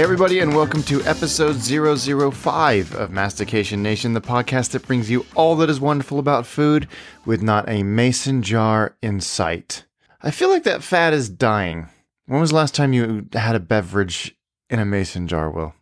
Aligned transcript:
Hey, 0.00 0.04
everybody, 0.04 0.38
and 0.38 0.56
welcome 0.56 0.82
to 0.84 1.02
episode 1.02 1.56
005 1.56 2.94
of 2.94 3.10
Mastication 3.10 3.82
Nation, 3.82 4.14
the 4.14 4.22
podcast 4.22 4.70
that 4.70 4.86
brings 4.86 5.10
you 5.10 5.26
all 5.34 5.56
that 5.56 5.68
is 5.68 5.78
wonderful 5.78 6.18
about 6.18 6.46
food 6.46 6.88
with 7.26 7.42
not 7.42 7.68
a 7.68 7.82
mason 7.82 8.40
jar 8.40 8.96
in 9.02 9.20
sight. 9.20 9.84
I 10.22 10.30
feel 10.30 10.48
like 10.48 10.62
that 10.62 10.82
fad 10.82 11.12
is 11.12 11.28
dying. 11.28 11.90
When 12.24 12.40
was 12.40 12.48
the 12.48 12.56
last 12.56 12.74
time 12.74 12.94
you 12.94 13.28
had 13.34 13.54
a 13.54 13.60
beverage 13.60 14.34
in 14.70 14.78
a 14.78 14.86
mason 14.86 15.28
jar, 15.28 15.50
Will? 15.50 15.74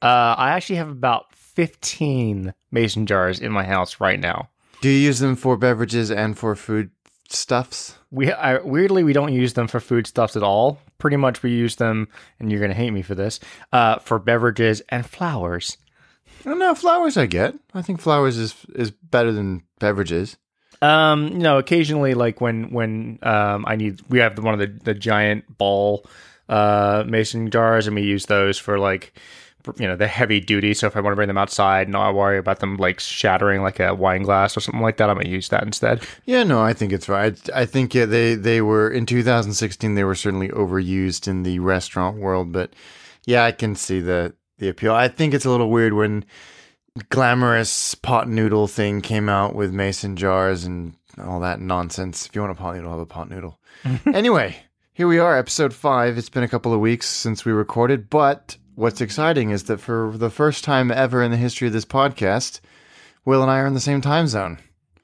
Uh, 0.00 0.34
I 0.38 0.52
actually 0.52 0.76
have 0.76 0.88
about 0.88 1.34
15 1.34 2.54
mason 2.70 3.04
jars 3.04 3.40
in 3.40 3.52
my 3.52 3.64
house 3.64 4.00
right 4.00 4.18
now. 4.18 4.48
Do 4.80 4.88
you 4.88 4.98
use 4.98 5.18
them 5.18 5.36
for 5.36 5.58
beverages 5.58 6.10
and 6.10 6.38
for 6.38 6.56
food 6.56 6.92
stuffs? 7.28 7.98
We 8.10 8.32
I, 8.32 8.56
weirdly 8.56 9.04
we 9.04 9.12
don't 9.12 9.34
use 9.34 9.52
them 9.52 9.68
for 9.68 9.80
food 9.80 10.06
stuffs 10.06 10.34
at 10.34 10.42
all. 10.42 10.78
Pretty 10.98 11.16
much 11.16 11.42
we 11.42 11.50
use 11.50 11.76
them, 11.76 12.08
and 12.38 12.50
you're 12.50 12.60
gonna 12.60 12.74
hate 12.74 12.90
me 12.90 13.02
for 13.02 13.14
this, 13.14 13.40
uh, 13.72 13.98
for 13.98 14.18
beverages 14.18 14.82
and 14.88 15.04
flowers. 15.04 15.76
I 16.44 16.50
don't 16.50 16.58
know. 16.58 16.74
Flowers, 16.74 17.16
I 17.16 17.26
get. 17.26 17.54
I 17.74 17.82
think 17.82 18.00
flowers 18.00 18.38
is 18.38 18.54
is 18.74 18.90
better 18.90 19.32
than 19.32 19.62
beverages. 19.78 20.36
Um, 20.82 21.28
you 21.28 21.38
know, 21.38 21.58
occasionally, 21.58 22.14
like 22.14 22.40
when 22.40 22.70
when 22.70 23.18
um, 23.22 23.64
I 23.66 23.76
need, 23.76 24.00
we 24.08 24.18
have 24.18 24.38
one 24.38 24.54
of 24.54 24.60
the 24.60 24.78
the 24.84 24.94
giant 24.94 25.58
ball 25.58 26.06
uh 26.48 27.02
mason 27.06 27.50
jars, 27.50 27.86
and 27.86 27.96
we 27.96 28.02
use 28.02 28.26
those 28.26 28.58
for 28.58 28.78
like 28.78 29.18
you 29.78 29.86
know 29.86 29.96
the 29.96 30.06
heavy 30.06 30.40
duty. 30.40 30.74
So 30.74 30.86
if 30.86 30.96
I 30.96 31.00
want 31.00 31.12
to 31.12 31.16
bring 31.16 31.28
them 31.28 31.38
outside, 31.38 31.88
not 31.88 32.14
worry 32.14 32.38
about 32.38 32.60
them 32.60 32.76
like 32.76 33.00
shattering 33.00 33.62
like 33.62 33.80
a 33.80 33.94
wine 33.94 34.22
glass 34.22 34.56
or 34.56 34.60
something 34.60 34.82
like 34.82 34.96
that. 34.98 35.10
I'm 35.10 35.16
gonna 35.16 35.28
use 35.28 35.48
that 35.48 35.62
instead. 35.62 36.06
Yeah, 36.24 36.44
no, 36.44 36.62
I 36.62 36.72
think 36.72 36.92
it's 36.92 37.08
right. 37.08 37.38
I 37.54 37.66
think 37.66 37.94
yeah, 37.94 38.06
they 38.06 38.34
they 38.34 38.60
were 38.60 38.90
in 38.90 39.06
2016. 39.06 39.94
They 39.94 40.04
were 40.04 40.14
certainly 40.14 40.48
overused 40.48 41.28
in 41.28 41.42
the 41.42 41.58
restaurant 41.58 42.18
world, 42.18 42.52
but 42.52 42.72
yeah, 43.24 43.44
I 43.44 43.52
can 43.52 43.74
see 43.74 44.00
the 44.00 44.34
the 44.58 44.68
appeal. 44.68 44.94
I 44.94 45.08
think 45.08 45.34
it's 45.34 45.44
a 45.44 45.50
little 45.50 45.70
weird 45.70 45.92
when 45.92 46.24
glamorous 47.10 47.94
pot 47.94 48.28
noodle 48.28 48.66
thing 48.66 49.00
came 49.02 49.28
out 49.28 49.54
with 49.54 49.72
mason 49.72 50.16
jars 50.16 50.64
and 50.64 50.94
all 51.22 51.40
that 51.40 51.60
nonsense. 51.60 52.26
If 52.26 52.34
you 52.34 52.40
want 52.40 52.52
a 52.52 52.56
pot 52.56 52.76
noodle, 52.76 52.90
have 52.90 53.00
a 53.00 53.06
pot 53.06 53.28
noodle. 53.28 53.58
anyway, 54.06 54.56
here 54.92 55.08
we 55.08 55.18
are, 55.18 55.36
episode 55.36 55.74
five. 55.74 56.16
It's 56.16 56.30
been 56.30 56.42
a 56.42 56.48
couple 56.48 56.72
of 56.72 56.80
weeks 56.80 57.06
since 57.06 57.44
we 57.44 57.52
recorded, 57.52 58.08
but 58.08 58.56
what's 58.76 59.00
exciting 59.00 59.50
is 59.50 59.64
that 59.64 59.80
for 59.80 60.12
the 60.16 60.30
first 60.30 60.62
time 60.62 60.92
ever 60.92 61.22
in 61.22 61.32
the 61.32 61.36
history 61.36 61.66
of 61.66 61.72
this 61.72 61.84
podcast, 61.84 62.60
Will 63.24 63.42
and 63.42 63.50
I 63.50 63.58
are 63.58 63.66
in 63.66 63.74
the 63.74 63.80
same 63.80 64.00
time 64.00 64.28
zone. 64.28 64.58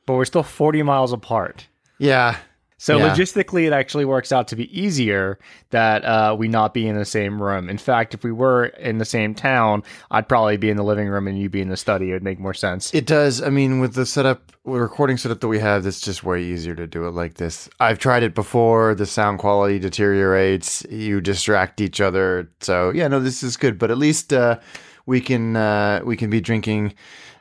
But 0.06 0.14
we're 0.14 0.24
still 0.24 0.44
40 0.44 0.82
miles 0.84 1.12
apart. 1.12 1.66
Yeah. 1.98 2.38
So 2.82 2.96
Yeah. 2.96 3.14
logistically, 3.14 3.64
it 3.64 3.72
actually 3.72 4.04
works 4.04 4.32
out 4.32 4.48
to 4.48 4.56
be 4.56 4.66
easier 4.76 5.38
that 5.70 6.04
uh, 6.04 6.34
we 6.36 6.48
not 6.48 6.74
be 6.74 6.88
in 6.88 6.96
the 6.96 7.04
same 7.04 7.40
room. 7.40 7.70
In 7.70 7.78
fact, 7.78 8.12
if 8.12 8.24
we 8.24 8.32
were 8.32 8.64
in 8.64 8.98
the 8.98 9.04
same 9.04 9.36
town, 9.36 9.84
I'd 10.10 10.28
probably 10.28 10.56
be 10.56 10.68
in 10.68 10.76
the 10.76 10.82
living 10.82 11.06
room 11.06 11.28
and 11.28 11.38
you'd 11.38 11.52
be 11.52 11.60
in 11.60 11.68
the 11.68 11.76
study. 11.76 12.10
It 12.10 12.14
would 12.14 12.24
make 12.24 12.40
more 12.40 12.54
sense. 12.54 12.92
It 12.92 13.06
does. 13.06 13.40
I 13.40 13.50
mean, 13.50 13.78
with 13.78 13.94
the 13.94 14.04
setup, 14.04 14.50
the 14.64 14.72
recording 14.72 15.16
setup 15.16 15.38
that 15.42 15.46
we 15.46 15.60
have, 15.60 15.86
it's 15.86 16.00
just 16.00 16.24
way 16.24 16.42
easier 16.42 16.74
to 16.74 16.88
do 16.88 17.06
it 17.06 17.12
like 17.12 17.34
this. 17.34 17.70
I've 17.78 18.00
tried 18.00 18.24
it 18.24 18.34
before. 18.34 18.96
The 18.96 19.06
sound 19.06 19.38
quality 19.38 19.78
deteriorates. 19.78 20.84
You 20.90 21.20
distract 21.20 21.80
each 21.80 22.00
other. 22.00 22.50
So 22.62 22.90
yeah, 22.90 23.06
no, 23.06 23.20
this 23.20 23.44
is 23.44 23.56
good. 23.56 23.78
But 23.78 23.92
at 23.92 23.98
least 23.98 24.32
uh, 24.32 24.58
we 25.06 25.20
can 25.20 25.54
uh, 25.54 26.00
we 26.04 26.16
can 26.16 26.30
be 26.30 26.40
drinking 26.40 26.94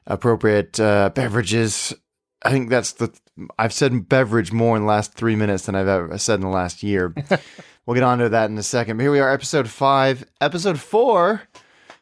appropriate 0.06 0.80
uh, 0.80 1.10
beverages. 1.16 1.96
I 2.44 2.52
think 2.52 2.70
that's 2.70 2.92
the. 2.94 3.12
I've 3.58 3.74
said 3.74 4.10
beverage 4.10 4.52
more 4.52 4.76
in 4.76 4.84
the 4.84 4.88
last 4.88 5.14
three 5.14 5.36
minutes 5.36 5.66
than 5.66 5.76
I've 5.76 5.88
ever 5.88 6.18
said 6.18 6.36
in 6.36 6.42
the 6.42 6.48
last 6.48 6.84
year. 6.84 7.14
we'll 7.86 7.96
get 7.96 8.04
on 8.04 8.20
to 8.20 8.30
that 8.30 8.50
in 8.50 8.58
a 8.58 8.64
second. 8.64 8.98
But 8.98 9.04
here 9.04 9.12
we 9.12 9.20
are, 9.20 9.32
episode 9.32 9.70
five. 9.70 10.24
Episode 10.40 10.80
four 10.80 11.44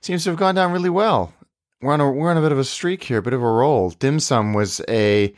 seems 0.02 0.24
to 0.24 0.30
have 0.30 0.40
gone 0.40 0.56
down 0.56 0.72
really 0.72 0.90
well 0.90 1.34
we're 1.82 1.94
on 1.94 2.02
a 2.02 2.12
we're 2.12 2.32
on 2.32 2.38
a 2.38 2.42
bit 2.42 2.52
of 2.52 2.60
a 2.60 2.64
streak 2.64 3.04
here, 3.04 3.20
a 3.20 3.22
bit 3.22 3.34
of 3.34 3.42
a 3.42 3.50
roll. 3.52 3.92
Dim 3.92 4.20
sum 4.20 4.54
was 4.54 4.82
a 4.88 5.34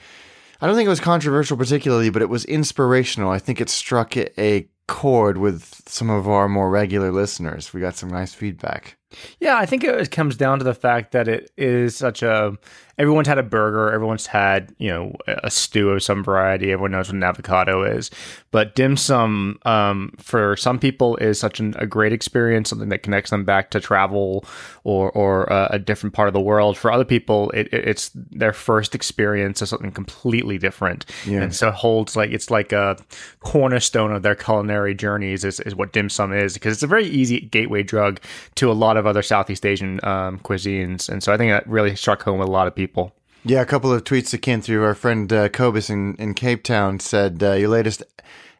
I 0.61 0.67
don't 0.67 0.75
think 0.75 0.87
it 0.87 0.89
was 0.89 0.99
controversial 0.99 1.57
particularly, 1.57 2.09
but 2.09 2.21
it 2.21 2.29
was 2.29 2.45
inspirational. 2.45 3.31
I 3.31 3.39
think 3.39 3.59
it 3.61 3.69
struck 3.69 4.15
a 4.17 4.67
chord 4.87 5.37
with 5.37 5.81
some 5.87 6.09
of 6.09 6.27
our 6.27 6.47
more 6.47 6.69
regular 6.69 7.11
listeners. 7.11 7.73
We 7.73 7.81
got 7.81 7.95
some 7.95 8.09
nice 8.09 8.33
feedback. 8.33 8.97
Yeah, 9.39 9.57
I 9.57 9.65
think 9.65 9.83
it 9.83 10.11
comes 10.11 10.35
down 10.35 10.59
to 10.59 10.63
the 10.63 10.73
fact 10.73 11.11
that 11.11 11.27
it 11.27 11.51
is 11.57 11.95
such 11.95 12.23
a. 12.23 12.57
Everyone's 12.97 13.27
had 13.27 13.39
a 13.39 13.43
burger. 13.43 13.91
Everyone's 13.91 14.27
had 14.27 14.75
you 14.77 14.89
know 14.89 15.15
a 15.27 15.49
stew 15.49 15.89
of 15.89 16.03
some 16.03 16.23
variety. 16.23 16.71
Everyone 16.71 16.91
knows 16.91 17.07
what 17.07 17.15
an 17.15 17.23
avocado 17.23 17.83
is, 17.83 18.11
but 18.51 18.75
dim 18.75 18.95
sum 18.95 19.57
um, 19.65 20.13
for 20.19 20.55
some 20.55 20.77
people 20.77 21.17
is 21.17 21.39
such 21.39 21.59
an, 21.59 21.73
a 21.79 21.87
great 21.87 22.13
experience, 22.13 22.69
something 22.69 22.89
that 22.89 23.01
connects 23.01 23.31
them 23.31 23.43
back 23.43 23.71
to 23.71 23.79
travel 23.79 24.45
or 24.83 25.09
or 25.13 25.51
uh, 25.51 25.69
a 25.71 25.79
different 25.79 26.13
part 26.13 26.27
of 26.27 26.33
the 26.33 26.41
world. 26.41 26.77
For 26.77 26.91
other 26.91 27.05
people, 27.05 27.49
it, 27.51 27.67
it, 27.73 27.87
it's 27.87 28.11
their 28.13 28.53
first 28.53 28.93
experience 28.93 29.61
of 29.63 29.69
something 29.69 29.91
completely 29.91 30.59
different, 30.59 31.05
Yeah. 31.25 31.41
and 31.41 31.55
so 31.55 31.69
it 31.69 31.73
holds 31.75 32.15
like 32.15 32.29
it's 32.29 32.51
like 32.51 32.71
a 32.71 32.97
cornerstone 33.39 34.11
of 34.11 34.21
their 34.21 34.35
culinary 34.35 34.93
journeys. 34.93 35.43
Is, 35.43 35.59
is 35.61 35.73
what 35.75 35.91
dim 35.91 36.09
sum 36.09 36.33
is 36.33 36.53
because 36.53 36.73
it's 36.73 36.83
a 36.83 36.87
very 36.87 37.05
easy 37.07 37.39
gateway 37.39 37.81
drug 37.83 38.19
to 38.55 38.69
a 38.69 38.73
lot 38.73 38.97
of 38.97 39.00
other 39.05 39.21
Southeast 39.21 39.65
Asian 39.65 39.99
um, 40.03 40.39
cuisines, 40.39 41.09
and 41.09 41.23
so 41.23 41.33
I 41.33 41.37
think 41.37 41.51
that 41.51 41.67
really 41.67 41.95
struck 41.95 42.23
home 42.23 42.39
with 42.39 42.47
a 42.47 42.51
lot 42.51 42.67
of 42.67 42.75
people. 42.75 43.13
Yeah, 43.43 43.61
a 43.61 43.65
couple 43.65 43.91
of 43.91 44.03
tweets 44.03 44.29
that 44.31 44.39
came 44.39 44.61
through. 44.61 44.83
Our 44.83 44.93
friend 44.93 45.31
uh, 45.33 45.49
Kobus 45.49 45.89
in, 45.89 46.15
in 46.15 46.35
Cape 46.35 46.63
Town 46.63 46.99
said, 46.99 47.41
uh, 47.41 47.53
Your 47.53 47.69
latest 47.69 48.03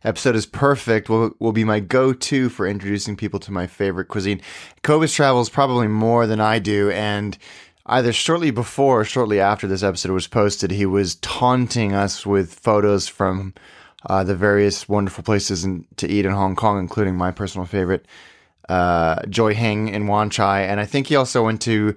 episode 0.04 0.36
is 0.36 0.48
perfect. 0.48 1.08
Will, 1.08 1.36
will 1.38 1.52
be 1.52 1.64
my 1.64 1.80
go 1.80 2.14
to 2.14 2.50
for 2.50 2.66
introducing 2.68 3.16
people 3.16 3.40
to 3.42 3.52
my 3.52 3.68
favorite 3.68 4.08
cuisine. 4.08 4.42
Kobus 4.84 5.14
travels 5.14 5.50
probably 5.50 5.88
more 5.88 6.26
than 6.26 6.40
I 6.40 6.58
do. 6.58 6.90
And 6.90 7.38
either 7.86 8.12
shortly 8.12 8.50
before 8.50 9.02
or 9.02 9.06
shortly 9.06 9.40
after 9.40 9.68
this 9.68 9.84
episode 9.84 10.14
was 10.14 10.28
posted, 10.28 10.72
he 10.72 10.88
was 10.88 11.16
taunting 11.16 11.94
us 11.94 12.26
with 12.26 12.54
photos 12.54 13.08
from 13.08 13.54
uh, 14.08 14.24
the 14.24 14.36
various 14.36 14.90
wonderful 14.90 15.24
places 15.24 15.64
in, 15.64 15.86
to 15.98 16.10
eat 16.10 16.26
in 16.26 16.32
Hong 16.32 16.56
Kong, 16.56 16.80
including 16.80 17.16
my 17.16 17.30
personal 17.30 17.68
favorite, 17.68 18.08
uh, 18.72 19.26
Joy 19.28 19.54
Hing 19.54 19.90
in 19.90 20.08
Wan 20.08 20.30
Chai. 20.30 20.62
And 20.62 20.80
I 20.80 20.86
think 20.86 21.08
he 21.08 21.16
also 21.16 21.44
went 21.44 21.62
to 21.64 21.94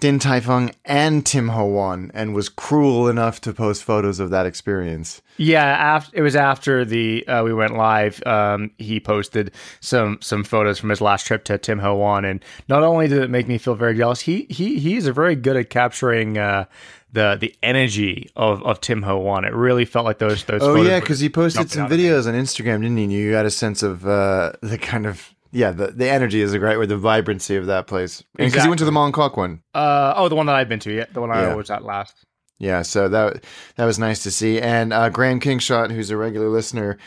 Din 0.00 0.18
Tai 0.18 0.40
Fung 0.40 0.70
and 0.84 1.24
Tim 1.24 1.48
Ho 1.48 1.64
Wan 1.64 2.10
and 2.14 2.34
was 2.34 2.48
cruel 2.48 3.08
enough 3.08 3.40
to 3.42 3.52
post 3.52 3.82
photos 3.82 4.20
of 4.20 4.30
that 4.30 4.46
experience. 4.46 5.22
Yeah, 5.38 5.64
after 5.64 6.16
it 6.16 6.22
was 6.22 6.36
after 6.36 6.84
the 6.84 7.26
uh, 7.26 7.42
we 7.42 7.52
went 7.52 7.74
live. 7.76 8.24
Um, 8.26 8.70
he 8.78 9.00
posted 9.00 9.52
some 9.80 10.18
some 10.20 10.44
photos 10.44 10.78
from 10.78 10.90
his 10.90 11.00
last 11.00 11.26
trip 11.26 11.42
to 11.44 11.58
Tim 11.58 11.80
Ho 11.80 11.96
Wan, 11.96 12.24
and 12.24 12.44
not 12.68 12.82
only 12.82 13.08
did 13.08 13.22
it 13.22 13.30
make 13.30 13.48
me 13.48 13.58
feel 13.58 13.74
very 13.74 13.96
jealous, 13.96 14.20
he 14.20 14.46
he 14.50 14.78
he's 14.78 15.08
very 15.08 15.34
good 15.34 15.56
at 15.56 15.70
capturing. 15.70 16.38
Uh, 16.38 16.66
the, 17.12 17.38
the 17.40 17.54
energy 17.62 18.28
of, 18.34 18.60
of 18.64 18.80
Tim 18.80 19.02
Ho 19.02 19.16
Wan. 19.18 19.44
It 19.44 19.54
really 19.54 19.84
felt 19.84 20.04
like 20.04 20.18
those 20.18 20.44
those. 20.44 20.62
Oh 20.62 20.82
yeah, 20.82 20.98
because 20.98 21.20
he 21.20 21.28
posted 21.28 21.70
some 21.70 21.84
out 21.84 21.92
of 21.92 21.96
me. 21.96 22.04
videos 22.04 22.26
on 22.26 22.34
Instagram, 22.34 22.82
didn't 22.82 22.96
he? 22.96 23.04
And 23.04 23.12
You 23.12 23.30
got 23.30 23.46
a 23.46 23.52
sense 23.52 23.84
of 23.84 24.04
uh, 24.04 24.52
the 24.62 24.78
kind 24.78 25.06
of 25.06 25.33
yeah, 25.54 25.70
the, 25.70 25.86
the 25.88 26.10
energy 26.10 26.40
is 26.42 26.52
a 26.52 26.58
great 26.58 26.76
word, 26.76 26.88
the 26.88 26.96
vibrancy 26.96 27.56
of 27.56 27.66
that 27.66 27.86
place. 27.86 28.24
Because 28.36 28.64
you 28.64 28.68
went 28.68 28.80
to 28.80 28.84
the 28.84 28.90
Mongkok 28.90 29.36
one. 29.36 29.62
Uh, 29.72 30.12
oh, 30.16 30.28
the 30.28 30.34
one 30.34 30.46
that 30.46 30.56
I've 30.56 30.68
been 30.68 30.80
to, 30.80 30.92
yeah, 30.92 31.06
the 31.12 31.20
one 31.20 31.30
Yeah. 31.30 31.52
I 31.52 31.54
was 31.54 31.70
at 31.70 31.84
last. 31.84 32.24
Yeah, 32.58 32.82
so 32.82 33.08
that 33.08 33.44
that 33.76 33.84
was 33.84 33.98
nice 33.98 34.22
to 34.24 34.30
see. 34.30 34.60
And 34.60 34.92
uh, 34.92 35.08
Graham 35.10 35.40
Kingshot, 35.40 35.90
who's 35.90 36.10
a 36.10 36.16
regular 36.16 36.48
listener, 36.48 36.98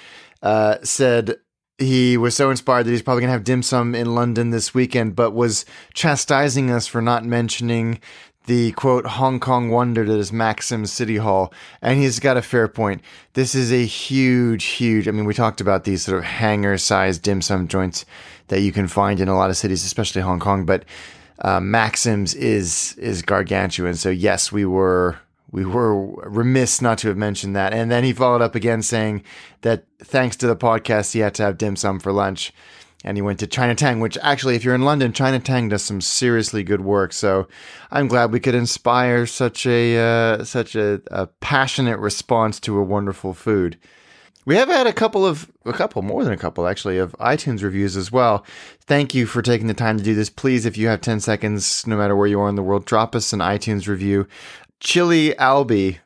uh, 0.42 0.78
said 0.84 1.36
he 1.78 2.18
was 2.18 2.36
so 2.36 2.50
inspired 2.50 2.86
that 2.86 2.92
he's 2.92 3.02
probably 3.02 3.22
going 3.22 3.30
to 3.30 3.34
have 3.34 3.44
dim 3.44 3.62
sum 3.62 3.94
in 3.94 4.16
London 4.16 4.50
this 4.50 4.74
weekend, 4.74 5.16
but 5.16 5.32
was 5.32 5.66
chastising 5.94 6.72
us 6.72 6.88
for 6.88 7.02
not 7.02 7.24
mentioning 7.24 8.00
the 8.48 8.72
quote 8.72 9.06
Hong 9.06 9.40
Kong 9.40 9.70
wonder 9.70 10.06
that 10.06 10.18
is 10.18 10.34
Maxim 10.34 10.86
City 10.86 11.18
Hall. 11.18 11.54
And 11.82 12.00
he's 12.00 12.20
got 12.20 12.38
a 12.38 12.42
fair 12.42 12.68
point. 12.68 13.02
This 13.34 13.54
is 13.54 13.72
a 13.72 13.86
huge, 13.86 14.64
huge. 14.64 15.08
I 15.08 15.12
mean, 15.12 15.26
we 15.26 15.34
talked 15.34 15.62
about 15.62 15.84
these 15.84 16.04
sort 16.04 16.18
of 16.18 16.24
hangar 16.24 16.78
sized 16.78 17.22
dim 17.22 17.42
sum 17.42 17.68
joints 17.68 18.06
that 18.48 18.62
you 18.62 18.72
can 18.72 18.88
find 18.88 19.20
in 19.20 19.28
a 19.28 19.36
lot 19.36 19.50
of 19.50 19.58
cities, 19.58 19.86
especially 19.86 20.22
Hong 20.22 20.40
Kong, 20.40 20.66
but 20.66 20.86
uh, 21.40 21.60
Maxim's 21.60 22.34
is 22.34 22.96
is 22.98 23.22
gargantuan. 23.22 23.96
So 23.96 24.10
yes, 24.10 24.52
we 24.52 24.66
were 24.66 25.20
we 25.52 25.66
were 25.66 26.06
remiss 26.30 26.82
not 26.82 26.98
to 27.00 27.10
have 27.10 27.18
mentioned 27.18 27.56
that. 27.56 27.74
And 27.74 27.92
then 27.92 28.04
he 28.04 28.14
followed 28.14 28.42
up 28.42 28.56
again 28.56 28.82
saying 28.82 29.24
that 29.62 29.84
thanks 30.00 30.36
to 30.38 30.48
the 30.48 30.56
podcast, 30.56 31.14
he 31.14 31.20
had 31.20 31.36
to 31.36 31.44
have 31.44 31.58
dim 31.58 31.76
sum 31.76 32.00
for 32.00 32.12
lunch. 32.14 32.54
And 33.08 33.16
he 33.16 33.22
went 33.22 33.40
to 33.40 33.48
Chinatown, 33.48 34.02
which 34.02 34.18
actually, 34.22 34.58
if 34.58 34.66
you're 34.66 34.76
in 34.76 34.82
London, 34.82 35.14
Chinatown 35.14 35.70
does 35.70 35.82
some 35.82 36.02
seriously 36.02 36.62
good 36.62 36.82
work. 36.82 37.14
So 37.14 37.48
I'm 37.90 38.10
glad 38.10 38.34
we 38.34 38.42
could 38.42 38.54
inspire 38.54 39.26
such 39.26 39.66
a 39.66 39.98
uh, 39.98 40.44
such 40.44 40.76
a, 40.76 41.02
a 41.10 41.28
passionate 41.28 42.00
response 42.00 42.60
to 42.60 42.78
a 42.78 42.84
wonderful 42.84 43.34
food. 43.34 43.78
We 44.46 44.58
have 44.58 44.68
had 44.68 44.88
a 44.88 44.94
couple 44.94 45.26
of 45.26 45.50
a 45.64 45.72
couple 45.72 46.02
more 46.02 46.26
than 46.26 46.34
a 46.34 46.38
couple 46.38 46.68
actually 46.68 46.98
of 46.98 47.14
iTunes 47.14 47.64
reviews 47.64 47.96
as 47.96 48.12
well. 48.12 48.46
Thank 48.82 49.16
you 49.16 49.26
for 49.26 49.42
taking 49.42 49.68
the 49.68 49.74
time 49.74 49.98
to 49.98 50.04
do 50.04 50.14
this. 50.14 50.30
Please, 50.30 50.66
if 50.66 50.78
you 50.78 50.90
have 50.90 51.00
10 51.00 51.22
seconds, 51.22 51.88
no 51.88 51.96
matter 51.96 52.14
where 52.14 52.28
you 52.28 52.42
are 52.42 52.50
in 52.50 52.56
the 52.56 52.62
world, 52.62 52.84
drop 52.84 53.16
us 53.16 53.32
an 53.32 53.40
iTunes 53.40 53.88
review. 53.88 54.28
Chili 54.82 55.34
Albie. 55.40 56.00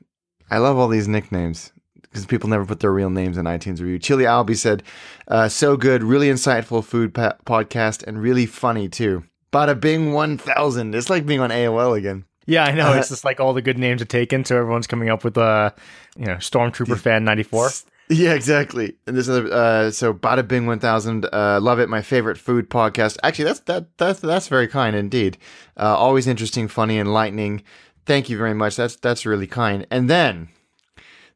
I 0.52 0.60
love 0.60 0.78
all 0.78 0.88
these 0.88 1.08
nicknames 1.08 1.71
because 2.12 2.26
people 2.26 2.50
never 2.50 2.66
put 2.66 2.82
their 2.82 2.92
real 2.92 3.10
names 3.10 3.38
in 3.38 3.46
iTunes 3.46 3.80
review. 3.80 3.98
Chili 3.98 4.26
Albie 4.26 4.58
said, 4.58 4.84
uh, 5.28 5.48
"So 5.48 5.78
good, 5.78 6.04
really 6.04 6.28
insightful 6.28 6.84
food 6.84 7.14
pa- 7.14 7.36
podcast, 7.46 8.04
and 8.04 8.22
really 8.22 8.46
funny 8.46 8.90
too. 8.90 9.24
Bada 9.52 9.80
Bing 9.80 10.14
1000. 10.14 10.96
It's 10.96 11.10
like 11.10 11.26
being 11.26 11.40
on 11.42 11.50
AOL 11.50 11.98
again. 11.98 12.26
Yeah, 12.46 12.66
I 12.66 12.72
know. 12.72 12.92
Uh, 12.92 12.96
it's 12.98 13.10
just 13.10 13.24
like 13.24 13.40
all 13.40 13.54
the 13.54 13.62
good 13.62 13.78
names 13.78 14.02
are 14.02 14.06
taken, 14.06 14.44
so 14.46 14.58
everyone's 14.58 14.88
coming 14.88 15.10
up 15.10 15.24
with 15.24 15.38
uh, 15.38 15.72
you 16.18 16.26
know, 16.26 16.36
Stormtrooper 16.36 16.98
fan 17.00 17.24
ninety 17.24 17.44
four. 17.44 17.70
Yeah, 18.10 18.34
exactly. 18.34 18.96
And 19.08 19.16
this 19.16 19.30
other, 19.30 19.54
uh, 19.54 19.92
so 19.92 20.14
Bada 20.14 20.46
Bing 20.46 20.66
1000, 20.66 21.28
uh, 21.32 21.60
love 21.62 21.80
it. 21.80 21.88
My 21.88 22.02
favorite 22.02 22.38
food 22.38 22.70
podcast. 22.70 23.18
Actually, 23.24 23.46
that's 23.46 23.60
that 23.62 23.98
that's 23.98 24.20
that's 24.20 24.50
very 24.50 24.68
kind 24.68 24.98
indeed. 24.98 25.38
Uh, 25.78 25.96
always 25.96 26.28
interesting, 26.28 26.68
funny, 26.68 26.98
enlightening. 26.98 27.64
Thank 28.06 28.30
you 28.30 28.38
very 28.38 28.54
much. 28.54 28.76
That's 28.76 28.98
that's 28.98 29.26
really 29.26 29.48
kind. 29.48 29.88
And 29.90 30.10
then 30.10 30.50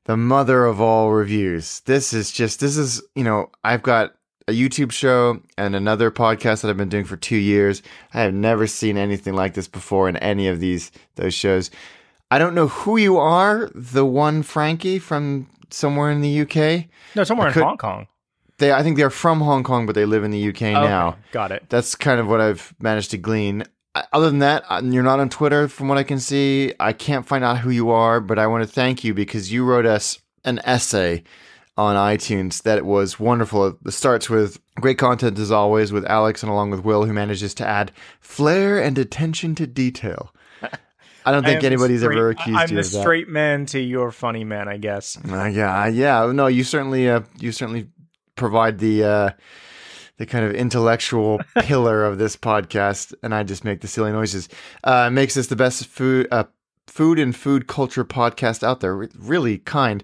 the 0.06 0.18
mother 0.18 0.66
of 0.66 0.80
all 0.80 1.12
reviews. 1.12 1.82
This 1.82 2.14
is 2.14 2.32
just 2.32 2.60
this 2.60 2.78
is 2.78 3.02
you 3.16 3.24
know 3.24 3.50
I've 3.64 3.84
got 3.84 4.16
a 4.48 4.52
YouTube 4.52 4.92
show 4.92 5.42
and 5.58 5.76
another 5.76 6.12
podcast 6.12 6.62
that 6.62 6.70
I've 6.70 6.78
been 6.78 6.90
doing 6.90 7.06
for 7.06 7.18
two 7.18 7.36
years. 7.36 7.82
I 8.14 8.22
have 8.22 8.34
never 8.34 8.68
seen 8.68 8.98
anything 8.98 9.34
like 9.34 9.56
this 9.56 9.68
before 9.68 10.08
in 10.08 10.18
any 10.18 10.48
of 10.48 10.60
these 10.60 10.92
those 11.16 11.34
shows. 11.34 11.72
I 12.32 12.40
don't 12.40 12.56
know 12.56 12.68
who 12.68 12.98
you 12.98 13.18
are, 13.18 13.70
the 13.74 14.06
one 14.06 14.44
Frankie 14.44 15.00
from 15.00 15.48
somewhere 15.70 16.12
in 16.12 16.22
the 16.22 16.42
UK. 16.42 16.86
No, 17.16 17.24
somewhere 17.24 17.48
in 17.48 17.54
Hong 17.54 17.78
Kong. 17.78 18.08
They, 18.58 18.72
I 18.72 18.84
think 18.84 18.96
they're 18.98 19.10
from 19.10 19.42
Hong 19.42 19.64
Kong, 19.64 19.86
but 19.86 19.96
they 19.96 20.06
live 20.06 20.24
in 20.24 20.32
the 20.32 20.50
UK 20.50 20.62
oh, 20.62 20.88
now. 20.88 21.18
Got 21.32 21.52
it. 21.52 21.66
That's 21.70 21.94
kind 21.94 22.22
of 22.22 22.28
what 22.28 22.40
I've 22.40 22.74
managed 22.80 23.12
to 23.12 23.18
glean. 23.18 23.66
Other 24.12 24.30
than 24.30 24.40
that, 24.40 24.64
uh, 24.70 24.82
you're 24.84 25.04
not 25.04 25.20
on 25.20 25.30
Twitter, 25.30 25.68
from 25.68 25.88
what 25.88 25.98
I 25.98 26.04
can 26.04 26.20
see. 26.20 26.74
I 26.80 26.92
can't 26.94 27.26
find 27.26 27.44
out 27.44 27.60
who 27.60 27.70
you 27.70 27.92
are, 27.92 28.20
but 28.20 28.38
I 28.38 28.48
want 28.48 28.64
to 28.64 28.70
thank 28.70 29.04
you 29.04 29.14
because 29.14 29.52
you 29.54 29.64
wrote 29.64 29.86
us 29.86 30.20
an 30.44 30.60
essay 30.66 31.24
on 31.78 31.96
iTunes 31.96 32.64
that 32.64 32.86
was 32.86 33.20
wonderful. 33.20 33.78
It 33.86 33.92
starts 33.92 34.30
with 34.30 34.60
great 34.82 34.98
content 34.98 35.40
as 35.40 35.52
always 35.52 35.92
with 35.94 36.06
Alex 36.06 36.44
and 36.44 36.52
along 36.52 36.72
with 36.72 36.84
Will, 36.84 37.06
who 37.06 37.14
manages 37.14 37.54
to 37.56 37.66
add 37.68 37.92
flair 38.20 38.82
and 38.82 38.98
attention 38.98 39.56
to 39.56 39.68
detail. 39.68 40.34
I 41.26 41.32
don't 41.32 41.44
think 41.46 41.62
the 41.62 41.68
anybody's 41.68 42.02
straight- 42.02 42.18
ever 42.18 42.30
accused 42.32 42.50
you. 42.50 42.56
I'm 42.58 42.70
you 42.70 42.76
the 42.76 42.80
of 42.82 42.92
that. 42.92 43.00
straight 43.02 43.30
man 43.30 43.66
to 43.68 43.80
your 43.80 44.12
funny 44.12 44.44
man, 44.44 44.68
I 44.68 44.78
guess. 44.78 45.18
Uh, 45.30 45.46
yeah, 45.46 45.88
yeah. 45.88 46.32
No, 46.34 46.48
you 46.48 46.64
certainly, 46.66 47.10
uh, 47.10 47.22
you 47.40 47.52
certainly 47.54 47.88
provide 48.36 48.80
the 48.80 49.04
uh, 49.04 49.30
the 50.18 50.26
kind 50.26 50.46
of 50.46 50.54
intellectual 50.54 51.40
pillar 51.60 52.04
of 52.04 52.18
this 52.18 52.36
podcast, 52.36 53.14
and 53.24 53.34
I 53.34 53.44
just 53.44 53.64
make 53.64 53.82
the 53.82 53.88
silly 53.88 54.12
noises. 54.12 54.50
Uh, 54.84 55.10
makes 55.10 55.34
this 55.34 55.48
the 55.48 55.56
best 55.56 55.86
food, 55.88 56.28
uh, 56.32 56.46
food 56.88 57.20
and 57.20 57.36
food 57.36 57.68
culture 57.68 58.06
podcast 58.06 58.64
out 58.64 58.80
there. 58.80 58.96
Really 58.96 59.60
kind. 59.60 60.04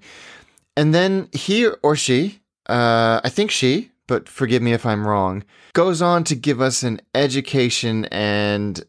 And 0.75 0.93
then 0.93 1.29
he 1.33 1.67
or 1.67 1.95
she, 1.95 2.39
uh, 2.67 3.21
I 3.23 3.29
think 3.29 3.51
she, 3.51 3.91
but 4.07 4.27
forgive 4.27 4.61
me 4.61 4.73
if 4.73 4.85
I'm 4.85 5.07
wrong, 5.07 5.43
goes 5.73 6.01
on 6.01 6.23
to 6.25 6.35
give 6.35 6.59
us 6.59 6.83
an 6.83 7.01
education 7.15 8.05
and 8.05 8.83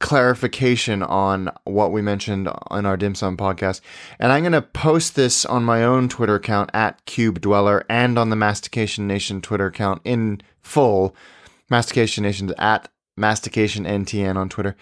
clarification 0.00 1.02
on 1.02 1.50
what 1.64 1.92
we 1.92 2.00
mentioned 2.00 2.48
on 2.68 2.86
our 2.86 2.96
dim 2.96 3.14
sum 3.14 3.36
podcast. 3.36 3.80
And 4.18 4.32
i'm 4.32 4.42
going 4.42 4.52
to 4.52 4.62
post 4.62 5.14
this 5.14 5.44
on 5.44 5.62
my 5.62 5.84
own 5.84 6.08
twitter 6.08 6.34
account 6.34 6.70
at 6.74 7.04
cube 7.04 7.40
dweller 7.40 7.84
and 7.88 8.18
on 8.18 8.30
the 8.30 8.36
mastication 8.36 9.06
nation 9.06 9.40
twitter 9.40 9.66
account 9.66 10.00
in 10.04 10.40
full. 10.62 11.14
Mastication 11.68 12.22
nation 12.24 12.52
at 12.58 12.88
mastication 13.16 13.84
ntn 13.84 14.36
on 14.36 14.48
twitter. 14.48 14.74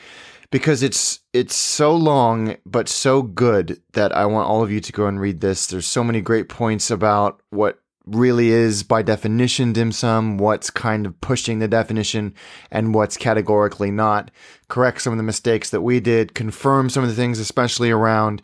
Because 0.50 0.82
it's 0.82 1.20
it's 1.34 1.54
so 1.54 1.94
long 1.94 2.56
but 2.64 2.88
so 2.88 3.20
good 3.20 3.82
that 3.92 4.16
i 4.16 4.24
want 4.24 4.48
all 4.48 4.62
of 4.62 4.70
you 4.70 4.80
to 4.80 4.92
go 4.92 5.06
and 5.06 5.20
read 5.20 5.40
this. 5.40 5.66
There's 5.66 5.86
so 5.86 6.04
many 6.04 6.20
great 6.20 6.48
points 6.48 6.90
about 6.90 7.42
what 7.50 7.80
really 8.10 8.48
is 8.48 8.82
by 8.82 9.02
definition 9.02 9.72
dim 9.72 9.92
sum, 9.92 10.38
what's 10.38 10.70
kind 10.70 11.06
of 11.06 11.20
pushing 11.20 11.58
the 11.58 11.68
definition, 11.68 12.34
and 12.70 12.94
what's 12.94 13.16
categorically 13.16 13.90
not. 13.90 14.30
Correct 14.68 15.02
some 15.02 15.12
of 15.12 15.16
the 15.16 15.22
mistakes 15.22 15.70
that 15.70 15.82
we 15.82 16.00
did, 16.00 16.34
confirm 16.34 16.90
some 16.90 17.02
of 17.02 17.08
the 17.08 17.16
things, 17.16 17.38
especially 17.38 17.90
around 17.90 18.42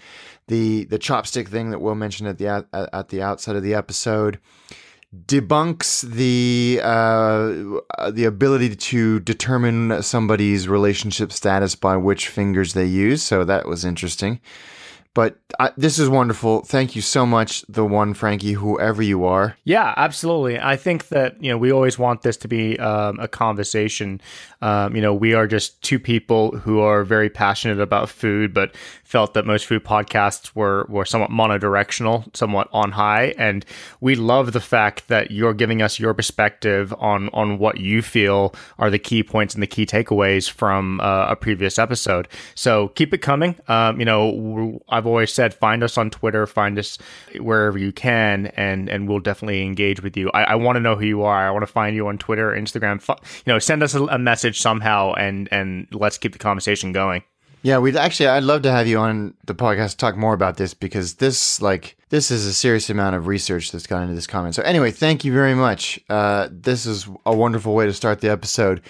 the 0.49 0.85
the 0.85 0.99
chopstick 0.99 1.49
thing 1.49 1.71
that 1.71 1.81
Will 1.81 1.95
mentioned 1.95 2.29
at 2.29 2.39
the 2.39 2.49
at, 2.49 2.67
at 2.73 3.09
the 3.09 3.23
outset 3.23 3.57
of 3.57 3.63
the 3.63 3.75
episode. 3.75 4.39
Debunks 5.27 6.03
the 6.03 6.81
uh, 6.83 8.11
the 8.11 8.25
ability 8.25 8.75
to 8.75 9.21
determine 9.21 10.03
somebody's 10.03 10.67
relationship 10.69 11.31
status 11.31 11.77
by 11.77 11.97
which 11.97 12.29
fingers 12.29 12.73
they 12.73 12.87
use. 12.87 13.23
So 13.23 13.45
that 13.45 13.69
was 13.69 13.85
interesting. 13.85 14.41
But 15.15 15.39
uh, 15.61 15.71
this 15.77 16.01
is 16.01 16.09
wonderful. 16.09 16.63
Thank 16.63 16.97
you 16.97 17.03
so 17.03 17.25
much, 17.25 17.65
the 17.69 17.85
one 17.85 18.15
Frankie, 18.15 18.53
whoever 18.53 19.01
you 19.01 19.25
are. 19.25 19.57
Yeah, 19.63 19.95
absolutely. 19.97 20.59
I 20.59 20.77
think 20.77 21.09
that 21.09 21.41
you 21.43 21.51
know 21.51 21.57
we 21.57 21.73
always 21.73 21.99
want 21.99 22.23
this 22.23 22.37
to 22.39 22.49
be 22.49 22.77
um, 22.81 23.21
a 23.21 23.29
conversation. 23.29 24.21
Um, 24.61 24.97
you 24.97 25.01
know, 25.01 25.15
we 25.15 25.33
are 25.33 25.47
just 25.47 25.81
two 25.83 26.01
people 26.01 26.57
who 26.59 26.81
are 26.81 27.05
very 27.05 27.31
passionate 27.31 27.81
about 27.81 28.11
food, 28.11 28.53
but 28.53 28.75
felt 29.15 29.35
that 29.35 29.47
most 29.47 29.65
food 29.67 29.85
podcasts 29.85 30.51
were 30.57 30.87
were 30.89 31.05
somewhat 31.05 31.31
monodirectional, 31.31 32.17
somewhat 32.37 32.69
on 32.73 32.91
high, 32.91 33.27
and 33.39 33.65
we 34.01 34.17
love 34.17 34.53
the 34.53 34.61
fact 34.77 35.07
that 35.07 35.31
you're 35.31 35.55
giving 35.55 35.81
us 35.81 36.01
your 36.01 36.13
perspective 36.15 36.93
on 36.99 37.29
on 37.33 37.59
what 37.59 37.79
you 37.79 38.03
feel 38.03 38.53
are 38.77 38.91
the 38.91 38.99
key 38.99 39.23
points 39.23 39.55
and 39.55 39.63
the 39.63 39.69
key 39.77 39.87
takeaways 39.87 40.51
from 40.51 41.01
uh, 41.01 41.27
a 41.35 41.37
previous 41.37 41.79
episode. 41.79 42.27
So 42.57 42.89
keep 42.99 43.15
it 43.15 43.19
coming. 43.19 43.55
Um, 43.69 44.01
you 44.01 44.05
know, 44.05 44.81
I've 44.89 45.07
always 45.07 45.33
said 45.33 45.55
find 45.55 45.85
us 45.85 45.97
on 45.97 46.11
Twitter, 46.11 46.45
find 46.47 46.77
us 46.77 46.99
wherever 47.39 47.79
you 47.79 47.93
can, 47.93 48.47
and 48.57 48.89
and 48.89 49.09
we'll 49.09 49.21
definitely 49.21 49.63
engage 49.63 50.03
with 50.03 50.17
you. 50.17 50.29
I, 50.35 50.43
I 50.43 50.55
want 50.57 50.75
to 50.75 50.81
know 50.81 50.97
who 50.97 51.07
you 51.07 51.23
are. 51.23 51.47
I 51.49 51.53
want 51.53 51.63
to 51.63 51.73
find 51.73 51.95
you 51.95 52.09
on 52.09 52.19
Twitter, 52.19 52.51
Instagram. 52.51 53.01
Fu- 53.01 53.23
You 53.47 53.53
know, 53.53 53.61
send 53.61 53.85
us 53.85 53.95
a, 53.95 54.03
a 54.07 54.19
message 54.19 54.61
somehow, 54.61 55.13
and 55.15 55.49
and 55.53 55.87
let's 55.93 56.19
keep 56.19 56.33
the 56.33 56.39
conversation 56.49 56.91
going. 56.93 57.23
Yeah, 57.65 57.79
we'd 57.79 57.97
actually, 57.97 58.27
I'd 58.29 58.43
love 58.45 58.61
to 58.63 58.71
have 58.71 58.87
you 58.87 58.99
on 58.99 59.33
the 59.47 59.55
podcast 59.55 59.93
to 59.93 59.97
talk 59.97 60.17
more 60.19 60.35
about 60.35 60.59
this 60.59 60.75
because 60.75 61.15
this, 61.15 61.63
like, 61.63 61.97
this 62.11 62.31
is 62.31 62.45
a 62.45 62.53
serious 62.53 62.91
amount 62.91 63.17
of 63.17 63.27
research 63.27 63.73
that's 63.73 63.87
gone 63.87 64.03
into 64.03 64.15
this 64.15 64.27
comment. 64.27 64.55
So, 64.55 64.63
anyway, 64.63 64.91
thank 64.91 65.25
you 65.25 65.33
very 65.33 65.55
much. 65.55 65.99
Uh, 66.11 66.49
this 66.53 66.85
is 66.85 67.09
a 67.25 67.35
wonderful 67.35 67.75
way 67.75 67.87
to 67.87 67.93
start 67.95 68.21
the 68.21 68.29
episode. 68.29 68.83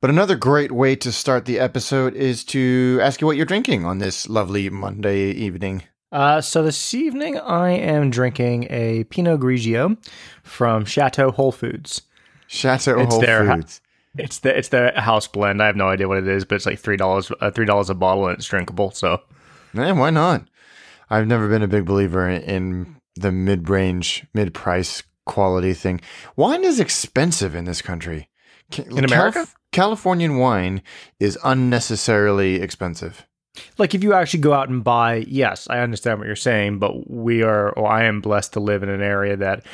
But 0.00 0.10
another 0.10 0.34
great 0.34 0.72
way 0.72 0.96
to 0.96 1.12
start 1.12 1.44
the 1.44 1.60
episode 1.60 2.14
is 2.14 2.42
to 2.46 2.98
ask 3.00 3.20
you 3.20 3.26
what 3.28 3.36
you're 3.36 3.46
drinking 3.46 3.84
on 3.84 3.98
this 3.98 4.28
lovely 4.28 4.68
Monday 4.68 5.30
evening. 5.30 5.84
Uh, 6.10 6.40
so 6.40 6.64
this 6.64 6.94
evening 6.94 7.38
I 7.38 7.70
am 7.70 8.10
drinking 8.10 8.66
a 8.70 9.04
Pinot 9.04 9.38
Grigio 9.40 9.96
from 10.42 10.84
Chateau 10.84 11.30
Whole 11.30 11.52
Foods. 11.52 12.02
Chateau 12.48 12.98
It's 12.98 13.12
Whole 13.14 13.20
their- 13.20 13.54
Foods. 13.54 13.80
It's 14.18 14.40
the 14.40 14.56
it's 14.56 14.68
the 14.68 14.92
house 14.96 15.28
blend. 15.28 15.62
I 15.62 15.66
have 15.66 15.76
no 15.76 15.88
idea 15.88 16.08
what 16.08 16.18
it 16.18 16.28
is, 16.28 16.44
but 16.44 16.56
it's 16.56 16.66
like 16.66 16.78
three 16.78 16.96
dollars 16.96 17.30
uh, 17.40 17.50
three 17.50 17.66
dollars 17.66 17.90
a 17.90 17.94
bottle 17.94 18.26
and 18.26 18.38
it's 18.38 18.46
drinkable. 18.46 18.90
So 18.90 19.22
Yeah, 19.74 19.92
why 19.92 20.10
not? 20.10 20.48
I've 21.10 21.26
never 21.26 21.48
been 21.48 21.62
a 21.62 21.68
big 21.68 21.86
believer 21.86 22.28
in, 22.28 22.42
in 22.42 22.96
the 23.16 23.32
mid-range, 23.32 24.26
mid-price 24.34 25.02
quality 25.24 25.72
thing. 25.72 26.00
Wine 26.36 26.64
is 26.64 26.78
expensive 26.80 27.54
in 27.54 27.64
this 27.64 27.80
country. 27.80 28.28
In 28.76 29.04
America? 29.04 29.46
Californian 29.72 30.36
wine 30.38 30.82
is 31.18 31.38
unnecessarily 31.44 32.56
expensive. 32.56 33.26
like 33.78 33.94
if 33.94 34.02
you 34.02 34.12
actually 34.12 34.40
go 34.40 34.52
out 34.52 34.68
and 34.68 34.84
buy, 34.84 35.24
yes, 35.28 35.66
I 35.70 35.78
understand 35.80 36.18
what 36.18 36.26
you're 36.26 36.36
saying, 36.36 36.78
but 36.78 37.10
we 37.10 37.42
are 37.42 37.70
or 37.70 37.86
I 37.86 38.04
am 38.04 38.20
blessed 38.20 38.52
to 38.54 38.60
live 38.60 38.82
in 38.82 38.88
an 38.88 39.02
area 39.02 39.36
that 39.36 39.64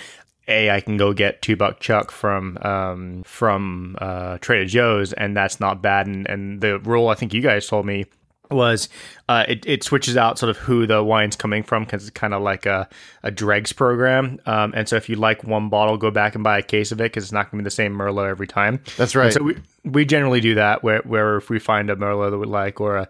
a 0.49 0.71
I 0.71 0.81
can 0.81 0.97
go 0.97 1.13
get 1.13 1.43
two 1.43 1.57
buck 1.57 1.81
chuck 1.81 2.11
from 2.11 2.59
um, 2.63 3.23
from 3.25 3.97
uh, 4.01 4.39
Trader 4.39 4.67
Joe's, 4.67 5.13
and 5.13 5.37
that's 5.37 5.61
not 5.61 5.83
bad. 5.83 6.07
And, 6.07 6.27
and 6.29 6.61
the 6.61 6.79
rule 6.79 7.09
I 7.09 7.15
think 7.15 7.33
you 7.33 7.41
guys 7.41 7.67
told 7.67 7.87
me 7.87 8.07
was 8.51 8.89
uh, 9.29 9.45
it, 9.49 9.65
it 9.67 9.83
switches 9.83 10.17
out 10.17 10.39
sort 10.39 10.51
of 10.51 10.59
who 10.59 10.87
the 10.87 11.03
wine's 11.03 11.37
coming 11.37 11.63
from 11.63 11.85
because 11.85 12.03
it's 12.03 12.11
kind 12.11 12.35
of 12.35 12.43
like 12.43 12.67
a, 12.67 12.89
a 13.23 13.31
dregs 13.31 13.73
program. 13.73 14.39
Um, 14.47 14.73
and 14.77 14.89
so 14.89 14.97
if 14.97 15.09
you 15.09 15.17
like 15.17 15.45
one 15.45 15.69
bottle, 15.69 15.97
go 15.97 16.11
back 16.11 16.35
and 16.35 16.45
buy 16.45 16.59
a 16.59 16.63
case 16.63 16.93
of 16.93 17.01
it 17.01 17.05
because 17.05 17.25
it's 17.25 17.33
not 17.33 17.51
going 17.51 17.59
to 17.59 17.63
be 17.63 17.65
the 17.65 17.71
same 17.71 17.95
Merlot 17.95 18.29
every 18.29 18.47
time. 18.47 18.81
That's 18.97 19.15
right. 19.17 19.27
And 19.27 19.35
so 19.35 19.43
we 19.43 19.57
we 19.85 20.05
generally 20.05 20.41
do 20.41 20.55
that 20.57 20.83
where 20.83 21.01
where 21.01 21.37
if 21.37 21.51
we 21.51 21.59
find 21.59 21.91
a 21.91 21.97
Merlot 21.97 22.31
that 22.31 22.39
we 22.39 22.47
like 22.47 22.81
or 22.81 22.97
a 22.97 23.09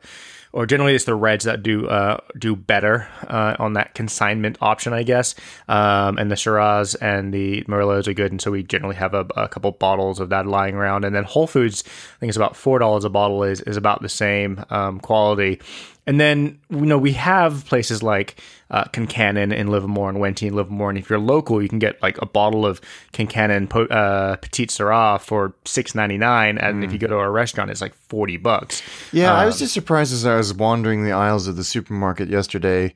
or 0.54 0.66
generally 0.66 0.94
it's 0.94 1.04
the 1.04 1.16
reds 1.16 1.44
that 1.44 1.64
do 1.64 1.88
uh, 1.88 2.18
do 2.38 2.54
better 2.54 3.08
uh, 3.26 3.56
on 3.58 3.73
that 3.73 3.92
consignment 3.94 4.56
option, 4.61 4.92
I 4.92 5.02
guess. 5.02 5.34
Um, 5.68 6.16
and 6.16 6.30
the 6.30 6.37
Shiraz 6.37 6.94
and 6.94 7.34
the 7.34 7.64
Merlots 7.64 8.06
are 8.06 8.14
good, 8.14 8.30
and 8.30 8.40
so 8.40 8.52
we 8.52 8.62
generally 8.62 8.94
have 8.94 9.14
a, 9.14 9.26
a 9.37 9.49
couple 9.49 9.73
bottles 9.73 10.20
of 10.20 10.28
that 10.28 10.46
lying 10.46 10.76
around. 10.76 11.04
And 11.04 11.14
then 11.14 11.25
Whole 11.25 11.49
Foods, 11.49 11.82
I 11.87 12.18
think 12.20 12.28
it's 12.28 12.37
about 12.37 12.54
four 12.54 12.78
dollars 12.78 13.04
a 13.04 13.11
bottle, 13.11 13.42
is 13.42 13.62
is 13.62 13.76
about 13.76 14.00
the 14.00 14.08
same 14.08 14.64
um, 14.70 15.00
quality. 15.00 15.61
And 16.06 16.20
then 16.20 16.61
you 16.68 16.87
know 16.87 16.99
we 16.99 17.12
have 17.12 17.64
places 17.66 18.02
like 18.02 18.40
uh, 18.70 18.84
Concannon 18.84 19.54
in 19.54 19.68
Livermore 19.68 20.11
and 20.11 20.18
Wente 20.18 20.46
in 20.46 20.54
Livermore, 20.54 20.90
and 20.90 20.99
if 20.99 21.08
you're 21.08 21.18
local, 21.18 21.62
you 21.62 21.68
can 21.68 21.78
get 21.78 22.02
like 22.02 22.20
a 22.20 22.26
bottle 22.26 22.66
of 22.66 22.80
Concannon 23.12 23.68
po- 23.70 23.87
uh, 23.87 24.37
Petite 24.37 24.70
Syrah 24.70 25.20
for 25.20 25.54
six 25.64 25.94
ninety 25.94 26.18
nine, 26.18 26.58
and 26.58 26.84
if 26.84 26.92
you 26.92 26.99
go 26.99 27.06
to 27.06 27.16
a 27.16 27.30
restaurant, 27.30 27.70
it's 27.70 27.80
like 27.80 27.94
forty 27.94 28.37
bucks. 28.37 28.82
Yeah, 29.12 29.32
I 29.32 29.46
was 29.46 29.58
just 29.58 29.73
surprised 29.73 30.12
as 30.12 30.26
I 30.26 30.37
was 30.37 30.52
wandering 30.52 31.04
the 31.04 31.12
aisles 31.12 31.46
of 31.49 31.56
the 31.56 31.64
supermarket 31.64 32.28
yesterday 32.28 32.94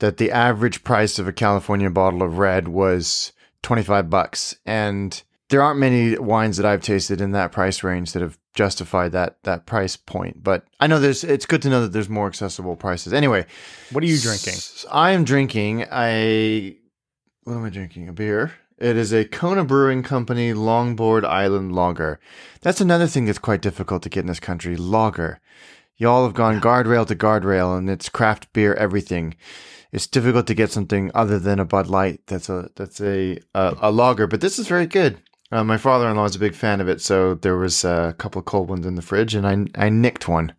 that 0.00 0.16
the 0.16 0.30
average 0.30 0.82
price 0.82 1.18
of 1.18 1.28
a 1.28 1.32
California 1.32 1.88
bottle 1.88 2.22
of 2.22 2.38
red 2.38 2.68
was 2.68 3.32
25 3.62 4.10
bucks. 4.10 4.56
And 4.66 5.22
there 5.48 5.62
aren't 5.62 5.78
many 5.78 6.18
wines 6.18 6.56
that 6.56 6.66
I've 6.66 6.82
tasted 6.82 7.20
in 7.20 7.32
that 7.32 7.52
price 7.52 7.84
range 7.84 8.12
that 8.12 8.22
have 8.22 8.38
justify 8.54 9.08
that 9.08 9.42
that 9.44 9.66
price 9.66 9.96
point. 9.96 10.42
But 10.42 10.64
I 10.80 10.86
know 10.86 10.98
there's 10.98 11.24
it's 11.24 11.46
good 11.46 11.62
to 11.62 11.70
know 11.70 11.82
that 11.82 11.92
there's 11.92 12.08
more 12.08 12.26
accessible 12.26 12.76
prices. 12.76 13.12
Anyway, 13.12 13.46
What 13.92 14.04
are 14.04 14.06
you 14.06 14.18
drinking? 14.18 14.54
I 14.90 15.10
am 15.12 15.24
drinking 15.24 15.86
a 15.92 16.76
what 17.44 17.54
am 17.54 17.64
I 17.64 17.70
drinking? 17.70 18.08
A 18.08 18.12
beer. 18.12 18.52
It 18.78 18.96
is 18.96 19.12
a 19.12 19.26
Kona 19.26 19.64
Brewing 19.64 20.02
Company 20.02 20.54
Longboard 20.54 21.24
Island 21.24 21.74
Lager. 21.74 22.18
That's 22.62 22.80
another 22.80 23.06
thing 23.06 23.26
that's 23.26 23.38
quite 23.38 23.60
difficult 23.60 24.02
to 24.04 24.08
get 24.08 24.20
in 24.20 24.26
this 24.26 24.40
country. 24.40 24.76
Lager. 24.76 25.40
Y'all 25.96 26.24
have 26.24 26.32
gone 26.32 26.62
guardrail 26.62 27.06
to 27.08 27.14
guardrail, 27.14 27.76
and 27.76 27.90
it's 27.90 28.08
craft 28.08 28.50
beer 28.54 28.72
everything. 28.74 29.34
It's 29.92 30.06
difficult 30.06 30.46
to 30.46 30.54
get 30.54 30.70
something 30.70 31.10
other 31.14 31.38
than 31.38 31.60
a 31.60 31.66
Bud 31.66 31.88
Light. 31.88 32.20
That's 32.26 32.48
a 32.48 32.70
that's 32.74 33.00
a 33.02 33.38
a, 33.54 33.76
a 33.82 33.90
lager, 33.90 34.26
but 34.26 34.40
this 34.40 34.58
is 34.58 34.66
very 34.66 34.86
good. 34.86 35.20
Uh, 35.52 35.64
my 35.64 35.76
father-in-law 35.76 36.24
is 36.26 36.36
a 36.36 36.40
big 36.40 36.54
fan 36.54 36.80
of 36.80 36.88
it, 36.88 37.00
so 37.00 37.34
there 37.34 37.56
was 37.56 37.84
a 37.84 38.14
couple 38.18 38.38
of 38.38 38.44
cold 38.44 38.68
ones 38.68 38.86
in 38.86 38.94
the 38.94 39.02
fridge, 39.02 39.34
and 39.34 39.46
I 39.46 39.86
I 39.86 39.88
nicked 39.88 40.28
one. 40.28 40.52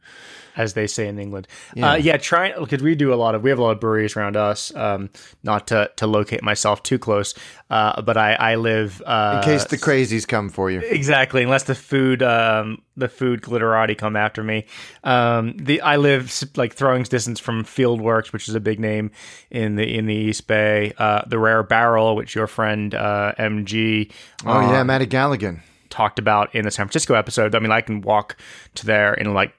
As 0.61 0.73
they 0.73 0.87
say 0.87 1.07
in 1.07 1.19
England. 1.19 1.47
Yeah. 1.75 1.91
Uh, 1.91 1.95
yeah, 1.95 2.17
trying 2.17 2.53
because 2.59 2.81
we 2.83 2.95
do 2.95 3.13
a 3.13 3.15
lot 3.15 3.35
of 3.35 3.41
we 3.43 3.49
have 3.49 3.59
a 3.59 3.63
lot 3.63 3.71
of 3.71 3.79
breweries 3.79 4.15
around 4.15 4.35
us. 4.37 4.73
Um, 4.75 5.09
not 5.43 5.67
to 5.67 5.89
to 5.97 6.07
locate 6.07 6.43
myself 6.43 6.83
too 6.83 6.99
close, 6.99 7.33
uh, 7.69 8.01
but 8.01 8.17
I 8.17 8.33
I 8.33 8.55
live 8.55 9.01
uh, 9.05 9.41
In 9.41 9.43
case 9.49 9.65
the 9.65 9.77
crazies 9.77 10.27
come 10.27 10.49
for 10.49 10.69
you. 10.71 10.79
exactly 10.81 11.43
unless 11.43 11.63
the 11.63 11.75
food 11.75 12.21
um 12.23 12.81
the 12.97 13.07
food 13.09 13.41
glitterati 13.41 13.97
come 13.97 14.15
after 14.15 14.43
me. 14.43 14.65
Um, 15.03 15.55
the 15.57 15.81
I 15.81 15.95
live 15.97 16.31
like 16.55 16.73
throwing 16.73 17.03
distance 17.03 17.39
from 17.39 17.63
Fieldworks, 17.63 18.31
which 18.33 18.47
is 18.47 18.55
a 18.55 18.59
big 18.59 18.79
name 18.79 19.11
in 19.49 19.75
the 19.75 19.97
in 19.97 20.05
the 20.05 20.15
East 20.15 20.45
Bay. 20.47 20.93
Uh, 20.97 21.21
the 21.25 21.39
Rare 21.39 21.63
Barrel, 21.63 22.15
which 22.15 22.35
your 22.35 22.47
friend 22.47 22.93
uh, 22.93 23.33
MG 23.39 24.11
Oh 24.45 24.61
yeah, 24.61 24.83
Matty 24.83 25.07
Galligan. 25.07 25.61
talked 25.89 26.19
about 26.19 26.53
in 26.55 26.63
the 26.65 26.71
San 26.71 26.85
Francisco 26.85 27.15
episode. 27.15 27.55
I 27.55 27.59
mean, 27.59 27.71
I 27.71 27.81
can 27.81 28.01
walk 28.01 28.37
to 28.73 28.85
there 28.85 29.13
in 29.13 29.33
like 29.33 29.53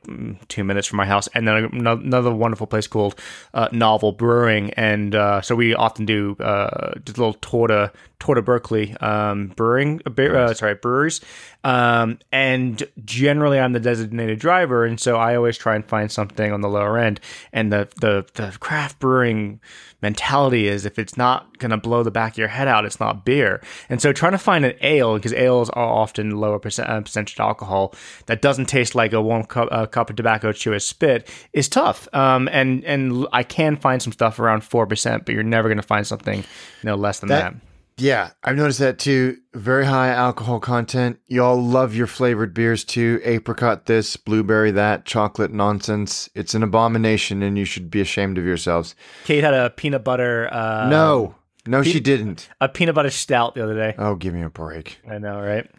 two 0.48 0.64
minutes 0.64 0.86
from 0.86 0.96
my 0.96 1.06
house, 1.06 1.28
and 1.34 1.46
then 1.46 1.86
another 1.86 2.32
wonderful 2.32 2.66
place 2.66 2.86
called 2.86 3.14
uh, 3.52 3.68
Novel 3.70 4.12
Brewing, 4.12 4.70
and 4.70 5.14
uh, 5.14 5.42
so 5.42 5.54
we 5.54 5.74
often 5.74 6.06
do 6.06 6.36
uh, 6.40 6.92
just 7.04 7.18
a 7.18 7.20
little 7.20 7.34
tour 7.34 7.68
to 7.68 7.92
tour 8.18 8.36
to 8.36 8.42
Berkeley 8.42 8.96
um, 8.98 9.48
brewing, 9.48 10.00
uh, 10.06 10.10
beer- 10.10 10.36
uh, 10.36 10.54
sorry, 10.54 10.76
breweries, 10.76 11.20
um, 11.64 12.20
and 12.30 12.82
generally 13.04 13.58
I'm 13.58 13.72
the 13.72 13.80
designated 13.80 14.38
driver, 14.38 14.84
and 14.86 14.98
so 14.98 15.16
I 15.16 15.36
always 15.36 15.58
try 15.58 15.74
and 15.74 15.84
find 15.84 16.10
something 16.10 16.52
on 16.52 16.62
the 16.62 16.68
lower 16.68 16.96
end, 16.98 17.20
and 17.52 17.72
the 17.72 17.88
the 18.00 18.24
the 18.34 18.56
craft 18.60 18.98
brewing 18.98 19.60
mentality 20.00 20.66
is 20.66 20.84
if 20.84 20.98
it's 20.98 21.16
not 21.16 21.58
going 21.58 21.70
to 21.70 21.76
blow 21.76 22.02
the 22.02 22.10
back 22.10 22.32
of 22.32 22.38
your 22.38 22.48
head 22.48 22.66
out, 22.66 22.84
it's 22.84 22.98
not 22.98 23.24
beer. 23.24 23.62
And 23.88 24.02
so 24.02 24.12
trying 24.12 24.32
to 24.32 24.38
find 24.38 24.64
an 24.64 24.74
ale, 24.80 25.14
because 25.14 25.32
ales 25.32 25.70
are 25.70 25.86
often 25.86 26.30
lower 26.32 26.58
percent, 26.58 26.88
uh, 26.88 27.00
percentage 27.00 27.38
alcohol, 27.38 27.94
that 28.26 28.42
doesn't 28.42 28.66
taste 28.66 28.96
like 28.96 29.01
a 29.12 29.20
warm 29.20 29.44
cup, 29.44 29.68
uh, 29.72 29.86
cup 29.86 30.10
of 30.10 30.16
tobacco 30.16 30.52
chew 30.52 30.72
a 30.72 30.80
spit 30.80 31.28
is 31.52 31.68
tough. 31.68 32.06
Um, 32.14 32.48
and, 32.52 32.84
and 32.84 33.26
I 33.32 33.42
can 33.42 33.76
find 33.76 34.00
some 34.02 34.12
stuff 34.12 34.38
around 34.38 34.62
4%, 34.62 35.24
but 35.24 35.34
you're 35.34 35.42
never 35.42 35.68
going 35.68 35.76
to 35.78 35.82
find 35.82 36.06
something 36.06 36.38
you 36.38 36.44
know, 36.84 36.94
less 36.94 37.18
than 37.20 37.28
that. 37.30 37.54
That- 37.54 37.60
Yeah, 37.98 38.30
I've 38.42 38.56
noticed 38.56 38.78
that 38.78 38.98
too. 38.98 39.36
Very 39.54 39.84
high 39.84 40.08
alcohol 40.08 40.60
content. 40.60 41.18
Y'all 41.26 41.60
love 41.62 41.94
your 41.94 42.06
flavored 42.06 42.54
beers 42.54 42.84
too. 42.84 43.20
Apricot 43.22 43.84
this, 43.86 44.16
blueberry 44.16 44.70
that, 44.70 45.04
chocolate 45.04 45.52
nonsense. 45.52 46.30
It's 46.34 46.54
an 46.54 46.62
abomination 46.62 47.42
and 47.42 47.58
you 47.58 47.64
should 47.66 47.90
be 47.90 48.00
ashamed 48.00 48.38
of 48.38 48.44
yourselves. 48.44 48.94
Kate 49.24 49.44
had 49.44 49.52
a 49.54 49.70
peanut 49.70 50.04
butter, 50.04 50.48
uh, 50.52 50.88
no, 50.88 51.34
no, 51.66 51.82
she 51.82 52.00
didn't. 52.00 52.48
a 52.60 52.68
peanut 52.68 52.94
butter 52.94 53.10
stout 53.10 53.54
the 53.54 53.62
other 53.62 53.74
day. 53.74 53.94
Oh, 53.98 54.14
give 54.14 54.32
me 54.34 54.42
a 54.42 54.48
break. 54.50 54.98
I 55.08 55.18
know, 55.18 55.40
right? 55.40 55.70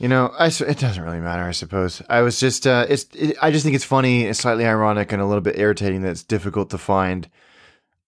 You 0.00 0.08
know, 0.08 0.32
I, 0.38 0.46
it 0.46 0.78
doesn't 0.78 1.04
really 1.04 1.20
matter, 1.20 1.42
I 1.42 1.50
suppose. 1.52 2.00
I 2.08 2.22
was 2.22 2.40
just, 2.40 2.66
uh, 2.66 2.86
it's, 2.88 3.04
it, 3.14 3.36
I 3.42 3.50
just 3.50 3.64
think 3.64 3.76
it's 3.76 3.84
funny, 3.84 4.24
it's 4.24 4.38
slightly 4.40 4.64
ironic, 4.64 5.12
and 5.12 5.20
a 5.20 5.26
little 5.26 5.42
bit 5.42 5.58
irritating 5.58 6.00
that 6.02 6.08
it's 6.10 6.22
difficult 6.22 6.70
to 6.70 6.78
find 6.78 7.28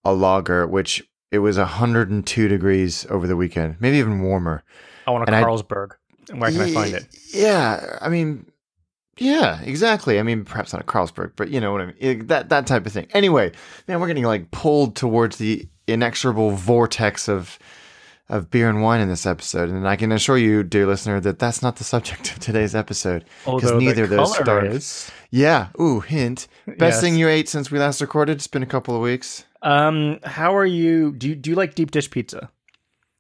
a 0.03 0.15
lager, 0.15 0.67
which 0.67 1.07
it 1.31 1.41
was 1.41 1.59
102 1.59 2.49
degrees 2.49 3.05
over 3.11 3.27
the 3.27 3.37
weekend, 3.37 3.77
maybe 3.79 3.99
even 3.99 4.23
warmer. 4.23 4.65
I 5.07 5.11
want 5.11 5.25
a 5.25 5.27
And 5.27 5.37
I- 5.37 5.43
Carlsberg. 5.43 5.91
Where 6.35 6.51
can 6.51 6.63
I 6.63 6.73
find 6.73 6.95
it? 6.95 7.09
Yeah, 7.35 7.99
I 8.01 8.09
mean, 8.09 8.51
yeah, 9.19 9.61
exactly. 9.61 10.19
I 10.19 10.23
mean, 10.23 10.47
perhaps 10.47 10.73
not 10.73 10.81
a 10.81 10.87
Carlsberg, 10.87 11.33
but 11.37 11.51
you 11.51 11.61
know 11.61 11.73
what 11.73 11.83
I 11.83 11.87
mean. 11.87 11.97
It- 11.99 12.29
that 12.29 12.49
that 12.49 12.67
type 12.67 12.87
of 12.87 12.93
thing. 12.93 13.09
Anyway, 13.13 13.53
man, 13.87 14.01
we're 14.01 14.07
getting 14.07 14.25
like 14.25 14.51
pulled 14.51 14.97
towards 14.97 15.37
the 15.37 15.69
inexorable 15.87 16.53
vortex 16.53 17.29
of 17.29 17.59
of 18.29 18.51
beer 18.51 18.69
and 18.69 18.83
wine 18.83 19.01
in 19.01 19.09
this 19.09 19.27
episode, 19.27 19.69
and 19.69 19.87
I 19.87 19.97
can 19.97 20.13
assure 20.13 20.39
you, 20.39 20.63
dear 20.63 20.87
listener, 20.87 21.21
that 21.21 21.39
that's 21.39 21.61
not 21.63 21.77
the 21.77 21.85
subject 21.85 22.33
of 22.33 22.39
today's 22.39 22.75
episode. 22.75 23.25
because 23.45 23.73
neither 23.73 24.07
the 24.07 24.15
of 24.21 24.27
those 24.29 24.35
started. 24.37 24.73
is. 24.73 25.11
Yeah. 25.31 25.69
Ooh, 25.81 26.01
hint. 26.01 26.47
Best 26.67 26.79
Yes. 26.97 27.01
thing 27.01 27.17
you 27.17 27.29
ate 27.29 27.49
since 27.49 27.71
we 27.71 27.79
last 27.79 28.01
recorded. 28.01 28.37
It's 28.37 28.47
been 28.47 28.63
a 28.63 28.67
couple 28.67 28.95
of 28.95 29.03
weeks. 29.03 29.45
Um, 29.63 30.19
how 30.25 30.57
are 30.57 30.67
you? 30.67 31.13
Do 31.13 31.29
you, 31.29 31.35
do 31.35 31.51
you 31.51 31.57
like 31.57 31.75
deep 31.75 31.91
dish 31.91 32.11
pizza? 32.11 32.51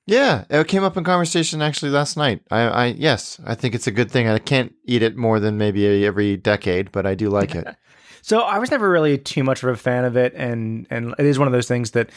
Yeah, 0.06 0.44
it 0.50 0.66
came 0.66 0.82
up 0.82 0.96
in 0.96 1.04
conversation 1.04 1.62
actually 1.62 1.92
last 1.92 2.16
night. 2.16 2.42
I, 2.50 2.60
I 2.62 2.86
yes, 2.86 3.38
I 3.46 3.54
think 3.54 3.74
it's 3.76 3.86
a 3.86 3.92
good 3.92 4.10
thing. 4.10 4.26
I 4.28 4.38
can't 4.38 4.72
eat 4.84 5.02
it 5.02 5.16
more 5.16 5.38
than 5.38 5.58
maybe 5.58 6.04
every 6.04 6.36
decade, 6.36 6.90
but 6.90 7.06
I 7.06 7.14
do 7.14 7.28
like 7.30 7.54
it. 7.54 7.66
So 8.22 8.40
I 8.40 8.58
was 8.58 8.70
never 8.70 8.88
really 8.88 9.18
too 9.18 9.42
much 9.44 9.62
of 9.62 9.68
a 9.68 9.76
fan 9.76 10.04
of 10.04 10.16
it, 10.16 10.32
and 10.34 10.86
and 10.90 11.14
it 11.18 11.26
is 11.26 11.38
one 11.38 11.48
of 11.48 11.52
those 11.52 11.68
things 11.68 11.90
that 11.90 12.08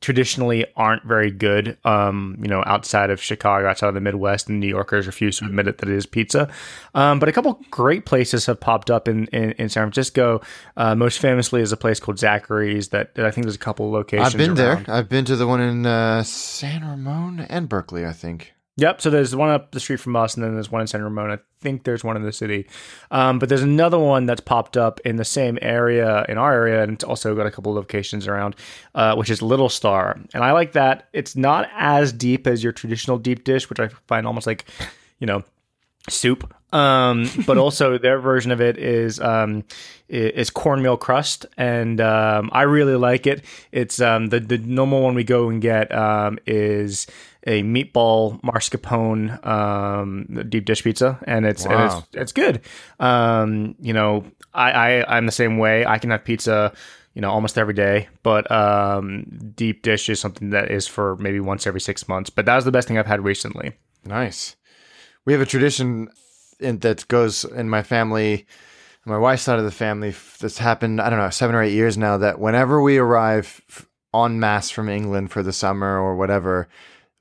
traditionally 0.00 0.66
aren't 0.76 1.04
very 1.04 1.30
good. 1.30 1.76
Um, 1.84 2.36
you 2.40 2.48
know, 2.48 2.62
outside 2.66 3.10
of 3.10 3.20
Chicago, 3.20 3.68
outside 3.68 3.88
of 3.88 3.94
the 3.94 4.00
Midwest, 4.00 4.48
and 4.48 4.60
New 4.60 4.68
Yorkers 4.68 5.06
refuse 5.06 5.38
to 5.38 5.46
admit 5.46 5.66
it 5.66 5.78
that 5.78 5.88
it 5.88 5.94
is 5.94 6.06
pizza. 6.06 6.50
Um, 6.94 7.18
but 7.18 7.28
a 7.28 7.32
couple 7.32 7.60
great 7.70 8.04
places 8.04 8.46
have 8.46 8.60
popped 8.60 8.90
up 8.90 9.08
in 9.08 9.26
in, 9.28 9.52
in 9.52 9.68
San 9.68 9.84
Francisco. 9.84 10.42
Uh, 10.76 10.94
most 10.94 11.18
famously 11.18 11.62
is 11.62 11.72
a 11.72 11.76
place 11.76 11.98
called 11.98 12.18
Zachary's 12.18 12.88
that, 12.88 13.14
that 13.14 13.24
I 13.24 13.30
think 13.30 13.46
there's 13.46 13.56
a 13.56 13.58
couple 13.58 13.90
locations. 13.90 14.34
I've 14.34 14.38
been 14.38 14.58
around. 14.58 14.86
there. 14.86 14.94
I've 14.94 15.08
been 15.08 15.24
to 15.24 15.36
the 15.36 15.46
one 15.46 15.60
in 15.60 15.86
uh, 15.86 16.22
San 16.22 16.86
Ramon 16.86 17.40
and 17.40 17.68
Berkeley, 17.68 18.04
I 18.06 18.12
think. 18.12 18.53
Yep. 18.76 19.00
So 19.00 19.10
there's 19.10 19.36
one 19.36 19.50
up 19.50 19.70
the 19.70 19.78
street 19.78 20.00
from 20.00 20.16
us, 20.16 20.34
and 20.34 20.42
then 20.42 20.54
there's 20.54 20.70
one 20.70 20.80
in 20.80 20.86
San 20.88 21.02
Ramon. 21.02 21.30
I 21.30 21.38
think 21.60 21.84
there's 21.84 22.02
one 22.02 22.16
in 22.16 22.24
the 22.24 22.32
city, 22.32 22.66
um, 23.10 23.38
but 23.38 23.48
there's 23.48 23.62
another 23.62 23.98
one 23.98 24.26
that's 24.26 24.40
popped 24.40 24.76
up 24.76 25.00
in 25.00 25.16
the 25.16 25.24
same 25.24 25.58
area 25.62 26.26
in 26.28 26.38
our 26.38 26.52
area, 26.52 26.82
and 26.82 26.92
it's 26.92 27.04
also 27.04 27.34
got 27.36 27.46
a 27.46 27.50
couple 27.52 27.70
of 27.72 27.76
locations 27.76 28.26
around, 28.26 28.56
uh, 28.94 29.14
which 29.14 29.30
is 29.30 29.40
Little 29.42 29.68
Star, 29.68 30.18
and 30.34 30.42
I 30.42 30.50
like 30.52 30.72
that. 30.72 31.08
It's 31.12 31.36
not 31.36 31.68
as 31.76 32.12
deep 32.12 32.46
as 32.46 32.64
your 32.64 32.72
traditional 32.72 33.16
deep 33.16 33.44
dish, 33.44 33.70
which 33.70 33.78
I 33.78 33.88
find 34.08 34.26
almost 34.26 34.46
like, 34.46 34.64
you 35.20 35.26
know, 35.26 35.44
soup. 36.08 36.52
Um, 36.74 37.30
but 37.46 37.56
also 37.56 37.98
their 37.98 38.18
version 38.18 38.50
of 38.50 38.60
it 38.60 38.76
is 38.78 39.20
um, 39.20 39.64
is 40.08 40.50
cornmeal 40.50 40.96
crust, 40.96 41.46
and 41.56 42.00
um, 42.00 42.50
I 42.52 42.62
really 42.62 42.96
like 42.96 43.26
it. 43.26 43.44
It's 43.70 44.00
um, 44.00 44.26
the 44.26 44.40
the 44.40 44.58
normal 44.58 45.02
one 45.02 45.14
we 45.14 45.24
go 45.24 45.48
and 45.48 45.62
get 45.62 45.94
um, 45.94 46.38
is 46.46 47.06
a 47.46 47.62
meatball 47.62 48.40
mascarpone 48.42 49.46
um, 49.46 50.44
deep 50.48 50.64
dish 50.64 50.82
pizza, 50.82 51.18
and 51.22 51.46
it's 51.46 51.64
and 51.64 51.80
it's 51.80 52.06
it's 52.12 52.32
good. 52.32 52.60
Um, 52.98 53.76
you 53.80 53.92
know, 53.92 54.24
I, 54.52 54.72
I 54.72 55.16
I'm 55.16 55.26
the 55.26 55.32
same 55.32 55.58
way. 55.58 55.86
I 55.86 55.98
can 55.98 56.10
have 56.10 56.24
pizza. 56.24 56.72
You 57.14 57.20
know, 57.20 57.30
almost 57.30 57.56
every 57.56 57.74
day, 57.74 58.08
but 58.24 58.50
um, 58.50 59.52
deep 59.54 59.82
dish 59.82 60.08
is 60.08 60.18
something 60.18 60.50
that 60.50 60.72
is 60.72 60.88
for 60.88 61.14
maybe 61.18 61.38
once 61.38 61.64
every 61.64 61.80
six 61.80 62.08
months. 62.08 62.28
But 62.28 62.44
that 62.46 62.56
was 62.56 62.64
the 62.64 62.72
best 62.72 62.88
thing 62.88 62.98
I've 62.98 63.06
had 63.06 63.22
recently. 63.22 63.74
Nice. 64.04 64.56
We 65.24 65.32
have 65.32 65.40
a 65.40 65.46
tradition 65.46 66.08
in, 66.60 66.78
that 66.80 67.06
goes 67.08 67.44
in 67.44 67.68
my 67.68 67.82
family, 67.82 68.46
my 69.04 69.18
wife's 69.18 69.42
side 69.42 69.58
of 69.58 69.64
the 69.64 69.70
family. 69.70 70.14
That's 70.40 70.58
happened, 70.58 71.00
I 71.00 71.10
don't 71.10 71.18
know, 71.18 71.30
seven 71.30 71.54
or 71.54 71.62
eight 71.62 71.74
years 71.74 71.98
now. 71.98 72.16
That 72.18 72.38
whenever 72.38 72.80
we 72.80 72.98
arrive 72.98 73.60
en 74.14 74.40
masse 74.40 74.70
from 74.70 74.88
England 74.88 75.30
for 75.30 75.42
the 75.42 75.52
summer 75.52 76.00
or 76.00 76.16
whatever, 76.16 76.68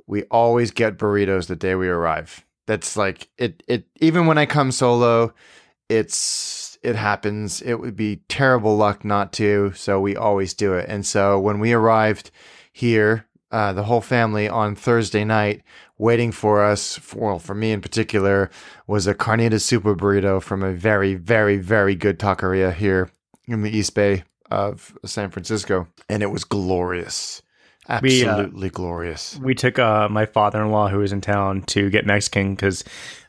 we 0.08 0.24
always 0.24 0.72
get 0.72 0.98
burritos 0.98 1.48
the 1.48 1.56
day 1.56 1.76
we 1.76 1.88
arrive. 1.88 2.46
That's 2.66 2.96
like 2.96 3.30
it. 3.38 3.64
It 3.68 3.86
even 4.00 4.26
when 4.26 4.38
I 4.38 4.46
come 4.46 4.72
solo, 4.72 5.34
it's 5.90 6.78
it 6.84 6.96
happens. 6.96 7.62
It 7.62 7.76
would 7.76 7.96
be 7.96 8.18
terrible 8.28 8.76
luck 8.78 9.04
not 9.04 9.34
to. 9.34 9.74
So 9.76 10.00
we 10.00 10.16
always 10.16 10.54
do 10.54 10.74
it. 10.74 10.88
And 10.90 11.06
so 11.06 11.40
when 11.40 11.60
we 11.60 11.74
arrived 11.74 12.32
here, 12.72 13.26
uh, 13.54 13.72
the 13.72 13.84
whole 13.84 14.02
family 14.02 14.50
on 14.50 14.76
Thursday 14.76 15.24
night, 15.24 15.62
waiting 16.00 16.32
for 16.32 16.64
us, 16.64 16.98
for, 16.98 17.30
well, 17.30 17.40
for 17.40 17.54
me 17.54 17.72
in 17.72 17.82
particular, 17.82 18.50
was 18.88 19.06
a 19.06 19.14
carnitas 19.14 19.62
super 19.62 19.96
burrito 19.96 20.42
from 20.42 20.64
a 20.64 20.74
very, 20.74 21.14
very, 21.14 21.58
very 21.58 21.96
good 21.96 22.18
taqueria 22.18 22.74
here 22.74 23.12
in 23.48 23.62
the 23.62 23.70
East 23.70 23.94
Bay 23.94 24.24
of 24.50 24.98
San 25.06 25.30
Francisco, 25.30 25.88
and 26.10 26.24
it 26.24 26.32
was 26.32 26.44
glorious, 26.44 27.42
We, 28.02 28.26
uh, 28.26 28.32
absolutely 28.32 28.70
glorious. 28.70 29.40
we 29.40 29.54
took 29.54 29.78
uh, 29.78 30.10
my 30.10 30.26
father-in-law 30.26 30.90
who 30.90 30.98
was 30.98 31.12
in 31.12 31.22
town 31.22 31.62
to 31.68 31.90
get 31.92 32.06
Mexican 32.06 32.56
because 32.56 32.84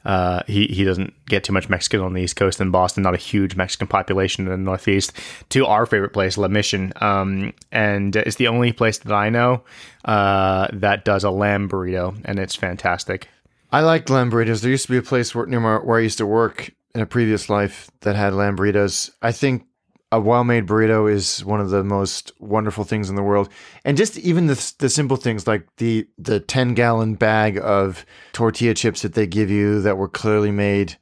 uh, 0.04 0.42
he 0.46 0.66
he 0.66 0.84
doesn't 0.84 1.12
get 1.26 1.44
too 1.44 1.52
much 1.52 1.68
Mexican 1.68 2.00
on 2.00 2.12
the 2.12 2.22
East 2.22 2.36
Coast 2.36 2.60
in 2.60 2.70
Boston. 2.70 3.02
Not 3.02 3.14
a 3.14 3.18
huge 3.18 3.56
Mexican 3.56 3.86
population 3.86 4.44
in 4.44 4.50
the 4.50 4.56
Northeast. 4.56 5.12
To 5.50 5.66
our 5.66 5.86
favorite 5.86 6.12
place, 6.12 6.36
La 6.36 6.48
Mission, 6.48 6.92
um, 7.00 7.52
and 7.72 8.14
it's 8.16 8.36
the 8.36 8.48
only 8.48 8.72
place 8.72 8.98
that 8.98 9.12
I 9.12 9.30
know 9.30 9.62
uh, 10.04 10.68
that 10.72 11.04
does 11.04 11.24
a 11.24 11.30
lamb 11.30 11.68
burrito, 11.68 12.20
and 12.24 12.38
it's 12.38 12.54
fantastic. 12.54 13.28
I 13.72 13.80
like 13.80 14.08
lamb 14.08 14.30
burritos. 14.30 14.62
There 14.62 14.70
used 14.70 14.86
to 14.86 14.92
be 14.92 14.98
a 14.98 15.02
place 15.02 15.34
where, 15.34 15.46
near 15.46 15.80
where 15.80 15.98
I 15.98 16.02
used 16.02 16.18
to 16.18 16.26
work 16.26 16.70
in 16.94 17.00
a 17.00 17.06
previous 17.06 17.48
life 17.48 17.90
that 18.02 18.14
had 18.14 18.34
lamb 18.34 18.56
burritos. 18.56 19.10
I 19.20 19.32
think 19.32 19.66
a 20.14 20.20
well-made 20.20 20.66
burrito 20.66 21.10
is 21.10 21.44
one 21.44 21.60
of 21.60 21.70
the 21.70 21.82
most 21.82 22.32
wonderful 22.38 22.84
things 22.84 23.10
in 23.10 23.16
the 23.16 23.22
world, 23.22 23.48
and 23.84 23.96
just 23.96 24.16
even 24.18 24.46
the 24.46 24.74
the 24.78 24.88
simple 24.88 25.16
things 25.16 25.46
like 25.46 25.66
the 25.76 26.06
the 26.18 26.38
ten 26.38 26.74
gallon 26.74 27.14
bag 27.14 27.58
of 27.58 28.06
tortilla 28.32 28.74
chips 28.74 29.02
that 29.02 29.14
they 29.14 29.26
give 29.26 29.50
you 29.50 29.80
that 29.82 29.98
were 29.98 30.08
clearly 30.08 30.52
made 30.52 30.96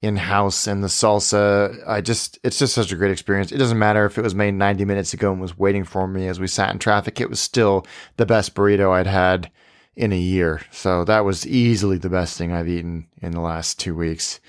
in 0.00 0.16
house, 0.16 0.66
and 0.66 0.82
the 0.82 0.88
salsa. 0.88 1.76
I 1.86 2.00
just 2.00 2.38
it's 2.42 2.58
just 2.58 2.74
such 2.74 2.92
a 2.92 2.96
great 2.96 3.12
experience. 3.12 3.52
It 3.52 3.58
doesn't 3.58 3.78
matter 3.78 4.06
if 4.06 4.16
it 4.16 4.22
was 4.22 4.34
made 4.34 4.54
ninety 4.54 4.84
minutes 4.84 5.12
ago 5.12 5.32
and 5.32 5.40
was 5.40 5.58
waiting 5.58 5.84
for 5.84 6.06
me 6.06 6.26
as 6.26 6.40
we 6.40 6.46
sat 6.46 6.72
in 6.72 6.78
traffic. 6.78 7.20
It 7.20 7.30
was 7.30 7.40
still 7.40 7.86
the 8.16 8.26
best 8.26 8.54
burrito 8.54 8.90
I'd 8.90 9.06
had 9.06 9.50
in 9.96 10.12
a 10.12 10.18
year. 10.18 10.62
So 10.70 11.04
that 11.04 11.24
was 11.24 11.46
easily 11.46 11.98
the 11.98 12.10
best 12.10 12.38
thing 12.38 12.52
I've 12.52 12.68
eaten 12.68 13.08
in 13.20 13.32
the 13.32 13.40
last 13.40 13.78
two 13.78 13.94
weeks. 13.94 14.40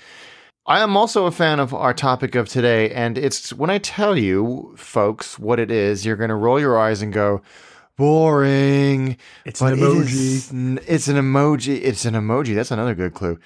I 0.68 0.80
am 0.80 0.98
also 0.98 1.24
a 1.24 1.30
fan 1.30 1.60
of 1.60 1.72
our 1.72 1.94
topic 1.94 2.34
of 2.34 2.46
today, 2.46 2.90
and 2.90 3.16
it's 3.16 3.54
when 3.54 3.70
I 3.70 3.78
tell 3.78 4.18
you, 4.18 4.74
folks, 4.76 5.38
what 5.38 5.58
it 5.58 5.70
is, 5.70 6.04
you're 6.04 6.14
going 6.14 6.28
to 6.28 6.34
roll 6.34 6.60
your 6.60 6.78
eyes 6.78 7.00
and 7.00 7.10
go, 7.10 7.40
boring. 7.96 9.16
It's 9.46 9.62
an 9.62 9.76
emoji. 9.76 10.02
It 10.02 10.04
is, 10.04 10.52
it's 10.86 11.08
an 11.08 11.16
emoji. 11.16 11.80
It's 11.82 12.04
an 12.04 12.12
emoji. 12.12 12.54
That's 12.54 12.70
another 12.70 12.94
good 12.94 13.14
clue. 13.14 13.38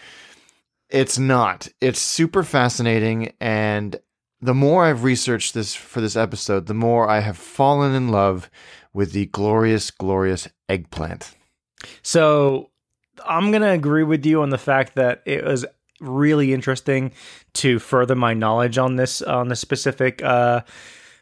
It's 0.91 1.17
not. 1.17 1.69
It's 1.81 2.01
super 2.01 2.43
fascinating, 2.43 3.33
and 3.41 4.01
the 4.41 4.53
more 4.53 4.85
I've 4.85 5.05
researched 5.05 5.55
this 5.55 5.77
for 5.77 6.01
this 6.01 6.17
episode, 6.17 6.67
the 6.67 6.75
more 6.75 7.09
I 7.09 7.21
have 7.21 7.39
fallen 7.39 7.95
in 7.95 8.09
love 8.09 8.51
with 8.93 9.13
the 9.13 9.27
glorious, 9.27 9.93
glorious 9.93 10.49
eggplant. 10.69 11.37
So 12.03 12.71
I'm 13.25 13.53
going 13.53 13.63
to 13.63 13.71
agree 13.71 14.03
with 14.03 14.27
you 14.27 14.43
on 14.43 14.51
the 14.51 14.59
fact 14.59 14.97
that 14.97 15.23
it 15.25 15.45
was 15.45 15.65
really 16.03 16.53
interesting 16.53 17.13
to 17.55 17.79
further 17.79 18.15
my 18.15 18.35
knowledge 18.35 18.79
on 18.79 18.97
this 18.97 19.23
on 19.23 19.49
the 19.49 19.57
specific 19.57 20.23
uh, 20.23 20.63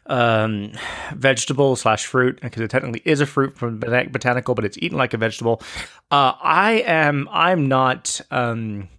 um, 0.07 0.73
vegetable 1.15 1.75
slash 1.75 2.05
fruit 2.05 2.39
because 2.41 2.61
it 2.61 2.69
technically 2.69 3.01
is 3.05 3.21
a 3.21 3.25
fruit 3.25 3.57
from 3.57 3.79
bot- 3.79 4.11
botanical, 4.11 4.55
but 4.55 4.65
it's 4.65 4.77
eaten 4.79 4.97
like 4.97 5.13
a 5.13 5.17
vegetable. 5.17 5.61
Uh, 6.09 6.33
I 6.41 6.83
am 6.85 7.29
I'm 7.31 7.67
not 7.67 8.19
um, 8.31 8.89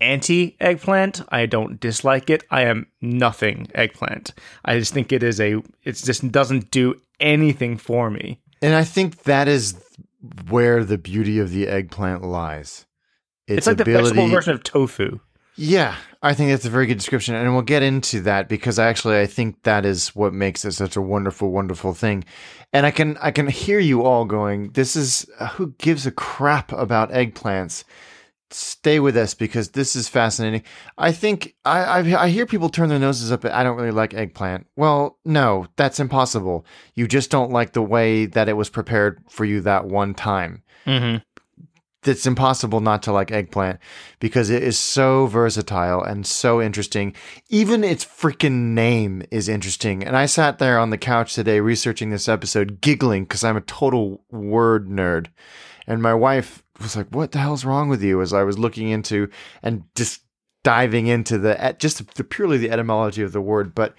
anti 0.00 0.56
eggplant. 0.60 1.22
I 1.30 1.46
don't 1.46 1.80
dislike 1.80 2.28
it. 2.28 2.44
I 2.50 2.62
am 2.62 2.86
nothing 3.00 3.68
eggplant. 3.74 4.34
I 4.64 4.78
just 4.78 4.92
think 4.92 5.12
it 5.12 5.22
is 5.22 5.40
a 5.40 5.62
it 5.84 5.92
just 5.92 6.30
doesn't 6.30 6.70
do 6.70 7.00
anything 7.20 7.76
for 7.76 8.10
me. 8.10 8.40
And 8.60 8.74
I 8.74 8.84
think 8.84 9.22
that 9.24 9.48
is 9.48 9.74
where 10.48 10.84
the 10.84 10.98
beauty 10.98 11.38
of 11.38 11.50
the 11.50 11.66
eggplant 11.66 12.22
lies. 12.22 12.86
It's, 13.56 13.66
like 13.66 13.80
ability, 13.80 13.92
the 13.92 14.02
vegetable 14.02 14.28
version 14.28 14.54
of 14.54 14.62
tofu. 14.62 15.20
Yeah, 15.56 15.96
I 16.22 16.32
think 16.32 16.50
that's 16.50 16.64
a 16.64 16.70
very 16.70 16.86
good 16.86 16.96
description, 16.96 17.34
and 17.34 17.52
we'll 17.52 17.62
get 17.62 17.82
into 17.82 18.20
that 18.22 18.48
because 18.48 18.78
actually, 18.78 19.20
I 19.20 19.26
think 19.26 19.62
that 19.64 19.84
is 19.84 20.14
what 20.14 20.32
makes 20.32 20.64
it 20.64 20.72
such 20.72 20.96
a 20.96 21.02
wonderful, 21.02 21.50
wonderful 21.50 21.92
thing. 21.92 22.24
And 22.72 22.86
I 22.86 22.90
can 22.90 23.18
I 23.20 23.30
can 23.30 23.48
hear 23.48 23.78
you 23.78 24.02
all 24.02 24.24
going, 24.24 24.70
"This 24.70 24.96
is 24.96 25.26
uh, 25.38 25.48
who 25.48 25.74
gives 25.78 26.06
a 26.06 26.10
crap 26.10 26.72
about 26.72 27.10
eggplants." 27.10 27.84
Stay 28.50 29.00
with 29.00 29.16
us 29.16 29.32
because 29.32 29.70
this 29.70 29.96
is 29.96 30.08
fascinating. 30.08 30.62
I 30.98 31.12
think 31.12 31.54
I, 31.64 31.80
I 31.80 32.24
I 32.24 32.28
hear 32.28 32.46
people 32.46 32.68
turn 32.68 32.88
their 32.88 32.98
noses 32.98 33.32
up 33.32 33.44
at 33.44 33.52
I 33.52 33.62
don't 33.62 33.76
really 33.76 33.90
like 33.90 34.14
eggplant. 34.14 34.66
Well, 34.76 35.18
no, 35.24 35.66
that's 35.76 36.00
impossible. 36.00 36.64
You 36.94 37.06
just 37.06 37.30
don't 37.30 37.50
like 37.50 37.72
the 37.72 37.82
way 37.82 38.26
that 38.26 38.48
it 38.48 38.54
was 38.54 38.70
prepared 38.70 39.22
for 39.28 39.44
you 39.44 39.60
that 39.62 39.86
one 39.86 40.14
time. 40.14 40.62
Mm-hmm 40.86 41.18
it's 42.04 42.26
impossible 42.26 42.80
not 42.80 43.02
to 43.04 43.12
like 43.12 43.30
eggplant 43.30 43.78
because 44.18 44.50
it 44.50 44.62
is 44.62 44.78
so 44.78 45.26
versatile 45.26 46.02
and 46.02 46.26
so 46.26 46.60
interesting. 46.60 47.14
Even 47.48 47.84
its 47.84 48.04
freaking 48.04 48.72
name 48.74 49.22
is 49.30 49.48
interesting. 49.48 50.02
And 50.02 50.16
I 50.16 50.26
sat 50.26 50.58
there 50.58 50.78
on 50.78 50.90
the 50.90 50.98
couch 50.98 51.34
today 51.34 51.60
researching 51.60 52.10
this 52.10 52.28
episode, 52.28 52.80
giggling 52.80 53.24
because 53.24 53.44
I'm 53.44 53.56
a 53.56 53.62
total 53.62 54.24
word 54.30 54.88
nerd. 54.88 55.28
And 55.86 56.02
my 56.02 56.14
wife 56.14 56.62
was 56.80 56.96
like, 56.96 57.08
"What 57.10 57.32
the 57.32 57.38
hell's 57.38 57.64
wrong 57.64 57.88
with 57.88 58.02
you?" 58.02 58.20
As 58.20 58.32
I 58.32 58.42
was 58.42 58.58
looking 58.58 58.88
into 58.88 59.28
and 59.62 59.84
just 59.94 60.22
diving 60.64 61.06
into 61.06 61.38
the 61.38 61.76
just 61.78 62.14
the, 62.14 62.24
purely 62.24 62.58
the 62.58 62.70
etymology 62.70 63.22
of 63.22 63.32
the 63.32 63.40
word, 63.40 63.74
but 63.74 63.94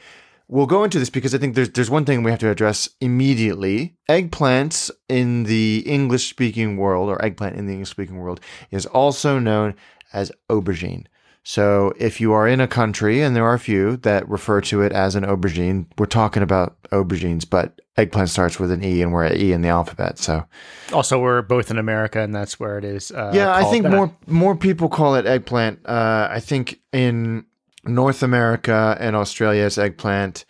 we'll 0.47 0.65
go 0.65 0.84
into 0.84 0.99
this 0.99 1.10
because 1.10 1.34
I 1.34 1.38
think 1.38 1.56
there's 1.56 1.69
there's 1.69 1.89
one 1.89 2.06
thing 2.06 2.23
we 2.23 2.32
have 2.32 2.39
to 2.39 2.49
address 2.49 2.89
immediately. 3.01 3.95
Eggplants 4.10 4.91
in 5.10 5.43
the 5.43 5.84
English 5.86 6.29
speaking 6.29 6.77
world, 6.77 7.10
or 7.10 7.23
eggplant 7.23 7.56
in 7.56 7.65
the 7.65 7.73
English 7.73 7.89
speaking 7.89 8.17
world, 8.17 8.39
is 8.71 8.86
also 8.86 9.39
known 9.39 9.75
as 10.12 10.32
aubergine. 10.49 11.06
So 11.45 11.93
if 11.99 12.21
you 12.21 12.32
are 12.32 12.47
in 12.47 12.62
a 12.62 12.67
country, 12.67 13.21
and 13.21 13.36
there 13.36 13.45
are 13.45 13.53
a 13.53 13.60
few 13.60 13.97
that 13.97 14.27
refer 14.29 14.62
to 14.62 14.82
it 14.82 14.93
as 14.93 15.15
an 15.15 15.25
aubergine, 15.25 15.88
we're 15.97 16.06
talking 16.06 16.41
about 16.41 16.82
aubergines, 16.84 17.47
but 17.49 17.82
eggplant 17.97 18.29
starts 18.29 18.60
with 18.60 18.71
an 18.71 18.82
E, 18.82 19.01
and 19.01 19.12
we're 19.12 19.25
at 19.25 19.36
E 19.36 19.51
in 19.51 19.62
the 19.62 19.67
alphabet. 19.67 20.17
So 20.17 20.45
also 20.93 21.19
we're 21.19 21.41
both 21.41 21.69
in 21.69 21.77
America, 21.77 22.21
and 22.21 22.34
that's 22.34 22.62
where 22.62 22.77
it 22.77 22.86
is. 22.86 23.12
Uh, 23.12 23.32
yeah, 23.34 23.53
I 23.53 23.65
think 23.65 23.84
that. 23.84 23.91
more 23.91 24.15
more 24.25 24.56
people 24.56 24.88
call 24.88 25.15
it 25.15 25.25
eggplant. 25.25 25.86
Uh, 25.86 26.29
I 26.32 26.39
think 26.39 26.79
in 26.93 27.45
North 27.85 28.23
America 28.23 28.97
and 28.99 29.15
Australia 29.15 29.63
is 29.63 29.77
eggplant. 29.77 30.45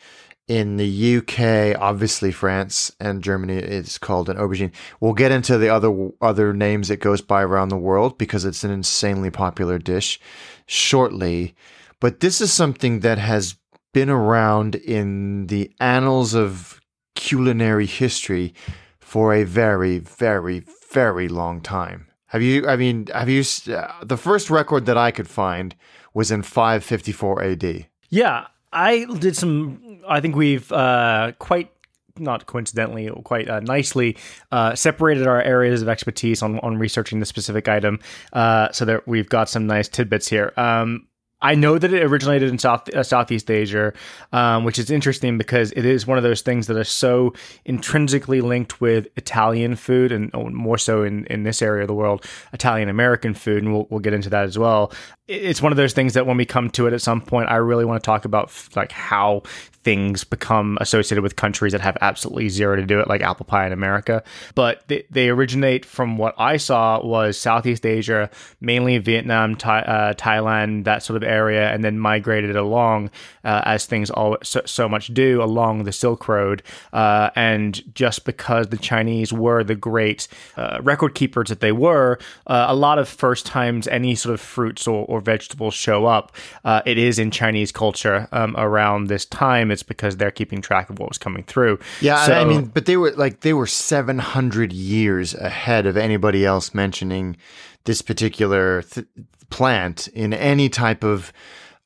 In 0.46 0.76
the 0.76 1.18
UK, 1.18 1.80
obviously 1.82 2.32
France 2.32 2.92
and 3.00 3.24
Germany, 3.24 3.56
it's 3.56 3.98
called 3.98 4.30
an 4.30 4.36
aubergine. 4.36 4.74
We'll 5.00 5.14
get 5.14 5.32
into 5.32 5.58
the 5.58 5.70
other 5.70 6.10
other 6.22 6.54
names 6.54 6.90
it 6.90 7.00
goes 7.00 7.22
by 7.22 7.44
around 7.44 7.70
the 7.70 7.78
world 7.78 8.18
because 8.18 8.44
it's 8.44 8.66
an 8.66 8.72
insanely 8.72 9.30
popular 9.30 9.80
dish 9.80 10.20
shortly. 10.66 11.56
But 12.02 12.20
this 12.20 12.42
is 12.42 12.52
something 12.52 13.00
that 13.00 13.20
has 13.20 13.56
been 13.94 14.10
around 14.10 14.76
in 14.76 15.48
the 15.48 15.72
annals 15.80 16.34
of 16.34 16.82
culinary 17.16 17.86
history 17.86 18.54
for 19.00 19.34
a 19.34 19.46
very, 19.46 20.00
very, 20.00 20.66
very 20.92 21.30
long 21.30 21.62
time. 21.62 22.08
Have 22.28 22.42
you? 22.42 22.68
I 22.68 22.76
mean, 22.76 23.08
have 23.14 23.30
you? 23.30 23.44
Uh, 23.72 24.04
the 24.04 24.18
first 24.18 24.50
record 24.50 24.88
that 24.88 24.98
I 24.98 25.12
could 25.12 25.30
find 25.30 25.76
was 26.14 26.32
in 26.32 26.42
554 26.42 27.44
AD. 27.44 27.86
Yeah, 28.10 28.48
I 28.72 29.06
did 29.06 29.36
some. 29.36 30.02
I 30.08 30.20
think 30.22 30.36
we've 30.36 30.72
uh, 30.72 31.34
quite 31.40 31.72
not 32.20 32.46
coincidentally, 32.46 33.10
quite 33.24 33.50
uh, 33.50 33.60
nicely 33.62 34.18
uh, 34.52 34.76
separated 34.76 35.28
our 35.28 35.42
areas 35.42 35.82
of 35.82 35.90
expertise 35.90 36.44
on, 36.44 36.60
on 36.60 36.78
researching 36.78 37.20
the 37.20 37.26
specific 37.26 37.68
item, 37.68 38.00
uh, 38.34 38.72
so 38.72 38.86
that 38.86 39.08
we've 39.08 39.30
got 39.30 39.50
some 39.50 39.66
nice 39.68 39.88
tidbits 39.88 40.28
here. 40.28 40.54
Um, 40.58 41.08
I 41.44 41.56
know 41.56 41.78
that 41.78 41.94
it 41.94 42.02
originated 42.02 42.50
in 42.50 42.58
South 42.58 42.88
uh, 42.94 43.04
Southeast 43.04 43.52
Asia, 43.52 43.92
um, 44.32 44.64
which 44.64 44.80
is 44.80 44.90
interesting 44.90 45.38
because 45.38 45.74
it 45.74 45.86
is 45.86 46.08
one 46.08 46.18
of 46.18 46.24
those 46.24 46.42
things 46.42 46.68
that 46.68 46.78
are 46.78 46.86
so 46.86 47.34
intrinsically 47.66 48.40
linked 48.40 48.80
with 48.80 49.08
Italian 49.18 49.76
food, 49.76 50.14
and 50.14 50.32
more 50.34 50.78
so 50.78 51.04
in, 51.04 51.26
in 51.26 51.44
this 51.44 51.62
area 51.62 51.82
of 51.82 51.88
the 51.90 51.94
world, 51.94 52.26
Italian 52.54 52.88
American 52.88 53.34
food, 53.34 53.62
and 53.62 53.74
we'll, 53.74 53.88
we'll 53.90 54.00
get 54.00 54.14
into 54.14 54.30
that 54.30 54.46
as 54.46 54.58
well. 54.58 54.94
It's 55.28 55.62
one 55.62 55.72
of 55.72 55.78
those 55.78 55.94
things 55.94 56.14
that 56.14 56.26
when 56.26 56.36
we 56.36 56.46
come 56.46 56.70
to 56.72 56.86
it 56.86 56.94
at 56.94 57.02
some 57.02 57.22
point, 57.22 57.50
I 57.50 57.56
really 57.56 57.86
want 57.86 58.04
to 58.04 58.06
talk 58.06 58.26
about 58.26 58.52
like 58.76 58.92
how 58.92 59.44
things 59.84 60.24
become 60.24 60.78
associated 60.82 61.22
with 61.22 61.36
countries 61.36 61.74
that 61.74 61.82
have 61.82 61.98
absolutely 62.02 62.50
zero 62.50 62.76
to 62.76 62.86
do 62.86 63.00
it, 63.00 63.08
like 63.08 63.22
apple 63.22 63.46
pie 63.46 63.66
in 63.66 63.74
America. 63.74 64.24
But 64.56 64.88
they, 64.88 65.06
they 65.10 65.30
originate 65.30 65.86
from 65.86 66.18
what 66.18 66.34
I 66.38 66.58
saw 66.58 67.06
was 67.06 67.38
Southeast 67.38 67.86
Asia, 67.86 68.30
mainly 68.62 68.98
Vietnam, 68.98 69.54
uh, 69.54 70.14
Thailand, 70.14 70.86
that 70.86 71.04
sort 71.04 71.18
of 71.18 71.24
area, 71.24 71.70
and 71.70 71.84
then 71.84 72.00
migrated 72.00 72.56
along 72.56 73.10
uh, 73.44 73.62
as 73.66 73.86
things 73.86 74.10
all 74.10 74.38
so, 74.42 74.62
so, 74.66 74.88
much 74.88 75.14
do 75.14 75.42
along 75.42 75.84
the 75.84 75.92
Silk 75.92 76.28
Road. 76.28 76.64
Uh, 76.92 77.30
and 77.36 77.82
just 77.96 78.26
because 78.26 78.68
the 78.68 78.78
Chinese 78.78 79.34
were 79.34 79.64
the 79.64 79.76
great 79.76 80.28
uh, 80.56 80.80
record 80.82 81.16
keepers 81.16 81.50
that 81.50 81.60
they 81.60 81.72
were, 81.72 82.20
uh, 82.48 82.66
a 82.70 82.76
lot 82.76 83.00
of 83.00 83.10
first 83.10 83.46
times 83.46 83.88
any 83.88 84.16
sort 84.16 84.34
of 84.34 84.42
fruits 84.42 84.88
or, 84.88 85.06
or 85.14 85.22
vegetables 85.22 85.74
show 85.74 86.06
up, 86.06 86.32
uh, 86.66 86.82
it 86.86 86.98
is 86.98 87.20
in 87.20 87.32
Chinese 87.32 87.72
culture 87.72 88.28
um, 88.32 88.56
around 88.58 89.08
this 89.08 89.26
time 89.26 89.72
it's 89.72 89.84
because 89.84 90.18
they're 90.18 90.32
keeping 90.32 90.62
track 90.62 90.90
of 90.90 91.00
what 91.00 91.10
was 91.10 91.18
coming 91.18 91.44
through. 91.44 91.80
Yeah, 92.02 92.26
so, 92.26 92.34
I 92.34 92.46
mean, 92.46 92.66
but 92.66 92.86
they 92.86 92.98
were 92.98 93.12
like 93.12 93.42
they 93.42 93.54
were 93.54 93.68
700 93.68 94.74
years 94.74 95.34
ahead 95.36 95.86
of 95.86 95.96
anybody 95.96 96.46
else 96.46 96.74
mentioning 96.74 97.38
this 97.86 98.02
particular 98.02 98.82
th- 98.82 99.08
plant 99.50 100.08
in 100.08 100.34
any 100.34 100.68
type 100.68 101.04
of 101.04 101.32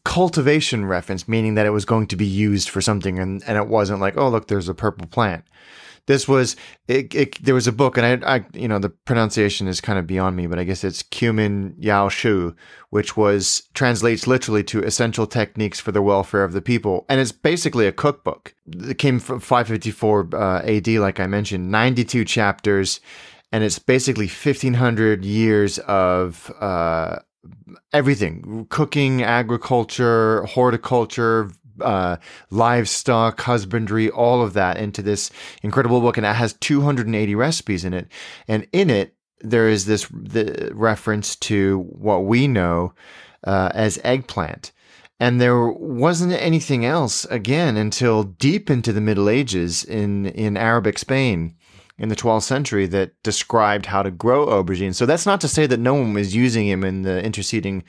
cultivation 0.05 0.85
reference, 0.85 1.27
meaning 1.27 1.55
that 1.55 1.65
it 1.65 1.71
was 1.71 1.83
going 1.83 2.07
to 2.07 2.15
be 2.15 2.25
used 2.25 2.69
for 2.69 2.79
something 2.79 3.19
and, 3.19 3.43
and 3.45 3.57
it 3.57 3.67
wasn't 3.67 3.99
like, 3.99 4.15
oh, 4.15 4.29
look, 4.29 4.47
there's 4.47 4.69
a 4.69 4.73
purple 4.73 5.05
plant. 5.05 5.43
This 6.07 6.27
was 6.27 6.55
it, 6.87 7.13
it, 7.13 7.43
there 7.43 7.53
was 7.53 7.67
a 7.67 7.71
book, 7.71 7.97
and 7.97 8.23
I, 8.23 8.35
I, 8.35 8.45
you 8.53 8.67
know, 8.67 8.79
the 8.79 8.89
pronunciation 8.89 9.67
is 9.67 9.81
kind 9.81 9.99
of 9.99 10.07
beyond 10.07 10.35
me, 10.35 10.47
but 10.47 10.57
I 10.57 10.63
guess 10.63 10.83
it's 10.83 11.03
Qimin 11.03 11.79
Yaoshu, 11.79 12.55
which 12.89 13.15
was 13.15 13.63
translates 13.73 14.25
literally 14.25 14.63
to 14.65 14.81
essential 14.83 15.27
techniques 15.27 15.79
for 15.79 15.91
the 15.91 16.01
welfare 16.01 16.43
of 16.43 16.53
the 16.53 16.61
people, 16.61 17.05
and 17.09 17.19
it's 17.19 17.33
basically 17.33 17.87
a 17.87 17.91
cookbook. 17.91 18.55
It 18.67 18.97
came 18.97 19.19
from 19.19 19.39
554 19.41 20.29
uh, 20.33 20.61
AD, 20.63 20.87
like 20.87 21.19
I 21.19 21.27
mentioned, 21.27 21.69
92 21.69 22.25
chapters, 22.25 23.01
and 23.51 23.63
it's 23.63 23.79
basically 23.79 24.27
1500 24.27 25.25
years 25.25 25.77
of 25.79 26.51
uh, 26.59 27.19
everything 27.93 28.65
cooking, 28.69 29.23
agriculture, 29.23 30.43
horticulture, 30.43 31.51
uh, 31.81 32.17
livestock, 32.49 33.41
husbandry, 33.41 34.09
all 34.09 34.41
of 34.41 34.53
that 34.53 34.77
into 34.77 35.01
this 35.01 35.31
incredible 35.63 36.01
book. 36.01 36.17
And 36.17 36.25
it 36.25 36.35
has 36.35 36.53
280 36.53 37.35
recipes 37.35 37.85
in 37.85 37.93
it. 37.93 38.07
And 38.47 38.67
in 38.71 38.89
it, 38.89 39.13
there 39.41 39.69
is 39.69 39.85
this 39.85 40.07
the 40.07 40.71
reference 40.73 41.35
to 41.35 41.79
what 41.89 42.25
we 42.25 42.47
know 42.47 42.93
uh, 43.43 43.71
as 43.73 43.99
eggplant. 44.03 44.71
And 45.19 45.41
there 45.41 45.67
wasn't 45.67 46.33
anything 46.33 46.85
else 46.85 47.25
again 47.25 47.75
until 47.75 48.23
deep 48.23 48.69
into 48.69 48.93
the 48.93 49.01
Middle 49.01 49.29
Ages 49.29 49.83
in, 49.83 50.27
in 50.27 50.57
Arabic 50.57 50.99
Spain 50.99 51.55
in 51.97 52.09
the 52.09 52.15
12th 52.15 52.43
century 52.43 52.85
that 52.87 53.11
described 53.23 53.87
how 53.87 54.03
to 54.03 54.11
grow 54.11 54.45
aubergine. 54.45 54.93
So 54.93 55.07
that's 55.07 55.25
not 55.25 55.41
to 55.41 55.47
say 55.47 55.65
that 55.65 55.79
no 55.79 55.95
one 55.95 56.13
was 56.13 56.35
using 56.35 56.67
him 56.67 56.83
in 56.83 57.01
the 57.01 57.23
interceding 57.23 57.83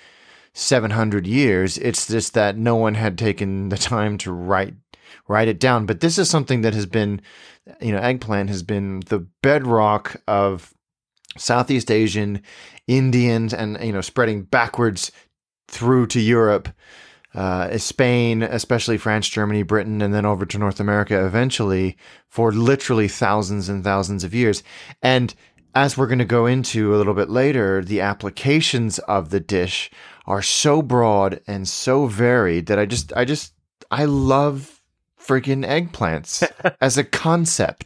700 0.59 1.27
years. 1.27 1.79
It's 1.79 2.09
just 2.09 2.35
that 2.35 2.57
no 2.57 2.77
one 2.77 2.95
had 2.95 3.17
taken 3.17 3.69
the 3.69 3.77
time 3.79 4.19
to 4.19 4.33
write 4.33 4.75
write 5.27 5.49
it 5.49 5.61
down. 5.61 5.87
But 5.87 6.01
this 6.01 6.19
is 6.19 6.29
something 6.29 6.63
that 6.63 6.75
has 6.75 6.87
been, 6.87 7.21
you 7.81 7.93
know, 7.93 7.99
eggplant 7.99 8.51
has 8.51 8.63
been 8.63 9.01
the 9.07 9.21
bedrock 9.43 10.21
of 10.27 10.75
Southeast 11.37 11.91
Asian, 11.91 12.43
Indians, 12.87 13.55
and 13.55 13.79
you 13.83 13.93
know, 13.93 14.01
spreading 14.01 14.43
backwards 14.43 15.13
through 15.69 16.07
to 16.09 16.21
Europe 16.21 16.69
uh, 17.35 17.77
Spain, 17.79 18.43
especially 18.43 18.99
France, 18.99 19.29
Germany, 19.29 19.63
Britain, 19.63 20.01
and 20.03 20.13
then 20.13 20.27
over 20.27 20.47
to 20.47 20.59
North 20.59 20.81
America 20.81 21.25
eventually 21.25 21.97
for 22.27 22.53
literally 22.53 23.07
thousands 23.07 23.69
and 23.69 23.85
thousands 23.85 24.25
of 24.25 24.35
years. 24.35 24.63
And 25.03 25.35
as 25.79 25.97
we're 25.97 26.09
going 26.09 26.19
to 26.19 26.25
go 26.25 26.47
into 26.47 26.93
a 26.93 26.97
little 26.97 27.15
bit 27.15 27.31
later, 27.31 27.85
the 27.85 28.01
applications 28.01 28.99
of 28.99 29.31
the 29.31 29.39
dish 29.39 29.91
are 30.27 30.43
so 30.43 30.83
broad 30.83 31.41
and 31.47 31.69
so 31.69 32.07
varied 32.07 32.67
that 32.67 32.81
I 32.81 32.85
just, 32.85 33.13
I 33.15 33.25
just, 33.25 33.53
I 33.89 34.05
love 34.05 34.81
freaking 35.21 35.65
eggplants 35.65 36.43
as 36.81 36.99
a 36.99 37.05
concept. 37.05 37.85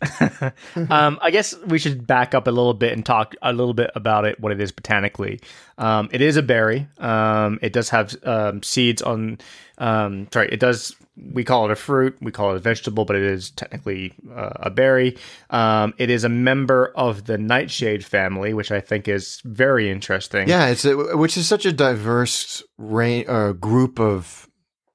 um, 0.91 1.19
I 1.21 1.31
guess 1.31 1.55
we 1.67 1.79
should 1.79 2.07
back 2.07 2.35
up 2.35 2.47
a 2.47 2.51
little 2.51 2.73
bit 2.73 2.95
and 2.95 3.05
talk 3.05 3.35
a 3.43 3.53
little 3.53 3.75
bit 3.75 3.91
about 3.95 4.25
it, 4.25 4.41
what 4.41 4.53
it 4.53 4.61
is 4.63 4.73
botanically. 4.73 5.41
Um, 5.77 6.09
it 6.13 6.23
is 6.23 6.39
a 6.39 6.43
berry. 6.43 6.89
Um, 6.97 7.59
it 7.61 7.75
does 7.75 7.91
have 7.91 8.17
um, 8.25 8.63
seeds 8.63 9.03
on. 9.03 9.37
Um, 9.77 10.29
sorry, 10.33 10.49
it 10.51 10.61
does. 10.61 10.97
We 11.17 11.45
call 11.45 11.67
it 11.67 11.71
a 11.71 11.77
fruit. 11.77 12.17
We 12.21 12.33
call 12.33 12.53
it 12.53 12.57
a 12.57 12.61
vegetable, 12.61 13.05
but 13.05 13.17
it 13.17 13.23
is 13.23 13.51
technically 13.51 14.15
uh, 14.35 14.53
a 14.57 14.71
berry. 14.71 15.19
Um, 15.51 15.93
it 15.99 16.11
is 16.11 16.25
a 16.25 16.29
member 16.29 16.93
of 16.97 17.27
the 17.27 17.37
nightshade 17.37 18.05
family, 18.05 18.55
which 18.55 18.71
I 18.71 18.81
think 18.81 19.09
is 19.09 19.41
very 19.45 19.91
interesting. 19.91 20.49
Yeah, 20.49 20.69
it's 20.69 20.85
a, 20.85 21.17
which 21.17 21.37
is 21.37 21.47
such 21.47 21.67
a 21.67 21.73
diverse 21.73 22.63
range, 22.79 23.29
uh, 23.29 23.53
group 23.53 24.01
of 24.01 24.49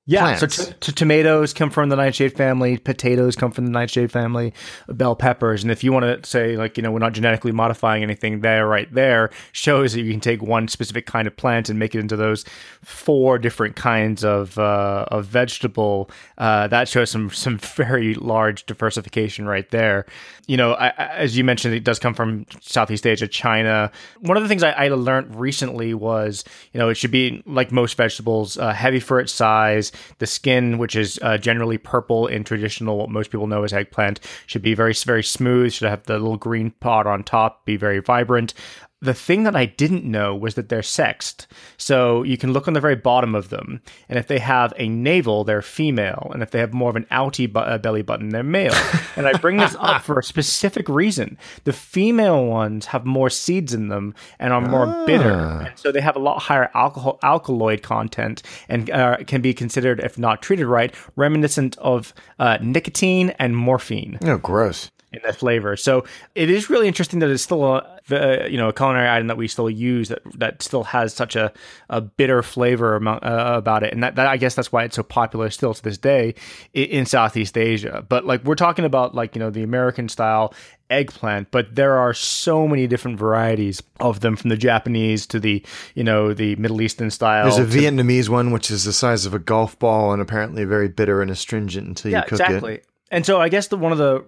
yeah, 0.09 0.37
plants. 0.37 0.55
so 0.55 0.63
t- 0.63 0.73
t- 0.79 0.91
tomatoes 0.93 1.53
come 1.53 1.69
from 1.69 1.89
the 1.89 1.97
nightshade 1.97 2.31
family, 2.31 2.77
potatoes 2.77 3.35
come 3.35 3.51
from 3.51 3.65
the 3.65 3.71
nightshade 3.71 4.09
family, 4.09 4.53
bell 4.87 5.17
peppers, 5.17 5.63
and 5.63 5.71
if 5.71 5.83
you 5.83 5.91
want 5.91 6.05
to 6.05 6.27
say 6.27 6.55
like 6.55 6.77
you 6.77 6.83
know 6.83 6.91
we're 6.91 6.99
not 6.99 7.11
genetically 7.11 7.51
modifying 7.51 8.03
anything, 8.03 8.39
there 8.39 8.65
right 8.65 8.91
there 8.93 9.29
shows 9.51 9.91
that 9.91 10.01
you 10.01 10.09
can 10.09 10.21
take 10.21 10.41
one 10.41 10.69
specific 10.69 11.05
kind 11.07 11.27
of 11.27 11.35
plant 11.35 11.67
and 11.67 11.77
make 11.77 11.93
it 11.93 11.99
into 11.99 12.15
those 12.15 12.45
four 12.81 13.37
different 13.37 13.75
kinds 13.75 14.23
of 14.23 14.57
uh, 14.57 15.03
of 15.09 15.25
vegetable. 15.25 16.09
Uh, 16.37 16.67
that 16.67 16.87
shows 16.87 17.11
some 17.11 17.29
some 17.29 17.57
very 17.75 18.13
large 18.13 18.65
diversification 18.65 19.45
right 19.45 19.69
there. 19.71 20.05
You 20.47 20.55
know, 20.55 20.71
I, 20.75 20.87
as 20.91 21.37
you 21.37 21.43
mentioned, 21.43 21.75
it 21.75 21.83
does 21.83 21.99
come 21.99 22.13
from 22.13 22.45
Southeast 22.61 23.05
Asia, 23.05 23.27
China. 23.27 23.91
One 24.21 24.37
of 24.37 24.43
the 24.43 24.47
things 24.47 24.63
I, 24.63 24.71
I 24.71 24.87
learned 24.87 25.35
recently 25.35 25.93
was 25.93 26.45
you 26.71 26.79
know 26.79 26.87
it 26.87 26.95
should 26.95 27.11
be 27.11 27.43
like 27.45 27.73
most 27.73 27.97
vegetables, 27.97 28.57
uh, 28.57 28.71
heavy 28.71 29.01
for 29.01 29.19
its 29.19 29.33
size 29.33 29.91
the 30.19 30.27
skin, 30.27 30.77
which 30.77 30.95
is 30.95 31.19
uh, 31.21 31.37
generally 31.37 31.77
purple 31.77 32.27
in 32.27 32.43
traditional, 32.43 32.97
what 32.97 33.09
most 33.09 33.31
people 33.31 33.47
know 33.47 33.63
as 33.63 33.73
eggplant, 33.73 34.19
should 34.45 34.61
be 34.61 34.73
very, 34.73 34.93
very 34.93 35.23
smooth, 35.23 35.73
should 35.73 35.89
have 35.89 36.03
the 36.03 36.13
little 36.13 36.37
green 36.37 36.71
pod 36.79 37.07
on 37.07 37.23
top, 37.23 37.65
be 37.65 37.77
very 37.77 37.99
vibrant 37.99 38.53
the 38.99 39.13
thing 39.13 39.43
that 39.43 39.55
I 39.55 39.65
didn't 39.65 40.05
know 40.05 40.35
was 40.35 40.55
that 40.55 40.69
they're 40.69 40.81
sexed. 40.81 41.47
So 41.77 42.23
you 42.23 42.37
can 42.37 42.51
look 42.51 42.67
on 42.67 42.73
the 42.73 42.81
very 42.81 42.95
bottom 42.95 43.35
of 43.35 43.49
them, 43.49 43.81
and 44.09 44.17
if 44.17 44.27
they 44.27 44.39
have 44.39 44.73
a 44.77 44.89
navel, 44.89 45.43
they're 45.43 45.61
female, 45.61 46.31
and 46.33 46.41
if 46.41 46.51
they 46.51 46.59
have 46.59 46.73
more 46.73 46.89
of 46.89 46.95
an 46.95 47.05
outy 47.11 47.51
bu- 47.51 47.59
uh, 47.59 47.77
belly 47.77 48.01
button, 48.01 48.29
they're 48.29 48.43
male. 48.43 48.73
and 49.15 49.27
I 49.27 49.33
bring 49.33 49.57
this 49.57 49.75
up 49.79 50.01
for 50.01 50.17
a 50.17 50.23
specific 50.23 50.89
reason. 50.89 51.37
The 51.63 51.73
female 51.73 52.45
ones 52.45 52.87
have 52.87 53.05
more 53.05 53.29
seeds 53.29 53.73
in 53.73 53.89
them 53.89 54.15
and 54.39 54.51
are 54.51 54.61
more 54.61 54.87
ah. 54.87 55.05
bitter, 55.05 55.31
and 55.31 55.77
so 55.77 55.91
they 55.91 56.01
have 56.01 56.15
a 56.15 56.19
lot 56.19 56.41
higher 56.41 56.71
alcohol 56.73 57.19
alkaloid 57.21 57.83
content 57.83 58.41
and 58.67 58.89
uh, 58.89 59.17
can 59.25 59.41
be 59.41 59.53
considered, 59.53 59.99
if 59.99 60.17
not 60.17 60.41
treated 60.41 60.65
right, 60.65 60.93
reminiscent 61.15 61.77
of 61.77 62.13
uh, 62.39 62.57
nicotine 62.61 63.29
and 63.37 63.55
morphine. 63.55 64.17
Oh, 64.23 64.37
gross 64.37 64.89
in 65.13 65.21
the 65.25 65.31
flavor. 65.31 65.77
So 65.77 66.03
it 66.35 66.49
is 66.49 66.69
really 66.69 66.87
interesting 66.87 67.19
that 67.19 67.29
it's 67.29 67.43
still 67.43 67.63
a 67.65 68.47
you 68.49 68.57
know 68.57 68.69
a 68.69 68.73
culinary 68.73 69.09
item 69.09 69.27
that 69.27 69.37
we 69.37 69.47
still 69.47 69.69
use 69.69 70.09
that 70.09 70.21
that 70.35 70.61
still 70.61 70.83
has 70.85 71.13
such 71.13 71.35
a, 71.35 71.51
a 71.89 72.01
bitter 72.01 72.43
flavor 72.43 72.95
among, 72.95 73.19
uh, 73.19 73.53
about 73.55 73.83
it, 73.83 73.93
and 73.93 74.03
that, 74.03 74.15
that 74.15 74.27
I 74.27 74.37
guess 74.37 74.55
that's 74.55 74.71
why 74.71 74.83
it's 74.83 74.95
so 74.95 75.03
popular 75.03 75.49
still 75.49 75.73
to 75.73 75.81
this 75.81 75.97
day 75.97 76.35
in, 76.73 76.85
in 76.85 77.05
Southeast 77.05 77.57
Asia. 77.57 78.05
But 78.07 78.25
like 78.25 78.43
we're 78.43 78.55
talking 78.55 78.85
about 78.85 79.15
like 79.15 79.35
you 79.35 79.39
know 79.39 79.49
the 79.49 79.63
American 79.63 80.09
style 80.09 80.53
eggplant, 80.89 81.51
but 81.51 81.75
there 81.75 81.97
are 81.97 82.13
so 82.13 82.67
many 82.67 82.87
different 82.87 83.17
varieties 83.17 83.81
of 83.99 84.19
them 84.21 84.35
from 84.35 84.49
the 84.49 84.57
Japanese 84.57 85.25
to 85.27 85.39
the, 85.39 85.61
you 85.95 86.03
know, 86.03 86.33
the 86.33 86.55
Middle 86.55 86.81
Eastern 86.81 87.11
style. 87.11 87.43
There's 87.43 87.75
a 87.75 87.77
Vietnamese 87.77 88.29
one 88.29 88.51
which 88.51 88.71
is 88.71 88.85
the 88.85 88.93
size 88.93 89.25
of 89.25 89.33
a 89.33 89.39
golf 89.39 89.77
ball 89.79 90.13
and 90.13 90.21
apparently 90.21 90.63
very 90.63 90.87
bitter 90.87 91.21
and 91.21 91.29
astringent 91.29 91.87
until 91.87 92.11
yeah, 92.11 92.19
you 92.19 92.23
cook 92.23 92.39
it. 92.39 92.43
exactly. 92.43 92.73
it. 92.75 92.85
And 93.11 93.25
so 93.25 93.39
I 93.39 93.49
guess 93.49 93.67
the 93.67 93.77
one 93.77 93.91
of 93.91 93.97
the 93.97 94.23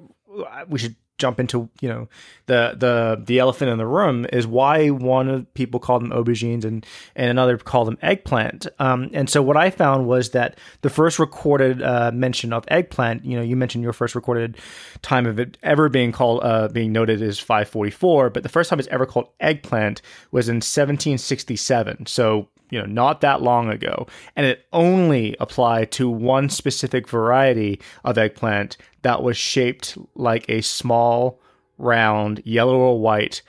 we 0.67 0.80
should 0.80 0.95
jump 1.19 1.39
into 1.39 1.69
you 1.82 1.89
know 1.89 2.08
the 2.47 2.73
the 2.78 3.21
the 3.25 3.39
elephant 3.39 3.69
in 3.69 3.78
the 3.78 3.86
room 3.86 4.25
is 4.32 4.47
why 4.47 4.88
one 4.88 5.30
of 5.30 5.54
people 5.54 5.80
call 5.80 5.99
them 5.99 6.10
aubergines 6.10 6.63
and 6.63 6.86
and 7.15 7.30
another 7.30 7.58
call 7.58 7.86
them 7.86 7.97
eggplant. 8.02 8.65
Um, 8.80 9.10
and 9.13 9.30
so 9.30 9.43
what 9.43 9.58
i 9.58 9.69
found 9.69 10.08
was 10.08 10.32
that 10.32 10.58
the 10.82 10.89
first 10.89 11.19
recorded 11.19 11.84
uh, 11.84 12.12
mention 12.12 12.54
of 12.54 12.63
eggplant 12.69 13.25
you 13.25 13.36
know 13.36 13.43
you 13.43 13.56
mentioned 13.56 13.84
your 13.84 13.93
first 13.93 14.15
recorded 14.15 14.58
time 15.02 15.28
of 15.28 15.39
it 15.39 15.58
ever 15.62 15.89
being 15.89 16.12
called 16.12 16.41
uh, 16.43 16.69
being 16.69 16.91
noted 16.91 17.21
is 17.21 17.38
544 17.38 18.30
but 18.30 18.43
the 18.43 18.49
first 18.49 18.69
time 18.69 18.80
it's 18.80 18.88
ever 18.88 19.06
called 19.06 19.28
eggplant 19.39 20.02
was 20.32 20.47
in 20.47 20.56
1767 20.56 22.06
so 22.06 22.47
you 22.69 22.80
know 22.80 22.86
not 22.86 23.21
that 23.21 23.41
long 23.41 23.69
ago. 23.69 24.08
And 24.36 24.45
it 24.45 24.65
only 24.73 25.36
applied 25.39 25.91
to 25.93 26.10
one 26.10 26.49
specific 26.49 27.08
variety 27.08 27.82
of 28.04 28.17
eggplant 28.17 28.78
that 29.01 29.23
was 29.23 29.38
shaped 29.38 29.97
like 30.15 30.49
a 30.49 30.62
small 30.62 31.39
round 31.77 32.41
yellow 32.45 32.77
or 32.77 32.99
white 32.99 33.41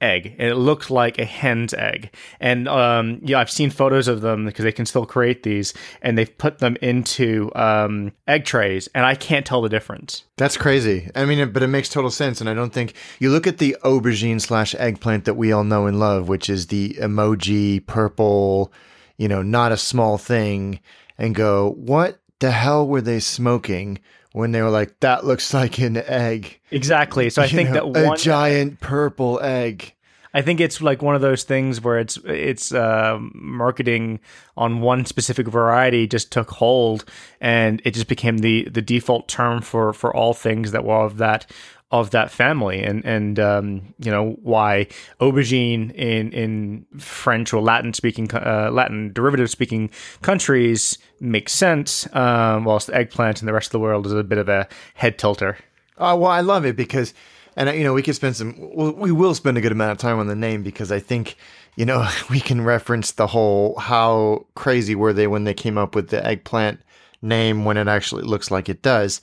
egg. 0.00 0.36
And 0.38 0.48
it 0.48 0.54
looked 0.54 0.90
like 0.90 1.18
a 1.18 1.24
hen's 1.24 1.74
egg. 1.74 2.14
And 2.40 2.68
um 2.68 3.20
yeah 3.22 3.40
i've 3.40 3.50
seen 3.50 3.70
photos 3.70 4.06
of 4.06 4.20
them 4.20 4.44
because 4.46 4.64
they 4.64 4.72
can 4.72 4.86
still 4.86 5.06
create 5.06 5.42
these 5.42 5.74
and 6.02 6.16
they've 6.16 6.38
put 6.38 6.58
them 6.58 6.76
into 6.80 7.50
um 7.56 8.12
egg 8.26 8.44
trays 8.44 8.88
and 8.94 9.04
i 9.04 9.14
can't 9.14 9.44
tell 9.44 9.60
the 9.62 9.68
difference. 9.68 10.24
That's 10.36 10.56
crazy. 10.56 11.10
I 11.14 11.24
mean 11.24 11.50
but 11.52 11.62
it 11.62 11.68
makes 11.68 11.88
total 11.88 12.10
sense 12.10 12.40
and 12.40 12.48
i 12.48 12.54
don't 12.54 12.72
think 12.72 12.94
you 13.18 13.30
look 13.30 13.46
at 13.46 13.58
the 13.58 13.76
aubergine 13.82 14.40
slash 14.40 14.74
eggplant 14.78 15.24
that 15.24 15.34
we 15.34 15.50
all 15.52 15.64
know 15.64 15.86
and 15.86 15.98
love 15.98 16.28
which 16.28 16.48
is 16.48 16.68
the 16.68 16.90
emoji 17.00 17.84
purple 17.86 18.72
you 19.16 19.26
know 19.26 19.42
not 19.42 19.72
a 19.72 19.76
small 19.76 20.16
thing 20.16 20.78
and 21.16 21.34
go 21.34 21.70
what 21.70 22.20
the 22.38 22.52
hell 22.52 22.86
were 22.86 23.00
they 23.00 23.18
smoking 23.18 23.98
when 24.38 24.52
they 24.52 24.62
were 24.62 24.70
like, 24.70 25.00
"That 25.00 25.24
looks 25.24 25.52
like 25.52 25.78
an 25.78 25.96
egg." 25.96 26.60
Exactly. 26.70 27.28
So 27.28 27.42
I 27.42 27.46
you 27.46 27.56
think 27.56 27.70
know, 27.70 27.74
that 27.74 27.88
one, 27.88 28.14
a 28.14 28.16
giant 28.16 28.78
purple 28.80 29.40
egg. 29.42 29.94
I 30.32 30.42
think 30.42 30.60
it's 30.60 30.80
like 30.80 31.02
one 31.02 31.16
of 31.16 31.20
those 31.20 31.42
things 31.42 31.80
where 31.80 31.98
it's 31.98 32.16
it's 32.24 32.72
uh, 32.72 33.18
marketing 33.34 34.20
on 34.56 34.80
one 34.80 35.04
specific 35.06 35.48
variety 35.48 36.06
just 36.06 36.30
took 36.30 36.50
hold, 36.50 37.04
and 37.40 37.82
it 37.84 37.94
just 37.94 38.06
became 38.06 38.38
the 38.38 38.68
the 38.70 38.82
default 38.82 39.26
term 39.26 39.60
for 39.60 39.92
for 39.92 40.14
all 40.14 40.34
things 40.34 40.70
that 40.70 40.84
were 40.84 41.04
of 41.04 41.16
that 41.16 41.50
of 41.90 42.10
that 42.10 42.30
family 42.30 42.82
and 42.82 43.04
and 43.06 43.38
um, 43.38 43.94
you 43.98 44.10
know 44.10 44.36
why 44.42 44.86
aubergine 45.20 45.90
in 45.94 46.30
in 46.32 46.86
French 46.98 47.52
or 47.52 47.62
Latin 47.62 47.94
speaking 47.94 48.30
uh, 48.34 48.70
Latin 48.70 49.12
derivative 49.12 49.48
speaking 49.50 49.90
countries 50.20 50.98
makes 51.20 51.52
sense 51.52 52.06
um, 52.14 52.64
whilst 52.64 52.90
eggplant 52.90 53.40
in 53.40 53.46
the 53.46 53.52
rest 53.52 53.68
of 53.68 53.72
the 53.72 53.80
world 53.80 54.06
is 54.06 54.12
a 54.12 54.22
bit 54.22 54.38
of 54.38 54.48
a 54.48 54.68
head 54.94 55.18
tilter. 55.18 55.56
Oh 55.96 56.16
well, 56.16 56.30
I 56.30 56.42
love 56.42 56.66
it 56.66 56.76
because 56.76 57.14
and 57.56 57.74
you 57.76 57.84
know 57.84 57.94
we 57.94 58.02
could 58.02 58.14
spend 58.14 58.36
some 58.36 58.54
we 58.74 59.10
will 59.10 59.34
spend 59.34 59.56
a 59.56 59.62
good 59.62 59.72
amount 59.72 59.92
of 59.92 59.98
time 59.98 60.18
on 60.18 60.26
the 60.26 60.36
name 60.36 60.62
because 60.62 60.92
I 60.92 61.00
think 61.00 61.36
you 61.76 61.86
know 61.86 62.06
we 62.30 62.40
can 62.40 62.60
reference 62.60 63.12
the 63.12 63.26
whole 63.26 63.78
how 63.78 64.46
crazy 64.54 64.94
were 64.94 65.14
they 65.14 65.26
when 65.26 65.44
they 65.44 65.54
came 65.54 65.78
up 65.78 65.94
with 65.94 66.10
the 66.10 66.24
eggplant 66.24 66.80
name 67.22 67.64
when 67.64 67.78
it 67.78 67.88
actually 67.88 68.22
looks 68.22 68.50
like 68.50 68.68
it 68.68 68.82
does 68.82 69.22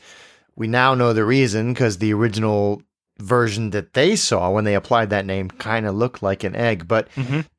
we 0.55 0.67
now 0.67 0.93
know 0.95 1.13
the 1.13 1.25
reason 1.25 1.73
because 1.73 1.97
the 1.97 2.13
original 2.13 2.81
version 3.19 3.69
that 3.69 3.93
they 3.93 4.15
saw 4.15 4.51
when 4.51 4.65
they 4.65 4.75
applied 4.75 5.09
that 5.09 5.25
name 5.25 5.49
kind 5.49 5.85
of 5.85 5.95
looked 5.95 6.21
like 6.21 6.43
an 6.43 6.55
egg, 6.55 6.87
but 6.87 7.07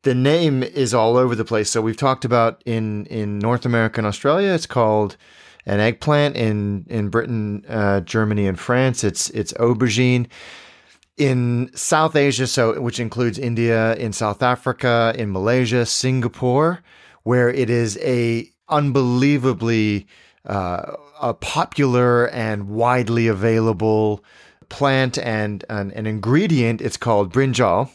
the 0.02 0.14
name 0.14 0.62
is 0.62 0.92
all 0.92 1.16
over 1.16 1.34
the 1.34 1.44
place. 1.44 1.70
So 1.70 1.80
we've 1.80 1.96
talked 1.96 2.24
about 2.24 2.62
in 2.66 3.06
in 3.06 3.38
North 3.38 3.64
America 3.64 4.00
and 4.00 4.06
Australia, 4.06 4.52
it's 4.52 4.66
called 4.66 5.16
an 5.64 5.80
eggplant. 5.80 6.36
In 6.36 6.84
in 6.88 7.08
Britain, 7.08 7.64
uh, 7.68 8.00
Germany, 8.00 8.46
and 8.46 8.58
France, 8.58 9.02
it's 9.04 9.30
it's 9.30 9.52
aubergine. 9.54 10.26
In 11.16 11.70
South 11.74 12.14
Asia, 12.14 12.46
so 12.46 12.78
which 12.78 13.00
includes 13.00 13.38
India, 13.38 13.94
in 13.94 14.12
South 14.12 14.42
Africa, 14.42 15.14
in 15.16 15.32
Malaysia, 15.32 15.86
Singapore, 15.86 16.82
where 17.22 17.48
it 17.48 17.70
is 17.70 17.96
a 18.02 18.50
unbelievably 18.68 20.06
uh, 20.46 20.96
a 21.20 21.34
popular 21.34 22.28
and 22.28 22.68
widely 22.68 23.28
available 23.28 24.24
plant 24.68 25.18
and 25.18 25.64
an, 25.68 25.90
an 25.92 26.06
ingredient. 26.06 26.80
It's 26.80 26.96
called 26.96 27.32
brinjal. 27.32 27.90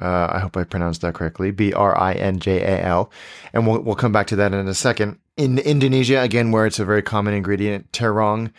Uh, 0.00 0.28
I 0.32 0.38
hope 0.38 0.56
I 0.56 0.64
pronounced 0.64 1.02
that 1.02 1.14
correctly. 1.14 1.50
B 1.50 1.72
R 1.72 1.96
I 1.98 2.14
N 2.14 2.38
J 2.38 2.62
A 2.62 2.84
L, 2.84 3.10
and 3.52 3.66
we'll 3.66 3.80
we'll 3.80 3.94
come 3.94 4.12
back 4.12 4.26
to 4.28 4.36
that 4.36 4.52
in 4.52 4.68
a 4.68 4.74
second. 4.74 5.18
In 5.36 5.58
Indonesia, 5.58 6.20
again, 6.20 6.50
where 6.50 6.66
it's 6.66 6.78
a 6.78 6.84
very 6.84 7.02
common 7.02 7.34
ingredient, 7.34 7.92
terong, 7.92 8.52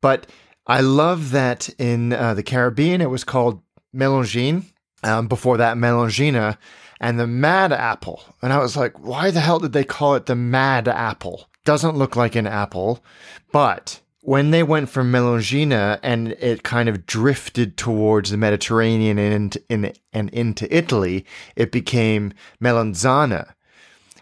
but 0.00 0.26
I 0.66 0.80
love 0.80 1.30
that 1.32 1.68
in 1.78 2.12
uh, 2.12 2.34
the 2.34 2.42
Caribbean 2.42 3.00
it 3.00 3.10
was 3.10 3.24
called 3.24 3.62
melongene. 3.94 4.64
Um, 5.02 5.28
before 5.28 5.58
that, 5.58 5.76
melongena, 5.76 6.56
and 6.98 7.20
the 7.20 7.26
mad 7.26 7.74
apple. 7.74 8.22
And 8.40 8.54
I 8.54 8.58
was 8.58 8.74
like, 8.74 8.98
why 9.04 9.30
the 9.30 9.40
hell 9.40 9.58
did 9.58 9.74
they 9.74 9.84
call 9.84 10.14
it 10.14 10.24
the 10.24 10.34
mad 10.34 10.88
apple? 10.88 11.50
Doesn't 11.64 11.96
look 11.96 12.14
like 12.14 12.34
an 12.34 12.46
apple, 12.46 13.04
but 13.50 14.00
when 14.20 14.50
they 14.50 14.62
went 14.62 14.88
from 14.88 15.12
Melongena 15.12 15.98
and 16.02 16.28
it 16.32 16.62
kind 16.62 16.88
of 16.88 17.04
drifted 17.06 17.76
towards 17.76 18.30
the 18.30 18.36
Mediterranean 18.38 19.18
and, 19.18 19.56
in, 19.68 19.92
and 20.12 20.30
into 20.30 20.74
Italy, 20.74 21.26
it 21.56 21.70
became 21.70 22.32
melanzana, 22.62 23.52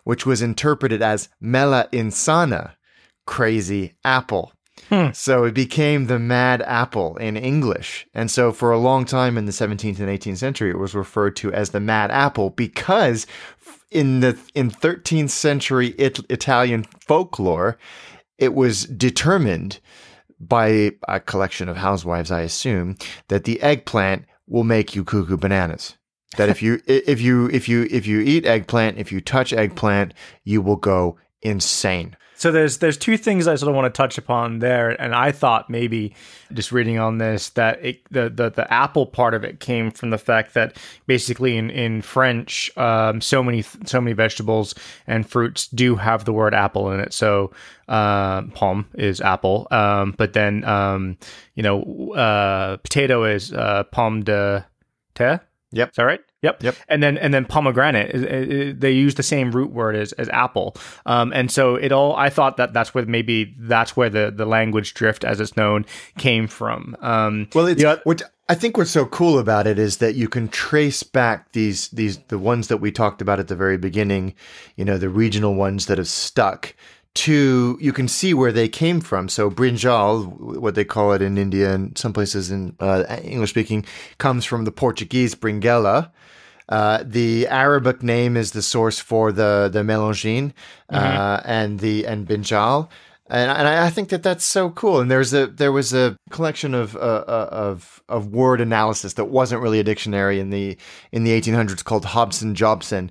which 0.03 0.27
was 0.27 0.43
interpreted 0.43 1.03
as 1.03 1.29
mela 1.41 1.89
insana, 1.93 2.73
crazy 3.27 3.95
apple. 4.05 4.53
Hmm. 4.93 5.09
So 5.15 5.45
it 5.45 5.55
became 5.55 6.05
the 6.05 6.19
mad 6.19 6.61
apple 6.61 7.17
in 7.17 7.35
English. 7.35 8.07
And 8.13 8.31
so 8.31 8.53
for 8.53 8.71
a 8.71 8.79
long 8.79 9.07
time 9.07 9.39
in 9.39 9.47
the 9.47 9.53
17th 9.53 9.99
and 9.99 10.09
18th 10.11 10.37
century, 10.37 10.69
it 10.69 10.79
was 10.79 10.95
referred 10.95 11.35
to 11.37 11.51
as 11.51 11.71
the 11.71 11.81
mad 11.81 12.11
apple 12.11 12.51
because 12.51 13.27
in 13.91 14.21
the 14.21 14.39
in 14.55 14.71
13th 14.71 15.31
century 15.31 15.95
it, 15.97 16.21
Italian 16.31 16.85
folklore, 17.01 17.79
it 18.37 18.53
was 18.53 18.85
determined 18.85 19.81
by 20.39 20.91
a 21.09 21.21
collection 21.21 21.71
of 21.71 21.79
housewives, 21.79 22.31
I 22.31 22.43
assume, 22.43 22.99
that 23.29 23.45
the 23.45 23.63
eggplant 23.63 24.27
will 24.47 24.65
make 24.65 24.95
you 24.95 25.05
cuckoo 25.05 25.39
bananas. 25.39 25.97
That 26.37 26.51
if 26.51 26.61
you 26.61 26.83
if 26.87 27.19
you 27.23 27.49
if 27.49 27.67
you 27.67 27.89
if 27.91 28.07
you 28.07 28.21
eat 28.21 28.45
eggplant, 28.45 28.99
if 28.99 29.11
you 29.11 29.23
touch 29.23 29.55
eggplant, 29.55 30.13
you 30.45 30.61
will 30.61 30.77
go 30.77 31.17
insane. 31.43 32.17
So 32.43 32.51
there's 32.51 32.79
there's 32.79 32.97
two 32.97 33.17
things 33.17 33.47
I 33.47 33.55
sort 33.55 33.69
of 33.69 33.77
want 33.77 33.95
to 33.95 33.97
touch 33.97 34.19
upon 34.19 34.59
there, 34.59 35.01
and 35.01 35.15
I 35.15 35.31
thought 35.31 35.71
maybe 35.71 36.13
just 36.53 36.73
reading 36.73 36.99
on 36.99 37.19
this 37.19 37.51
that 37.51 37.85
it, 37.85 38.01
the, 38.11 38.29
the 38.31 38.51
the 38.51 38.73
apple 38.73 39.07
part 39.07 39.35
of 39.35 39.45
it 39.45 39.61
came 39.61 39.93
from 39.93 40.11
the 40.11 40.19
fact 40.19 40.55
that 40.55 40.77
basically 41.07 41.57
in 41.57 41.71
in 41.71 42.03
French, 42.03 42.77
um, 42.77 43.21
so 43.21 43.45
many 43.45 43.63
so 43.63 44.01
many 44.01 44.13
vegetables 44.13 44.75
and 45.07 45.25
fruits 45.29 45.69
do 45.69 45.95
have 45.95 46.25
the 46.25 46.33
word 46.33 46.53
apple 46.53 46.91
in 46.91 46.99
it. 46.99 47.13
So 47.13 47.53
uh, 47.87 48.43
pomme 48.43 48.89
is 48.95 49.21
apple, 49.21 49.69
um, 49.71 50.17
but 50.19 50.33
then 50.33 50.65
um, 50.65 51.19
you 51.55 51.63
know 51.63 52.13
uh, 52.15 52.79
potato 52.79 53.23
is 53.23 53.53
uh, 53.53 53.85
pomme 53.93 54.25
de 54.25 54.67
terre. 55.15 55.43
Yep. 55.71 55.91
Is 55.91 55.95
that 55.95 56.03
right? 56.03 56.21
Yep. 56.43 56.63
Yep. 56.63 56.77
And 56.89 57.03
then 57.03 57.19
and 57.19 57.33
then 57.33 57.45
pomegranate, 57.45 58.11
is- 58.15 58.23
is- 58.23 58.79
they 58.79 58.91
use 58.91 59.15
the 59.15 59.23
same 59.23 59.53
root 59.53 59.71
word 59.71 59.95
as, 59.97 60.13
as 60.15 60.29
apple. 60.31 60.77
Um, 61.07 61.33
and 61.33 61.51
so 61.51 61.77
it 61.77 61.93
all. 61.93 62.15
I 62.17 62.31
thought 62.31 62.57
that 62.57 62.73
that's 62.73 62.95
where 62.95 63.07
maybe 63.07 63.55
that's 63.59 63.97
where 63.97 64.11
the 64.11 64.33
the 64.35 64.45
language 64.47 64.95
drift, 64.95 65.25
as 65.25 65.41
it's 65.41 65.57
known, 65.57 65.87
came 66.19 66.47
from. 66.49 66.97
Um, 67.01 67.49
Well, 67.55 67.67
it's 67.67 67.83
Yeah. 67.83 67.97
what 68.05 68.23
I 68.49 68.55
think 68.57 68.77
what's 68.77 68.91
so 68.91 69.07
cool 69.07 69.39
about 69.39 69.67
it 69.67 69.79
is 69.79 69.99
that 69.99 70.15
you 70.17 70.29
can 70.29 70.49
trace 70.49 71.03
back 71.05 71.53
these 71.53 71.89
these 71.89 72.19
the 72.29 72.39
ones 72.39 72.67
that 72.69 72.79
we 72.79 72.91
talked 72.91 73.23
about 73.23 73.39
at 73.39 73.47
the 73.49 73.57
very 73.57 73.79
beginning, 73.79 74.35
you 74.77 74.85
know, 74.85 74.99
the 74.99 75.09
regional 75.09 75.55
ones 75.55 75.87
that 75.87 75.99
have 75.99 76.09
stuck 76.09 76.75
to 77.15 77.79
you 77.81 77.93
can 77.93 78.09
see 78.09 78.35
where 78.35 78.53
they 78.53 78.69
came 78.69 79.01
from. 79.01 79.29
So 79.29 79.51
brinjal, 79.51 80.59
what 80.61 80.75
they 80.75 80.85
call 80.85 81.13
it 81.13 81.23
in 81.23 81.39
India 81.39 81.73
and 81.73 81.97
some 81.97 82.13
places 82.13 82.51
in 82.51 82.75
uh, 82.81 83.05
English 83.23 83.51
speaking, 83.51 83.85
comes 84.19 84.45
from 84.45 84.65
the 84.65 84.73
Portuguese 84.73 85.35
brinjela. 85.35 86.11
Uh, 86.69 87.03
the 87.05 87.47
Arabic 87.49 88.03
name 88.03 88.37
is 88.37 88.53
the 88.53 88.63
source 88.63 88.99
for 88.99 89.33
the 89.33 89.69
the 89.73 89.81
melongene 89.81 90.53
uh, 90.91 91.41
and 91.45 91.81
the 91.81 92.07
and 92.07 92.27
binjal, 92.27 92.89
and, 93.29 93.51
and 93.51 93.69
I 93.69 93.87
I 93.87 93.91
think 93.91 94.11
that 94.11 94.23
that's 94.23 94.45
so 94.45 94.71
cool. 94.71 95.01
And 95.01 95.11
there's 95.11 95.35
a 95.35 95.47
there 95.47 95.73
was 95.73 95.93
a 95.93 96.17
collection 96.31 96.75
of 96.75 96.95
uh, 96.97 96.99
uh, 96.99 97.49
of 97.51 98.03
of 98.09 98.29
word 98.29 98.61
analysis 98.61 99.15
that 99.15 99.27
wasn't 99.27 99.63
really 99.63 99.81
a 99.81 99.85
dictionary 99.85 100.39
in 100.39 100.51
the 100.51 100.77
in 101.11 101.25
the 101.25 101.41
1800s 101.41 101.83
called 101.85 102.05
Hobson 102.05 102.55
Jobson, 102.55 103.11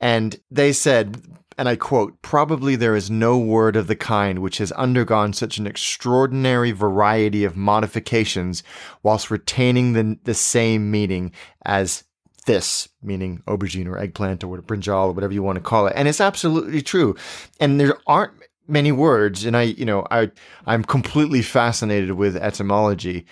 and 0.00 0.38
they 0.50 0.72
said. 0.72 1.22
And 1.58 1.68
I 1.68 1.76
quote, 1.76 2.22
probably 2.22 2.74
there 2.74 2.96
is 2.96 3.10
no 3.10 3.36
word 3.36 3.76
of 3.76 3.86
the 3.86 3.96
kind 3.96 4.38
which 4.38 4.56
has 4.58 4.72
undergone 4.72 5.34
such 5.34 5.58
an 5.58 5.66
extraordinary 5.66 6.72
variety 6.72 7.44
of 7.44 7.54
modifications 7.54 8.62
whilst 9.02 9.30
retaining 9.30 9.92
the, 9.92 10.18
the 10.24 10.32
same 10.32 10.90
meaning 10.90 11.32
as 11.66 12.04
this, 12.46 12.88
meaning 13.02 13.42
aubergine 13.46 13.86
or 13.86 13.98
eggplant 13.98 14.44
or 14.44 14.58
brinjal 14.62 15.08
or 15.08 15.12
whatever 15.12 15.32
you 15.32 15.42
want 15.42 15.56
to 15.56 15.62
call 15.62 15.86
it. 15.86 15.92
And 15.96 16.08
it's 16.08 16.20
absolutely 16.20 16.82
true. 16.82 17.16
And 17.58 17.80
there 17.80 17.96
aren't 18.06 18.32
many 18.66 18.92
words, 18.92 19.44
and 19.44 19.56
I, 19.56 19.62
you 19.62 19.84
know, 19.84 20.06
I, 20.10 20.30
I'm 20.66 20.84
completely 20.84 21.42
fascinated 21.42 22.12
with 22.12 22.36
etymology. 22.36 23.26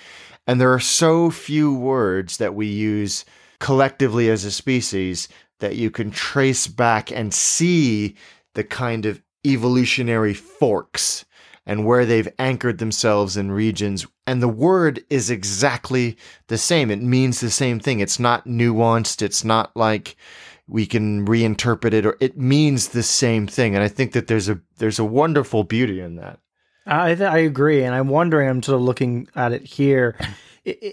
And 0.47 0.61
there 0.61 0.73
are 0.73 0.81
so 0.81 1.31
few 1.31 1.75
words 1.75 2.39
that 2.39 2.55
we 2.55 2.67
use 2.67 3.25
collectively 3.61 4.31
as 4.31 4.45
a 4.45 4.51
species 4.51 5.29
that 5.61 5.77
you 5.77 5.91
can 5.91 6.11
trace 6.11 6.67
back 6.67 7.11
and 7.11 7.35
see 7.35 8.17
the 8.55 8.65
kind 8.65 9.07
of 9.07 9.23
evolutionary 9.47 10.35
forks 10.35 11.25
and 11.69 11.85
where 11.85 12.07
they've 12.07 12.33
anchored 12.39 12.79
themselves 12.79 13.37
in 13.37 13.53
regions. 13.53 14.07
And 14.27 14.43
the 14.43 14.49
word 14.49 15.05
is 15.11 15.29
exactly 15.29 16.17
the 16.49 16.57
same. 16.59 16.91
It 16.91 17.03
means 17.03 17.41
the 17.41 17.51
same 17.51 17.79
thing. 17.79 18.01
It's 18.01 18.19
not 18.19 18.47
nuanced. 18.47 19.21
It's 19.21 19.45
not 19.45 19.77
like 19.77 20.17
we 20.67 20.87
can 20.87 21.27
reinterpret 21.27 21.93
it 21.93 22.07
or 22.07 22.17
it 22.21 22.39
means 22.39 22.89
the 22.89 23.03
same 23.03 23.47
thing. 23.47 23.75
And 23.75 23.85
I 23.85 23.89
think 23.89 24.13
that 24.13 24.27
there's 24.27 24.49
a 24.49 24.59
there's 24.79 24.99
a 24.99 25.05
wonderful 25.05 25.63
beauty 25.63 26.01
in 26.01 26.17
that. 26.17 26.41
I 26.87 27.15
th- 27.15 27.29
I 27.29 27.39
agree, 27.39 27.85
and 27.85 27.95
I'm 27.95 28.09
wondering. 28.09 28.49
I'm 28.49 28.63
sort 28.63 28.77
of 28.77 28.83
looking 28.83 29.29
at 29.37 29.53
it 29.53 29.63
here. 29.63 30.17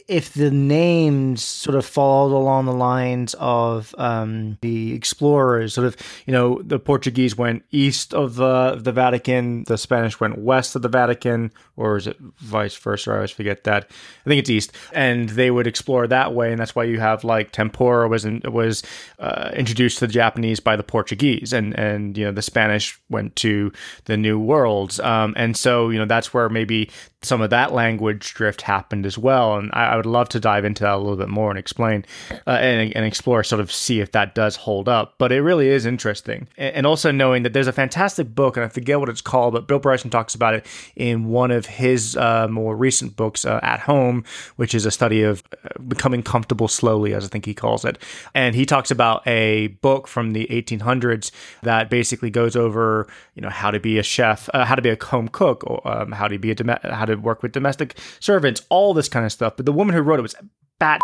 If 0.08 0.34
the 0.34 0.52
names 0.52 1.44
sort 1.44 1.76
of 1.76 1.86
followed 1.86 2.36
along 2.36 2.66
the 2.66 2.74
lines 2.74 3.36
of 3.40 3.94
um, 3.98 4.58
the 4.62 4.94
explorers, 4.94 5.74
sort 5.74 5.88
of, 5.88 5.98
you 6.26 6.34
know, 6.34 6.62
the 6.64 6.80
Portuguese 6.80 7.38
went 7.38 7.64
east 7.72 8.14
of 8.14 8.36
the 8.36 8.76
the 8.76 8.92
Vatican, 8.92 9.64
the 9.66 9.78
Spanish 9.78 10.20
went 10.20 10.38
west 10.38 10.76
of 10.76 10.82
the 10.82 10.90
Vatican, 10.90 11.52
or 11.76 11.98
is 11.98 12.08
it 12.08 12.18
vice 12.38 12.76
versa? 12.76 13.12
I 13.12 13.16
always 13.16 13.32
forget 13.32 13.64
that. 13.66 13.90
I 14.26 14.30
think 14.30 14.40
it's 14.40 14.50
east, 14.50 14.72
and 14.94 15.30
they 15.30 15.52
would 15.52 15.68
explore 15.68 16.08
that 16.08 16.34
way, 16.34 16.52
and 16.52 16.60
that's 16.60 16.76
why 16.76 16.84
you 16.84 17.00
have 17.00 17.24
like 17.24 17.52
tempura 17.52 18.08
was 18.08 18.26
in, 18.26 18.42
was 18.46 18.84
uh, 19.20 19.52
introduced 19.54 20.00
to 20.00 20.08
the 20.08 20.14
Japanese 20.14 20.60
by 20.60 20.76
the 20.76 20.84
Portuguese, 20.84 21.54
and 21.54 21.78
and 21.78 22.18
you 22.18 22.26
know 22.26 22.32
the 22.32 22.42
Spanish 22.42 23.00
went 23.10 23.36
to 23.38 23.72
the 24.06 24.18
New 24.18 24.40
Worlds, 24.40 25.00
um, 25.00 25.34
and 25.38 25.58
so 25.58 25.90
you 25.90 26.00
know 26.00 26.06
that's 26.06 26.34
where 26.34 26.50
maybe 26.50 26.90
some 27.22 27.42
of 27.42 27.50
that 27.50 27.74
language 27.74 28.34
drift 28.34 28.62
happened 28.62 29.06
as 29.06 29.18
well, 29.18 29.58
and 29.58 29.65
I, 29.74 29.88
I 29.88 29.96
would 29.96 30.06
love 30.06 30.30
to 30.30 30.40
dive 30.40 30.66
into 30.66 30.84
that 30.84 30.96
a 30.96 30.98
little 30.98 31.16
bit 31.16 31.30
more 31.30 31.50
and 31.50 31.60
explain 31.60 32.06
uh, 32.48 32.52
and, 32.52 32.96
and 32.96 33.06
explore, 33.06 33.44
sort 33.44 33.62
of 33.62 33.72
see 33.72 34.00
if 34.00 34.12
that 34.12 34.36
does 34.36 34.56
hold 34.56 34.90
up. 34.90 35.16
But 35.18 35.32
it 35.32 35.42
really 35.42 35.70
is 35.70 35.86
interesting, 35.86 36.48
and, 36.58 36.76
and 36.76 36.86
also 36.86 37.12
knowing 37.12 37.44
that 37.44 37.54
there's 37.54 37.68
a 37.68 37.74
fantastic 37.74 38.34
book, 38.34 38.58
and 38.58 38.66
I 38.66 38.70
forget 38.70 39.00
what 39.00 39.10
it's 39.10 39.22
called, 39.22 39.54
but 39.54 39.68
Bill 39.68 39.80
Bryson 39.80 40.10
talks 40.10 40.36
about 40.36 40.54
it 40.54 40.66
in 40.96 41.26
one 41.26 41.52
of 41.52 41.66
his 41.66 42.16
uh, 42.18 42.48
more 42.48 42.76
recent 42.76 43.16
books, 43.16 43.46
uh, 43.46 43.60
At 43.64 43.82
Home, 43.82 44.24
which 44.56 44.76
is 44.76 44.86
a 44.86 44.92
study 44.92 45.24
of 45.24 45.44
uh, 45.64 45.82
becoming 45.88 46.24
comfortable 46.24 46.68
slowly, 46.68 47.14
as 47.14 47.26
I 47.26 47.28
think 47.28 47.46
he 47.46 47.54
calls 47.54 47.86
it. 47.86 47.98
And 48.34 48.56
he 48.56 48.66
talks 48.66 48.92
about 48.92 49.26
a 49.28 49.68
book 49.68 50.08
from 50.08 50.34
the 50.34 50.48
1800s 50.48 51.32
that 51.64 51.90
basically 51.90 52.30
goes 52.30 52.56
over, 52.56 53.08
you 53.36 53.42
know, 53.42 53.50
how 53.50 53.72
to 53.72 53.80
be 53.80 53.98
a 53.98 54.04
chef, 54.04 54.50
uh, 54.54 54.66
how 54.66 54.76
to 54.76 54.82
be 54.82 54.90
a 54.90 55.04
home 55.04 55.28
cook, 55.28 55.64
or 55.66 55.86
um, 55.88 56.12
how 56.12 56.28
to 56.28 56.38
be 56.38 56.52
a 56.52 56.56
dom- 56.56 56.80
how 56.84 57.06
to 57.06 57.16
work 57.16 57.44
with 57.44 57.52
domestic 57.52 57.98
servants, 58.20 58.62
all 58.70 58.94
this 58.94 59.10
kind 59.10 59.26
of 59.26 59.32
stuff. 59.32 59.55
But 59.58 59.66
the 59.66 59.72
woman 59.72 59.96
who 59.96 60.02
wrote 60.02 60.20
it 60.20 60.24
was 60.24 60.36
bat 60.80 61.00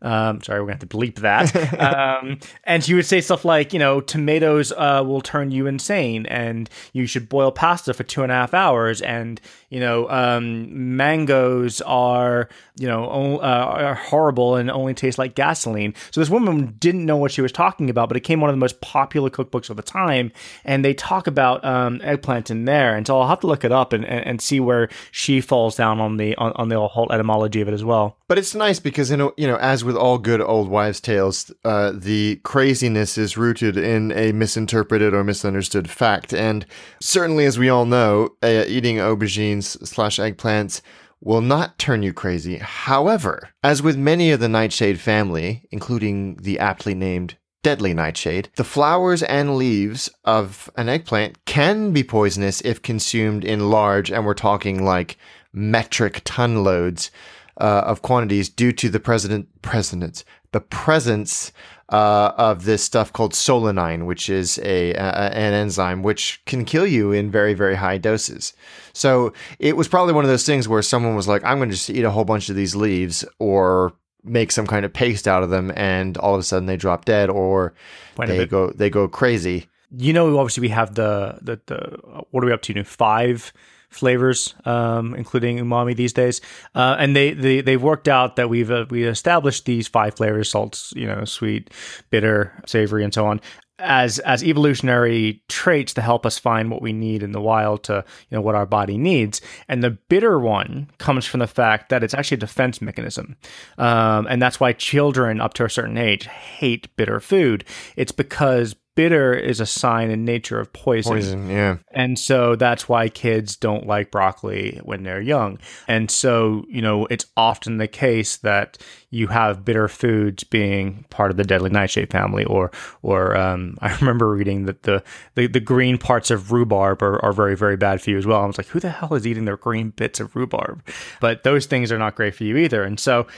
Um, 0.00 0.40
sorry, 0.42 0.60
we're 0.60 0.66
gonna 0.66 0.78
have 0.80 0.88
to 0.88 0.96
bleep 0.96 1.16
that. 1.16 1.54
um, 1.80 2.38
and 2.64 2.84
she 2.84 2.94
would 2.94 3.06
say 3.06 3.20
stuff 3.20 3.44
like, 3.44 3.72
you 3.72 3.78
know, 3.78 4.00
tomatoes 4.00 4.72
uh, 4.72 5.02
will 5.04 5.20
turn 5.20 5.50
you 5.50 5.66
insane, 5.66 6.26
and 6.26 6.70
you 6.92 7.06
should 7.06 7.28
boil 7.28 7.50
pasta 7.50 7.92
for 7.92 8.04
two 8.04 8.22
and 8.22 8.30
a 8.30 8.34
half 8.34 8.54
hours, 8.54 9.00
and 9.02 9.40
you 9.70 9.80
know, 9.80 10.08
um, 10.08 10.96
mangoes 10.96 11.80
are, 11.82 12.48
you 12.78 12.86
know, 12.86 13.04
o- 13.10 13.36
uh, 13.38 13.74
are 13.78 13.94
horrible 13.94 14.56
and 14.56 14.70
only 14.70 14.94
taste 14.94 15.18
like 15.18 15.34
gasoline. 15.34 15.94
So 16.10 16.20
this 16.20 16.30
woman 16.30 16.74
didn't 16.78 17.04
know 17.04 17.16
what 17.16 17.32
she 17.32 17.42
was 17.42 17.52
talking 17.52 17.90
about, 17.90 18.08
but 18.08 18.16
it 18.16 18.20
came 18.20 18.40
one 18.40 18.48
of 18.50 18.54
the 18.54 18.60
most 18.60 18.80
popular 18.80 19.28
cookbooks 19.30 19.68
of 19.68 19.76
the 19.76 19.82
time, 19.82 20.32
and 20.64 20.84
they 20.84 20.94
talk 20.94 21.26
about 21.26 21.64
um, 21.64 22.00
eggplant 22.02 22.50
in 22.50 22.64
there. 22.64 22.96
And 22.96 23.06
so 23.06 23.20
I'll 23.20 23.28
have 23.28 23.40
to 23.40 23.46
look 23.46 23.64
it 23.64 23.72
up 23.72 23.92
and, 23.92 24.04
and, 24.04 24.26
and 24.26 24.40
see 24.40 24.60
where 24.60 24.88
she 25.10 25.40
falls 25.40 25.76
down 25.76 26.00
on 26.00 26.16
the 26.16 26.34
on, 26.36 26.52
on 26.52 26.68
the 26.68 26.86
whole 26.88 27.10
etymology 27.12 27.60
of 27.60 27.68
it 27.68 27.74
as 27.74 27.84
well. 27.84 28.16
But 28.28 28.38
it's 28.38 28.54
nice 28.54 28.78
because, 28.78 29.10
you 29.10 29.16
know, 29.16 29.32
you 29.38 29.46
know, 29.46 29.56
as 29.56 29.84
with 29.84 29.96
all 29.96 30.18
good 30.18 30.40
old 30.40 30.68
wives' 30.68 31.00
tales, 31.00 31.52
uh, 31.64 31.92
the 31.94 32.40
craziness 32.42 33.16
is 33.16 33.36
rooted 33.36 33.76
in 33.76 34.10
a 34.12 34.32
misinterpreted 34.32 35.14
or 35.14 35.22
misunderstood 35.22 35.88
fact. 35.88 36.34
And 36.34 36.66
certainly, 37.00 37.44
as 37.44 37.56
we 37.56 37.68
all 37.68 37.86
know, 37.86 38.30
uh, 38.42 38.64
eating 38.66 38.96
aubergines 38.96 39.86
slash 39.86 40.18
eggplants 40.18 40.80
will 41.20 41.40
not 41.40 41.78
turn 41.78 42.02
you 42.02 42.12
crazy. 42.12 42.56
However, 42.56 43.50
as 43.62 43.80
with 43.80 43.96
many 43.96 44.32
of 44.32 44.40
the 44.40 44.48
nightshade 44.48 44.98
family, 44.98 45.68
including 45.70 46.36
the 46.42 46.58
aptly 46.58 46.94
named 46.94 47.36
deadly 47.62 47.94
nightshade, 47.94 48.48
the 48.56 48.64
flowers 48.64 49.22
and 49.22 49.56
leaves 49.56 50.10
of 50.24 50.68
an 50.76 50.88
eggplant 50.88 51.44
can 51.44 51.92
be 51.92 52.02
poisonous 52.02 52.60
if 52.62 52.82
consumed 52.82 53.44
in 53.44 53.70
large, 53.70 54.10
and 54.10 54.26
we're 54.26 54.34
talking 54.34 54.84
like 54.84 55.16
metric 55.52 56.22
ton 56.24 56.64
loads 56.64 57.12
uh, 57.58 57.82
of 57.86 58.02
quantities 58.02 58.48
due 58.48 58.72
to 58.72 58.88
the 58.88 59.00
president 59.00 59.48
presidents 59.62 60.24
the 60.52 60.60
presence 60.60 61.52
uh, 61.90 62.32
of 62.36 62.64
this 62.64 62.82
stuff 62.82 63.12
called 63.12 63.32
solanine, 63.32 64.06
which 64.06 64.28
is 64.28 64.58
a, 64.58 64.92
a 64.92 65.30
an 65.32 65.54
enzyme 65.54 66.02
which 66.02 66.42
can 66.46 66.64
kill 66.64 66.86
you 66.86 67.12
in 67.12 67.30
very 67.30 67.54
very 67.54 67.74
high 67.74 67.98
doses. 67.98 68.52
So 68.92 69.32
it 69.58 69.76
was 69.76 69.88
probably 69.88 70.14
one 70.14 70.24
of 70.24 70.30
those 70.30 70.46
things 70.46 70.68
where 70.68 70.82
someone 70.82 71.14
was 71.14 71.28
like, 71.28 71.44
"I'm 71.44 71.58
going 71.58 71.70
to 71.70 71.74
just 71.74 71.90
eat 71.90 72.04
a 72.04 72.10
whole 72.10 72.24
bunch 72.24 72.48
of 72.48 72.56
these 72.56 72.74
leaves," 72.74 73.24
or 73.38 73.92
make 74.24 74.52
some 74.52 74.66
kind 74.66 74.84
of 74.84 74.92
paste 74.92 75.26
out 75.28 75.42
of 75.42 75.50
them, 75.50 75.72
and 75.76 76.16
all 76.18 76.34
of 76.34 76.40
a 76.40 76.44
sudden 76.44 76.66
they 76.66 76.76
drop 76.76 77.04
dead, 77.04 77.30
or 77.30 77.74
Point 78.16 78.30
they 78.30 78.46
go 78.46 78.70
they 78.70 78.90
go 78.90 79.08
crazy. 79.08 79.66
you 79.96 80.12
know 80.12 80.38
obviously 80.38 80.62
we 80.62 80.68
have 80.68 80.94
the 80.94 81.38
the, 81.40 81.60
the 81.66 81.98
what 82.30 82.42
are 82.42 82.46
we 82.46 82.52
up 82.52 82.62
to 82.62 82.74
now 82.74 82.84
five 82.84 83.52
flavors 83.88 84.54
um 84.64 85.14
including 85.14 85.58
umami 85.58 85.94
these 85.96 86.12
days. 86.12 86.40
Uh 86.74 86.96
and 86.98 87.14
they 87.14 87.32
they 87.32 87.60
they've 87.60 87.82
worked 87.82 88.08
out 88.08 88.36
that 88.36 88.48
we've 88.48 88.70
uh, 88.70 88.86
we 88.90 89.04
established 89.04 89.64
these 89.64 89.88
five 89.88 90.14
flavors 90.14 90.50
salts 90.50 90.92
you 90.96 91.06
know 91.06 91.24
sweet 91.24 91.70
bitter 92.10 92.52
savory 92.66 93.04
and 93.04 93.14
so 93.14 93.26
on 93.26 93.40
as 93.78 94.18
as 94.20 94.42
evolutionary 94.42 95.42
traits 95.48 95.94
to 95.94 96.02
help 96.02 96.26
us 96.26 96.38
find 96.38 96.70
what 96.70 96.82
we 96.82 96.92
need 96.92 97.22
in 97.22 97.32
the 97.32 97.40
wild 97.40 97.84
to 97.84 98.04
you 98.28 98.36
know 98.36 98.40
what 98.40 98.54
our 98.54 98.66
body 98.66 98.98
needs. 98.98 99.40
And 99.68 99.82
the 99.82 99.90
bitter 99.90 100.38
one 100.38 100.90
comes 100.98 101.26
from 101.26 101.40
the 101.40 101.46
fact 101.46 101.88
that 101.90 102.02
it's 102.02 102.14
actually 102.14 102.36
a 102.36 102.40
defense 102.40 102.82
mechanism. 102.82 103.36
Um, 103.76 104.26
and 104.28 104.42
that's 104.42 104.58
why 104.58 104.72
children 104.72 105.40
up 105.40 105.54
to 105.54 105.64
a 105.64 105.70
certain 105.70 105.96
age 105.96 106.26
hate 106.26 106.94
bitter 106.96 107.20
food. 107.20 107.64
It's 107.96 108.12
because 108.12 108.74
bitter 108.98 109.32
is 109.32 109.60
a 109.60 109.66
sign 109.66 110.10
in 110.10 110.24
nature 110.24 110.58
of 110.58 110.72
poison. 110.72 111.12
Poison, 111.12 111.48
yeah. 111.48 111.76
And 111.92 112.18
so 112.18 112.56
that's 112.56 112.88
why 112.88 113.08
kids 113.08 113.54
don't 113.54 113.86
like 113.86 114.10
broccoli 114.10 114.80
when 114.82 115.04
they're 115.04 115.20
young. 115.20 115.60
And 115.86 116.10
so, 116.10 116.64
you 116.68 116.82
know, 116.82 117.06
it's 117.06 117.24
often 117.36 117.76
the 117.76 117.86
case 117.86 118.38
that 118.38 118.76
you 119.10 119.28
have 119.28 119.64
bitter 119.64 119.86
foods 119.86 120.42
being 120.42 121.04
part 121.10 121.30
of 121.30 121.36
the 121.36 121.44
deadly 121.44 121.70
nightshade 121.70 122.10
family 122.10 122.44
or 122.44 122.72
or 123.02 123.36
um, 123.36 123.78
I 123.80 123.96
remember 123.98 124.32
reading 124.32 124.64
that 124.64 124.82
the, 124.82 125.04
the, 125.36 125.46
the 125.46 125.60
green 125.60 125.96
parts 125.96 126.32
of 126.32 126.50
rhubarb 126.50 127.00
are, 127.00 127.24
are 127.24 127.32
very, 127.32 127.56
very 127.56 127.76
bad 127.76 128.02
for 128.02 128.10
you 128.10 128.18
as 128.18 128.26
well. 128.26 128.42
I 128.42 128.46
was 128.46 128.58
like, 128.58 128.66
who 128.66 128.80
the 128.80 128.90
hell 128.90 129.14
is 129.14 129.28
eating 129.28 129.44
their 129.44 129.56
green 129.56 129.90
bits 129.90 130.18
of 130.18 130.34
rhubarb? 130.34 130.82
But 131.20 131.44
those 131.44 131.66
things 131.66 131.92
are 131.92 131.98
not 131.98 132.16
great 132.16 132.34
for 132.34 132.42
you 132.42 132.56
either. 132.56 132.82
And 132.82 132.98
so 132.98 133.28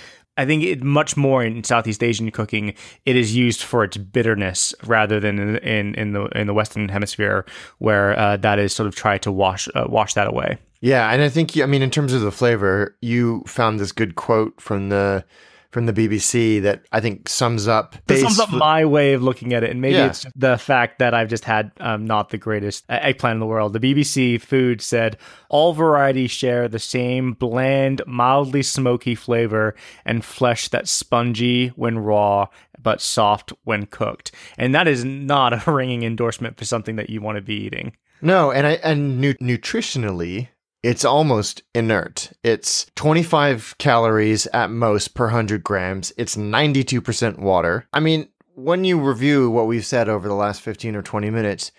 I 0.41 0.47
think 0.47 0.63
it 0.63 0.83
much 0.83 1.19
more 1.19 1.45
in 1.45 1.63
Southeast 1.65 2.03
Asian 2.03 2.31
cooking, 2.31 2.73
it 3.05 3.15
is 3.15 3.37
used 3.37 3.63
for 3.63 3.85
its 3.85 3.99
bitterness 3.99 4.75
rather 4.85 5.21
than 5.21 5.39
in 5.39 5.57
in, 5.59 5.95
in 5.97 6.13
the 6.13 6.25
in 6.29 6.47
the 6.47 6.55
Western 6.55 6.89
Hemisphere, 6.89 7.45
where 7.79 8.19
uh, 8.19 8.39
that 8.39 8.59
is 8.59 8.73
sort 8.73 8.87
of 8.87 8.95
tried 8.95 9.21
to 9.23 9.31
wash 9.31 9.69
uh, 9.75 9.85
wash 9.87 10.15
that 10.15 10.27
away. 10.27 10.57
Yeah, 10.81 11.11
and 11.11 11.21
I 11.21 11.29
think 11.29 11.59
I 11.59 11.67
mean 11.67 11.83
in 11.83 11.91
terms 11.91 12.15
of 12.15 12.23
the 12.23 12.33
flavor, 12.33 12.97
you 13.03 13.45
found 13.47 13.79
this 13.79 13.93
good 13.93 14.15
quote 14.15 14.59
from 14.59 14.89
the 14.89 15.27
from 15.71 15.87
the 15.87 15.93
BBC 15.93 16.61
that 16.63 16.85
I 16.91 17.01
think 17.01 17.29
sums 17.29 17.69
up. 17.69 17.95
That 18.07 18.19
sums 18.19 18.41
up 18.41 18.51
my 18.51 18.85
way 18.85 19.13
of 19.13 19.23
looking 19.23 19.55
at 19.55 19.63
it, 19.63 19.71
and 19.71 19.81
maybe 19.81 19.95
Yeah. 19.95 20.07
it's 20.07 20.27
the 20.35 20.59
fact 20.59 20.99
that 20.99 21.15
I've 21.15 21.29
just 21.29 21.45
had 21.45 21.71
um, 21.79 22.05
not 22.07 22.31
the 22.31 22.39
greatest 22.39 22.85
eggplant 22.89 23.35
in 23.37 23.41
the 23.41 23.47
world. 23.47 23.73
The 23.73 23.81
BBC 23.81 24.41
Food 24.41 24.83
said 24.83 25.17
all 25.49 25.73
varieties 25.73 26.31
share 26.33 26.67
the 26.69 26.79
same 26.81 27.33
bland, 27.35 28.03
mildly 28.07 28.63
smoky 28.63 29.15
flavor 29.15 29.75
and 30.05 30.25
flesh 30.25 30.69
that's 30.69 30.91
spongy 30.91 31.69
when 31.69 31.99
raw 31.99 32.47
but 32.83 33.01
soft 33.01 33.53
when 33.65 33.87
cooked, 33.87 34.33
and 34.59 34.75
that 34.75 34.89
is 34.89 35.05
not 35.05 35.67
a 35.67 35.71
ringing 35.71 36.03
endorsement 36.03 36.57
for 36.59 36.65
something 36.65 36.97
that 36.97 37.11
you 37.11 37.21
want 37.21 37.37
to 37.37 37.43
be 37.43 37.55
eating. 37.55 37.93
No, 38.23 38.51
and 38.51 38.67
I 38.67 38.73
and 38.83 39.21
nu- 39.21 39.35
nutritionally, 39.35 40.49
it's 40.83 41.05
almost 41.05 41.63
inert. 41.75 42.33
It's 42.43 42.87
25 42.97 43.77
calories 43.79 44.47
at 44.49 44.71
most 44.71 45.15
per 45.15 45.27
100 45.27 45.63
grams. 45.63 46.13
It's 46.17 46.37
92% 46.37 47.39
water. 47.39 47.87
I 47.93 48.01
mean, 48.01 48.29
when 48.55 48.85
you 48.85 49.01
review 49.01 49.51
what 49.51 49.67
we've 49.67 49.87
said 49.87 50.09
over 50.09 50.29
the 50.29 50.35
last 50.35 50.63
15 50.63 50.97
or 50.97 51.03
20 51.03 51.31
minutes, 51.31 51.73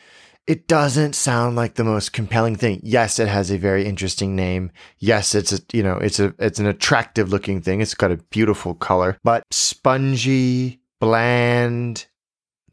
it 0.47 0.67
doesn't 0.67 1.13
sound 1.13 1.55
like 1.55 1.75
the 1.75 1.83
most 1.83 2.13
compelling 2.13 2.55
thing. 2.55 2.81
Yes, 2.83 3.19
it 3.19 3.27
has 3.27 3.51
a 3.51 3.57
very 3.57 3.85
interesting 3.85 4.35
name. 4.35 4.71
Yes, 4.97 5.35
it's 5.35 5.53
a, 5.53 5.59
you 5.71 5.83
know, 5.83 5.97
it's 5.97 6.19
a 6.19 6.33
it's 6.39 6.59
an 6.59 6.65
attractive 6.65 7.29
looking 7.29 7.61
thing. 7.61 7.79
It's 7.79 7.93
got 7.93 8.11
a 8.11 8.17
beautiful 8.17 8.73
color, 8.73 9.17
but 9.23 9.43
spongy, 9.51 10.81
bland, 10.99 12.07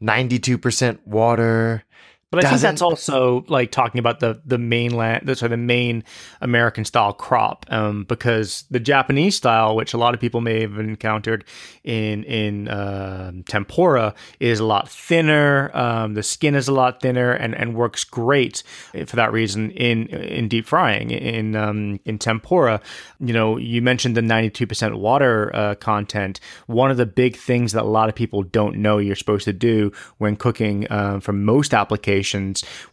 92% 0.01 1.05
water. 1.05 1.83
But 2.31 2.45
I 2.45 2.49
think 2.49 2.61
that's 2.61 2.83
also 2.83 3.43
like 3.47 3.71
talking 3.71 3.97
about 3.97 4.19
the 4.19 4.39
the 4.45 4.59
mainland, 4.59 5.25
the, 5.25 5.35
sorry, 5.35 5.49
the 5.49 5.57
main 5.57 6.03
American 6.41 6.85
style 6.85 7.11
crop, 7.11 7.65
um, 7.69 8.03
because 8.03 8.65
the 8.69 8.79
Japanese 8.79 9.35
style, 9.35 9.75
which 9.75 9.95
a 9.95 9.97
lot 9.97 10.13
of 10.13 10.19
people 10.19 10.39
may 10.39 10.61
have 10.61 10.77
encountered 10.77 11.43
in 11.83 12.23
in 12.25 12.67
uh, 12.67 13.31
tempura, 13.47 14.13
is 14.39 14.59
a 14.59 14.63
lot 14.63 14.87
thinner. 14.87 15.75
Um, 15.75 16.13
the 16.13 16.21
skin 16.21 16.53
is 16.53 16.67
a 16.67 16.71
lot 16.71 17.01
thinner 17.01 17.31
and, 17.31 17.55
and 17.55 17.73
works 17.73 18.03
great 18.03 18.61
for 19.07 19.15
that 19.15 19.31
reason 19.31 19.71
in 19.71 20.05
in 20.07 20.47
deep 20.49 20.67
frying. 20.67 21.09
In 21.09 21.55
um, 21.55 21.99
in 22.05 22.19
tempura, 22.19 22.79
you 23.19 23.33
know, 23.33 23.57
you 23.57 23.81
mentioned 23.81 24.15
the 24.15 24.21
ninety 24.21 24.51
two 24.51 24.67
percent 24.67 24.99
water 24.99 25.49
uh, 25.55 25.73
content. 25.73 26.39
One 26.67 26.91
of 26.91 26.97
the 26.97 27.07
big 27.07 27.37
things 27.37 27.71
that 27.71 27.81
a 27.81 27.87
lot 27.87 28.07
of 28.07 28.13
people 28.13 28.43
don't 28.43 28.77
know 28.77 28.99
you're 28.99 29.15
supposed 29.15 29.45
to 29.45 29.53
do 29.53 29.91
when 30.19 30.35
cooking 30.35 30.85
um, 30.91 31.21
for 31.21 31.33
most 31.33 31.73
applications 31.73 32.18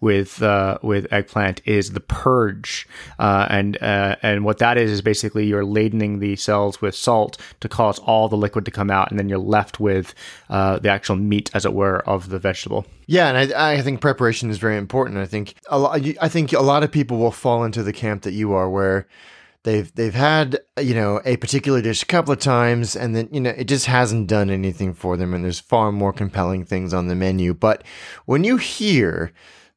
with 0.01 0.43
uh, 0.43 0.79
with 0.83 1.12
eggplant 1.12 1.61
is 1.65 1.93
the 1.93 2.01
purge, 2.01 2.89
uh, 3.19 3.47
and 3.51 3.81
uh, 3.83 4.17
and 4.23 4.45
what 4.45 4.59
that 4.59 4.79
is 4.79 4.91
is 4.91 5.03
basically 5.03 5.47
you're 5.47 5.65
ladening 5.65 6.21
the 6.21 6.37
cells 6.37 6.81
with 6.81 6.95
salt 6.95 7.39
to 7.61 7.69
cause 7.69 7.99
all 8.01 8.29
the 8.29 8.37
liquid 8.37 8.65
to 8.65 8.71
come 8.71 8.91
out, 8.91 9.11
and 9.11 9.19
then 9.19 9.29
you're 9.29 9.39
left 9.39 9.81
with 9.81 10.15
uh, 10.51 10.79
the 10.79 10.89
actual 10.89 11.17
meat, 11.17 11.51
as 11.55 11.65
it 11.65 11.73
were, 11.73 11.99
of 12.09 12.29
the 12.29 12.39
vegetable. 12.39 12.87
Yeah, 13.07 13.29
and 13.29 13.53
I, 13.55 13.75
I 13.75 13.83
think 13.83 14.01
preparation 14.01 14.51
is 14.51 14.59
very 14.59 14.77
important. 14.77 15.19
I 15.19 15.27
think 15.27 15.55
a 15.69 15.79
lot. 15.79 16.01
I 16.21 16.29
think 16.29 16.53
a 16.53 16.62
lot 16.62 16.83
of 16.83 16.91
people 16.91 17.19
will 17.19 17.31
fall 17.31 17.65
into 17.65 17.83
the 17.83 17.93
camp 17.93 18.23
that 18.23 18.33
you 18.33 18.53
are, 18.53 18.69
where 18.69 19.07
they've 19.66 19.92
they've 19.96 20.14
had 20.14 20.61
you 20.81 20.94
know 20.94 21.20
a 21.26 21.37
particular 21.37 21.83
dish 21.83 22.02
a 22.02 22.07
couple 22.07 22.33
of 22.33 22.38
times, 22.38 22.96
and 22.96 23.14
then 23.14 23.29
you 23.31 23.40
know 23.40 23.50
it 23.50 23.64
just 23.64 23.87
hasn't 23.87 24.29
done 24.29 24.48
anything 24.48 24.94
for 24.94 25.18
them, 25.18 25.35
and 25.35 25.44
there's 25.44 25.61
far 25.61 25.92
more 25.92 26.12
compelling 26.12 26.64
things 26.64 26.94
on 26.94 27.09
the 27.09 27.14
menu. 27.14 27.52
But 27.52 27.85
when 28.24 28.44
you 28.44 28.57
hear 28.57 29.33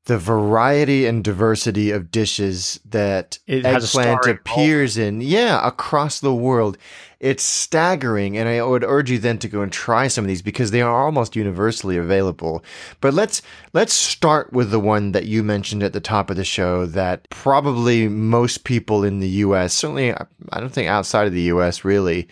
the 0.06 0.18
variety 0.18 1.06
and 1.06 1.24
diversity 1.24 1.92
of 1.92 2.10
dishes 2.10 2.80
that 2.86 3.38
It 3.46 3.66
eggplant 3.66 4.26
appears 4.26 4.98
in, 4.98 5.22
yeah, 5.22 5.66
across 5.68 6.20
the 6.20 6.34
world, 6.34 6.78
it's 7.20 7.44
staggering. 7.44 8.38
And 8.38 8.48
I 8.48 8.64
would 8.64 8.84
urge 8.84 9.12
you 9.12 9.20
then 9.20 9.38
to 9.40 9.50
go 9.50 9.62
and 9.62 9.72
try 9.72 10.08
some 10.08 10.24
of 10.24 10.28
these 10.30 10.42
because 10.42 10.72
they 10.72 10.82
are 10.82 11.06
almost 11.06 11.36
universally 11.36 11.98
available. 11.98 12.64
But 13.02 13.14
let's 13.14 13.42
let's 13.74 13.94
start 13.94 14.54
with 14.54 14.72
the 14.72 14.80
one 14.80 15.12
that 15.12 15.26
you 15.26 15.44
mentioned 15.44 15.84
at 15.84 15.94
the 15.94 16.00
top 16.00 16.30
of 16.30 16.38
the 16.38 16.46
show 16.46 16.86
that 16.86 17.30
probably 17.30 18.08
most 18.08 18.64
people 18.64 19.04
in 19.04 19.20
the 19.20 19.30
U.S. 19.30 19.74
certainly 19.74 20.14
I 20.14 20.60
don't 20.60 20.72
think 20.72 20.88
outside 20.88 21.28
of 21.28 21.34
the 21.34 21.42
U.S. 21.44 21.84
really 21.84 22.28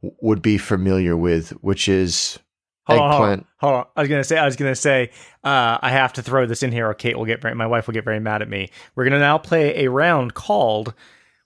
would 0.00 0.40
be 0.40 0.56
familiar 0.56 1.16
with, 1.16 1.50
which 1.62 1.88
is 1.88 2.38
Hold 2.86 3.00
on, 3.00 3.10
hold 3.10 3.22
on, 3.22 3.28
eggplant. 3.30 3.46
hold 3.58 3.74
on. 3.74 3.84
I 3.96 4.00
was 4.00 4.08
gonna 4.08 4.24
say, 4.24 4.38
I 4.38 4.44
was 4.46 4.56
gonna 4.56 4.74
say, 4.74 5.10
uh, 5.44 5.78
I 5.80 5.90
have 5.90 6.14
to 6.14 6.22
throw 6.22 6.46
this 6.46 6.62
in 6.62 6.72
here, 6.72 6.88
or 6.88 6.94
Kate 6.94 7.16
will 7.16 7.26
get 7.26 7.42
very, 7.42 7.54
my 7.54 7.66
wife 7.66 7.86
will 7.86 7.94
get 7.94 8.04
very 8.04 8.20
mad 8.20 8.42
at 8.42 8.48
me. 8.48 8.70
We're 8.94 9.04
gonna 9.04 9.18
now 9.20 9.38
play 9.38 9.84
a 9.84 9.90
round 9.90 10.34
called 10.34 10.94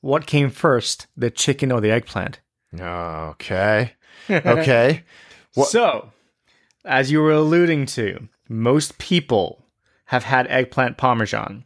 "What 0.00 0.26
Came 0.26 0.48
First, 0.48 1.08
the 1.16 1.30
Chicken 1.30 1.72
or 1.72 1.80
the 1.80 1.90
Eggplant?" 1.90 2.40
Okay. 2.80 3.92
Okay. 4.30 5.02
What- 5.54 5.68
So, 5.68 6.12
as 6.84 7.10
you 7.12 7.20
were 7.20 7.32
alluding 7.32 7.84
to, 7.86 8.28
most 8.48 8.96
people 8.98 9.66
have 10.06 10.24
had 10.24 10.46
eggplant 10.48 10.96
parmesan, 10.96 11.64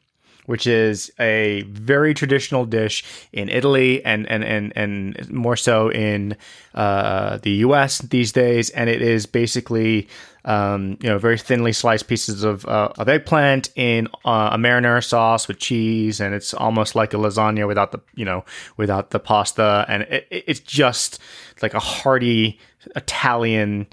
which 0.49 0.67
is 0.67 1.11
a 1.21 1.63
very 1.69 2.15
traditional 2.15 2.65
dish 2.65 3.05
in 3.33 3.49
Italy 3.51 4.03
and 4.05 4.27
and 4.31 4.43
and, 4.43 4.73
and 4.75 5.31
more 5.31 5.57
so 5.57 5.91
in 5.93 6.37
uh, 6.75 7.37
the 7.43 7.51
U.S. 7.67 7.99
these 7.99 8.33
days, 8.33 8.71
and 8.71 8.89
it 8.91 9.03
is 9.03 9.27
basically. 9.27 10.09
Um, 10.45 10.97
you 11.03 11.11
know, 11.11 11.19
very 11.19 11.37
thinly 11.37 11.75
sliced 11.75 12.09
pieces 12.09 12.43
of, 12.43 12.65
uh, 12.65 12.89
of 12.97 13.07
eggplant 13.07 13.69
in 13.77 14.07
uh, 14.25 14.51
a 14.53 14.57
marinara 14.57 15.05
sauce 15.05 15.47
with 15.47 15.59
cheese, 15.59 16.21
and 16.23 16.35
it's 16.35 16.55
almost 16.55 16.95
like 16.95 17.13
a 17.13 17.19
lasagna 17.19 17.67
without 17.67 17.93
the 17.93 18.01
you 18.15 18.25
know 18.25 18.45
without 18.79 19.11
the 19.11 19.19
pasta, 19.19 19.85
and 19.89 20.05
it, 20.05 20.27
it- 20.31 20.45
it's 20.47 20.61
just 20.61 21.19
like 21.61 21.75
a 21.75 21.81
hearty 21.81 22.59
Italian 22.97 23.87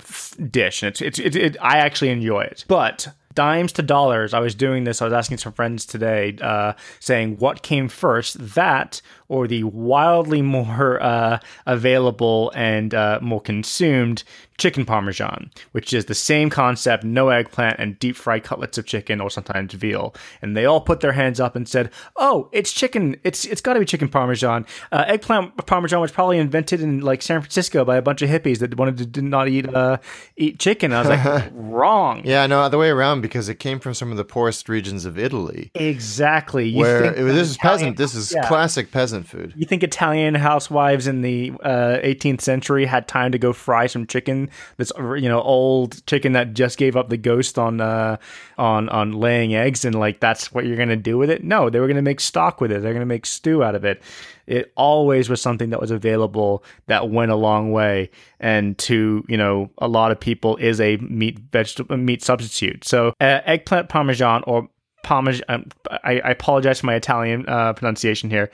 dish, 0.50 0.82
and 0.84 0.90
it's 0.92 1.02
it's 1.02 1.20
it, 1.20 1.36
it, 1.36 1.58
I 1.62 1.80
actually 1.80 2.12
enjoy 2.12 2.42
it. 2.44 2.64
But 2.70 3.10
dimes 3.36 3.72
to 3.74 3.82
dollars, 3.82 4.34
I 4.34 4.40
was 4.40 4.56
doing 4.56 4.86
this. 4.86 5.02
I 5.02 5.06
was 5.06 5.14
asking 5.14 5.38
some 5.38 5.54
friends 5.54 5.86
today, 5.86 6.38
uh, 6.42 6.74
saying 7.00 7.38
what 7.38 7.62
came 7.62 7.88
first, 7.88 8.56
that 8.56 9.02
or 9.28 9.48
the 9.48 9.64
wildly 9.64 10.42
more 10.56 11.02
uh, 11.02 11.40
available 11.66 12.52
and 12.56 12.94
uh, 12.94 13.20
more 13.22 13.42
consumed 13.42 14.24
chicken 14.58 14.86
parmesan, 14.86 15.52
which 15.74 15.94
is 15.94 16.06
the 16.06 16.16
same 16.16 16.50
concept, 16.50 17.04
no 17.04 17.30
eggplant 17.30 17.78
and 17.80 18.00
deep 18.00 18.16
fried 18.16 18.44
cutlets 18.44 18.78
of 18.78 18.86
chicken 18.86 19.20
or 19.20 19.30
sometimes 19.30 19.74
veal. 19.74 20.16
And 20.42 20.56
they 20.56 20.66
all 20.66 20.80
put 20.80 21.02
their 21.02 21.12
hands 21.12 21.40
up 21.40 21.56
and 21.56 21.68
said, 21.68 21.92
"Oh, 22.16 22.50
it's 22.52 22.72
chicken. 22.72 23.18
It's 23.24 23.46
it's 23.46 23.62
got 23.62 23.74
to 23.74 23.80
be 23.80 23.86
chicken 23.86 24.08
parmesan. 24.08 24.66
Uh, 24.92 25.04
eggplant 25.08 25.66
parmesan 25.66 26.00
was 26.00 26.12
probably 26.12 26.38
invented 26.38 26.82
in 26.82 27.02
like 27.02 27.22
San 27.22 27.42
Francisco 27.42 27.84
by 27.84 27.98
a 27.98 28.02
bunch 28.02 28.22
of 28.22 28.30
hippies 28.30 28.60
that 28.60 28.76
wanted 28.78 28.98
to 28.98 29.06
did 29.06 29.24
not 29.24 29.48
eat 29.48 29.74
uh, 29.74 29.98
eat 30.38 30.60
chicken." 30.60 30.94
I 30.94 31.00
was 31.00 31.10
like, 31.10 31.52
"Wrong." 31.54 32.22
Yeah, 32.24 32.48
no, 32.48 32.62
other 32.62 32.78
way 32.78 32.90
around 32.90 33.22
because 33.26 33.50
it 33.50 33.56
came 33.56 33.80
from 33.80 33.94
some 33.94 34.12
of 34.12 34.18
the 34.18 34.24
poorest 34.26 34.70
regions 34.70 35.06
of 35.06 35.18
Italy, 35.18 35.72
Exactly. 35.74 36.70
You 36.70 36.80
where 36.82 37.02
think 37.02 37.18
it 37.18 37.24
this 37.24 37.50
is 37.50 37.56
Italian- 37.56 37.80
peasant. 37.80 37.98
This 37.98 38.16
is 38.16 38.34
yeah. 38.36 38.48
classic 38.48 38.92
peasant 38.92 39.28
food. 39.28 39.54
You 39.56 39.66
think 39.66 39.84
Italian 39.84 40.36
housewives 40.36 41.08
in 41.08 41.22
the 41.22 41.52
uh, 41.64 41.98
18th 42.04 42.42
century 42.42 42.86
had 42.86 43.08
time 43.08 43.32
to 43.32 43.38
go 43.38 43.54
fry 43.54 43.88
some 43.88 44.06
chicken? 44.08 44.50
This 44.78 44.92
you 44.98 45.28
know 45.30 45.42
old 45.42 46.06
chicken 46.06 46.34
that 46.34 46.54
just 46.54 46.78
gave 46.78 46.96
up 46.96 47.10
the 47.10 47.18
ghost 47.18 47.58
on 47.58 47.82
uh, 47.82 48.18
on 48.58 48.90
on 48.90 49.14
laying 49.14 49.56
eggs, 49.56 49.86
and 49.86 49.96
like 49.96 50.20
that's 50.20 50.54
what 50.54 50.66
you're 50.66 50.78
gonna 50.78 50.96
do 50.96 51.18
with 51.18 51.30
it? 51.30 51.44
No, 51.44 51.70
they 51.70 51.80
were 51.80 51.88
gonna 51.88 52.02
make 52.02 52.20
stock 52.20 52.62
with 52.62 52.72
it. 52.72 52.82
They're 52.82 52.94
gonna 52.94 53.06
make 53.06 53.26
stew 53.26 53.64
out 53.64 53.76
of 53.76 53.84
it. 53.86 54.02
It 54.48 54.72
always 54.76 55.30
was 55.30 55.42
something 55.42 55.70
that 55.72 55.82
was 55.82 55.92
available 55.92 56.64
that 56.88 57.10
went 57.10 57.32
a 57.32 57.36
long 57.36 57.72
way, 57.72 58.10
and 58.40 58.78
to 58.80 59.24
you 59.28 59.38
know 59.38 59.70
a 59.80 59.88
lot 59.88 60.12
of 60.12 60.20
people 60.20 60.56
is 60.58 60.80
a 60.80 60.98
meat 60.98 61.40
vegetable 61.52 61.98
meat 61.98 62.24
substitute. 62.24 62.86
So 62.86 63.14
uh, 63.20 63.42
eggplant 63.46 63.90
parmesan 63.90 64.44
or 64.46 64.68
parmesan. 65.04 65.44
Um, 65.50 65.66
I, 66.04 66.20
I 66.20 66.32
apologize 66.32 66.80
for 66.80 66.88
my 66.88 66.96
Italian 66.96 67.46
uh, 67.48 67.74
pronunciation 67.74 68.30
here. 68.30 68.50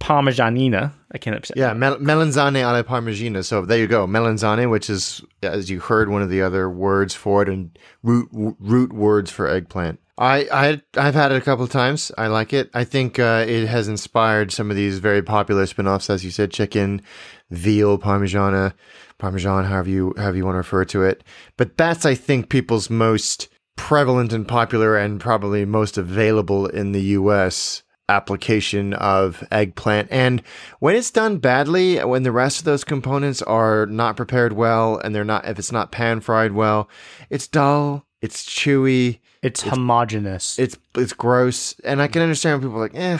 Parmesanina. 0.00 0.92
I 1.12 1.18
can't 1.18 1.46
say. 1.46 1.54
Yeah, 1.56 1.74
mel- 1.74 1.98
melanzane 1.98 2.60
alla 2.64 2.82
parmigiana. 2.82 3.44
So 3.44 3.64
there 3.64 3.78
you 3.78 3.86
go, 3.86 4.06
melanzane, 4.06 4.68
which 4.68 4.90
is, 4.90 5.22
as 5.42 5.70
you 5.70 5.78
heard, 5.78 6.08
one 6.08 6.22
of 6.22 6.28
the 6.28 6.42
other 6.42 6.68
words 6.68 7.14
for 7.14 7.42
it, 7.42 7.48
and 7.48 7.78
root 8.02 8.28
root 8.32 8.92
words 8.92 9.30
for 9.30 9.46
eggplant. 9.48 10.00
I, 10.18 10.46
I 10.52 10.82
I've 10.96 11.14
had 11.14 11.32
it 11.32 11.36
a 11.36 11.40
couple 11.40 11.64
of 11.64 11.70
times. 11.70 12.12
I 12.18 12.26
like 12.26 12.52
it. 12.52 12.70
I 12.74 12.84
think 12.84 13.18
uh, 13.18 13.44
it 13.48 13.66
has 13.66 13.88
inspired 13.88 14.52
some 14.52 14.70
of 14.70 14.76
these 14.76 14.98
very 14.98 15.22
popular 15.22 15.66
spin-offs, 15.66 16.10
as 16.10 16.24
you 16.24 16.30
said, 16.30 16.50
chicken, 16.50 17.02
veal, 17.50 17.98
parmigiana, 17.98 18.74
parmesan, 19.18 19.64
however 19.64 19.88
you 19.88 20.14
however 20.16 20.36
you 20.36 20.44
want 20.44 20.54
to 20.54 20.58
refer 20.58 20.84
to 20.86 21.02
it. 21.02 21.24
But 21.56 21.76
that's 21.78 22.04
I 22.04 22.14
think 22.14 22.50
people's 22.50 22.90
most 22.90 23.48
prevalent 23.76 24.32
and 24.32 24.46
popular, 24.46 24.96
and 24.98 25.20
probably 25.20 25.64
most 25.64 25.96
available 25.96 26.66
in 26.66 26.92
the 26.92 27.02
U.S 27.02 27.82
application 28.08 28.92
of 28.94 29.42
eggplant. 29.50 30.08
And 30.10 30.42
when 30.80 30.94
it's 30.96 31.10
done 31.10 31.38
badly, 31.38 31.98
when 32.04 32.24
the 32.24 32.32
rest 32.32 32.58
of 32.58 32.64
those 32.64 32.84
components 32.84 33.40
are 33.42 33.86
not 33.86 34.16
prepared 34.16 34.52
well 34.52 34.98
and 34.98 35.14
they're 35.14 35.24
not, 35.24 35.46
if 35.46 35.58
it's 35.58 35.72
not 35.72 35.92
pan 35.92 36.20
fried 36.20 36.52
well, 36.52 36.90
it's 37.30 37.48
dull, 37.48 38.06
it's 38.22 38.44
chewy, 38.46 39.18
It's, 39.42 39.60
homogenous. 39.62 40.58
it's 40.58 40.78
it's 40.94 41.12
gross. 41.12 41.74
And 41.84 42.00
I 42.00 42.08
can 42.08 42.22
understand 42.22 42.60
when 42.62 42.70
people 42.70 42.78
are 42.78 42.88
like, 42.88 42.94
eh, 42.94 43.18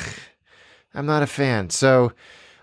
I'm 0.95 1.07
not 1.07 1.23
a 1.23 1.27
fan. 1.27 1.69
So 1.71 2.13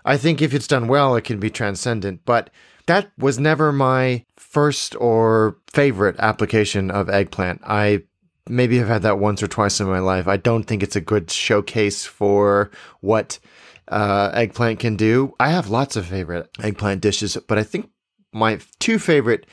I 0.04 0.16
think 0.16 0.40
if 0.42 0.52
it's 0.54 0.66
done 0.66 0.88
well, 0.88 1.14
it 1.16 1.22
can 1.24 1.38
be 1.38 1.50
transcendent. 1.50 2.24
But 2.24 2.50
that 2.86 3.12
was 3.18 3.38
never 3.38 3.70
my 3.72 4.24
first 4.36 4.96
or 4.96 5.56
favorite 5.72 6.16
application 6.18 6.90
of 6.90 7.08
eggplant. 7.08 7.60
I 7.64 8.02
maybe 8.48 8.78
have 8.78 8.88
had 8.88 9.02
that 9.02 9.18
once 9.20 9.42
or 9.42 9.46
twice 9.46 9.78
in 9.78 9.86
my 9.86 10.00
life. 10.00 10.26
I 10.26 10.36
don't 10.38 10.64
think 10.64 10.82
it's 10.82 10.96
a 10.96 11.00
good 11.00 11.30
showcase 11.30 12.04
for 12.04 12.70
what 13.00 13.38
uh, 13.88 14.30
eggplant 14.32 14.80
can 14.80 14.96
do. 14.96 15.34
I 15.38 15.50
have 15.50 15.68
lots 15.68 15.94
of 15.96 16.06
favorite 16.06 16.48
eggplant 16.62 17.00
dishes, 17.02 17.36
but 17.46 17.58
I 17.58 17.62
think 17.62 17.90
my 18.32 18.58
two 18.78 18.98
favorite, 18.98 19.46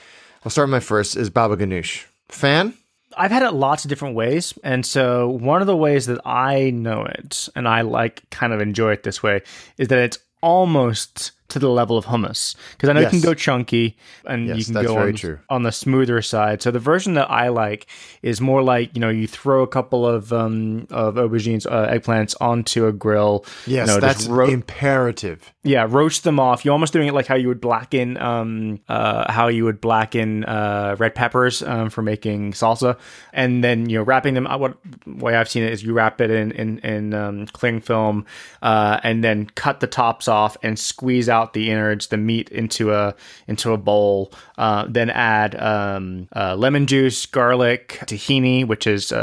I'll 0.43 0.49
start 0.51 0.67
with 0.67 0.71
my 0.71 0.79
first, 0.79 1.15
is 1.17 1.29
baba 1.29 1.57
ganoush. 1.57 2.05
Fan? 2.29 2.73
I've 3.17 3.31
had 3.31 3.41
it 3.43 3.51
lots 3.53 3.83
of 3.83 3.89
different 3.89 4.15
ways. 4.15 4.53
And 4.63 4.85
so 4.85 5.29
one 5.29 5.61
of 5.61 5.67
the 5.67 5.75
ways 5.75 6.05
that 6.05 6.19
I 6.25 6.69
know 6.69 7.03
it 7.05 7.49
and 7.55 7.67
I 7.67 7.81
like 7.81 8.29
kind 8.29 8.53
of 8.53 8.61
enjoy 8.61 8.91
it 8.91 9.03
this 9.03 9.23
way 9.23 9.41
is 9.77 9.87
that 9.87 9.97
it's 9.99 10.19
almost 10.43 11.31
to 11.49 11.59
the 11.59 11.69
level 11.69 11.97
of 11.97 12.05
hummus 12.05 12.55
because 12.71 12.89
I 12.89 12.93
know 12.93 12.99
Yes. 12.99 13.13
you 13.13 13.21
can 13.21 13.29
go 13.29 13.33
chunky 13.33 13.97
and 14.25 14.47
Yes, 14.47 14.57
you 14.57 14.65
can 14.73 14.83
go 14.83 14.97
on, 14.97 15.39
on 15.49 15.63
the 15.63 15.71
smoother 15.71 16.21
side. 16.21 16.61
So 16.61 16.71
the 16.71 16.79
version 16.79 17.13
that 17.13 17.31
I 17.31 17.47
like 17.47 17.87
is 18.21 18.41
more 18.41 18.61
like 18.61 18.93
you 18.93 18.99
know 18.99 19.09
you 19.09 19.27
throw 19.27 19.63
a 19.63 19.67
couple 19.67 20.05
of 20.05 20.33
um 20.33 20.87
of 20.91 21.15
aubergines 21.15 21.65
uh, 21.65 21.87
eggplants 21.87 22.35
onto 22.41 22.85
a 22.85 22.91
grill. 22.91 23.45
Yes, 23.65 23.87
you 23.87 23.93
know, 23.93 23.99
that's 24.01 24.27
ro- 24.27 24.49
imperative. 24.49 25.53
Yeah, 25.67 25.85
roast 25.87 26.23
them 26.23 26.39
off. 26.39 26.63
You're 26.63 26.71
almost 26.71 26.93
doing 26.93 27.07
it 27.07 27.13
like 27.13 27.27
how 27.27 27.35
you 27.35 27.49
would 27.49 27.59
blacken, 27.59 28.17
um, 28.17 28.79
uh, 28.87 29.29
how 29.31 29.49
you 29.49 29.65
would 29.65 29.81
blacken 29.81 30.45
uh, 30.45 30.95
red 30.97 31.13
peppers 31.13 31.61
um, 31.61 31.89
for 31.89 32.01
making 32.01 32.53
salsa, 32.53 32.97
and 33.33 33.63
then 33.63 33.89
you 33.89 33.97
know 33.97 34.03
wrapping 34.03 34.33
them. 34.33 34.47
uh, 34.47 34.57
What 34.57 34.77
way 35.05 35.35
I've 35.35 35.49
seen 35.49 35.63
it 35.63 35.73
is 35.73 35.83
you 35.83 35.93
wrap 35.93 36.21
it 36.21 36.31
in 36.31 36.51
in, 36.51 36.79
in 36.79 37.13
um, 37.13 37.47
cling 37.47 37.81
film, 37.81 38.25
uh, 38.61 38.99
and 39.03 39.23
then 39.23 39.47
cut 39.55 39.81
the 39.81 39.87
tops 39.87 40.29
off 40.29 40.55
and 40.63 40.79
squeeze 40.79 41.27
out 41.27 41.53
the 41.53 41.69
innards, 41.69 42.07
the 42.07 42.17
meat 42.17 42.49
into 42.49 42.93
a 42.93 43.13
into 43.47 43.73
a 43.73 43.77
bowl. 43.77 44.31
Uh, 44.57 44.85
then 44.89 45.09
add 45.09 45.53
um, 45.61 46.27
uh, 46.35 46.55
lemon 46.55 46.87
juice, 46.87 47.25
garlic, 47.25 47.99
tahini, 48.05 48.65
which 48.65 48.87
is 48.87 49.13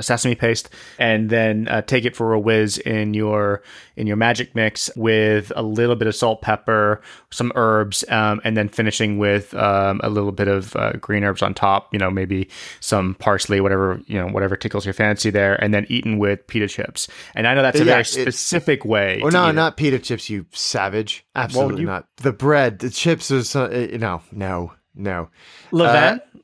sesame 0.00 0.34
paste, 0.36 0.70
and 0.98 1.28
then 1.28 1.68
take 1.86 2.04
it 2.04 2.14
for 2.14 2.32
a 2.32 2.38
whiz 2.38 2.78
in 2.78 3.14
your 3.14 3.62
in 3.96 4.06
your 4.06 4.16
magic 4.16 4.54
mix 4.54 4.88
with 4.94 5.52
a 5.56 5.62
little 5.62 5.87
bit 5.96 6.08
of 6.08 6.14
salt, 6.14 6.42
pepper, 6.42 7.00
some 7.30 7.52
herbs, 7.54 8.04
um, 8.10 8.40
and 8.44 8.56
then 8.56 8.68
finishing 8.68 9.18
with 9.18 9.54
um, 9.54 10.00
a 10.04 10.08
little 10.10 10.32
bit 10.32 10.48
of 10.48 10.74
uh, 10.76 10.92
green 10.92 11.24
herbs 11.24 11.42
on 11.42 11.54
top. 11.54 11.92
You 11.92 11.98
know, 11.98 12.10
maybe 12.10 12.48
some 12.80 13.14
parsley, 13.14 13.60
whatever 13.60 14.00
you 14.06 14.18
know, 14.18 14.26
whatever 14.28 14.56
tickles 14.56 14.84
your 14.84 14.94
fancy 14.94 15.30
there, 15.30 15.54
and 15.62 15.72
then 15.74 15.86
eaten 15.88 16.18
with 16.18 16.46
pita 16.46 16.68
chips. 16.68 17.08
And 17.34 17.46
I 17.46 17.54
know 17.54 17.62
that's 17.62 17.80
a 17.80 17.84
Yeah, 17.84 17.92
very 17.92 18.04
specific 18.04 18.84
way. 18.84 19.20
Oh 19.22 19.28
no, 19.28 19.46
eat 19.46 19.50
it. 19.50 19.52
not 19.54 19.76
pita 19.76 19.98
chips, 19.98 20.28
you 20.30 20.46
savage! 20.52 21.24
Absolutely 21.34 21.82
you- 21.82 21.86
not. 21.86 22.06
The 22.18 22.32
bread, 22.32 22.78
the 22.80 22.90
chips 22.90 23.30
is 23.30 23.54
uh, 23.54 23.68
no, 23.98 24.22
no, 24.32 24.72
no. 24.98 25.30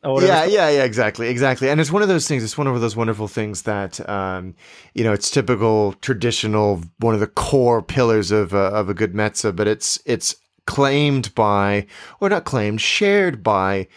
Or 0.03 0.15
whatever 0.15 0.33
Yeah, 0.33 0.45
yeah, 0.45 0.71
yeah, 0.71 0.85
exactly, 0.85 1.29
exactly. 1.29 1.69
And 1.69 1.81
it's 1.81 1.91
one 1.91 2.03
of 2.03 2.09
those 2.09 2.29
things. 2.29 2.45
It's 2.45 2.59
one 2.59 2.67
of 2.67 2.81
those 2.81 2.95
wonderful 2.95 3.27
things 3.27 3.63
that, 3.63 4.07
um, 4.09 4.55
you 4.95 5.03
know, 5.03 5.13
it's 5.13 5.31
typical, 5.31 5.95
traditional, 5.95 6.83
one 6.99 7.15
of 7.15 7.21
the 7.21 7.27
core 7.27 7.83
pillars 7.83 8.31
of 8.31 8.55
uh, 8.55 8.71
of 8.73 8.89
a 8.89 8.95
good 8.95 9.15
mezze. 9.15 9.55
But 9.55 9.67
it's 9.67 9.99
it's 10.05 10.37
claimed 10.67 11.35
by, 11.35 11.87
or 12.21 12.29
not 12.29 12.45
claimed, 12.45 12.81
shared 12.81 13.43
by 13.43 13.89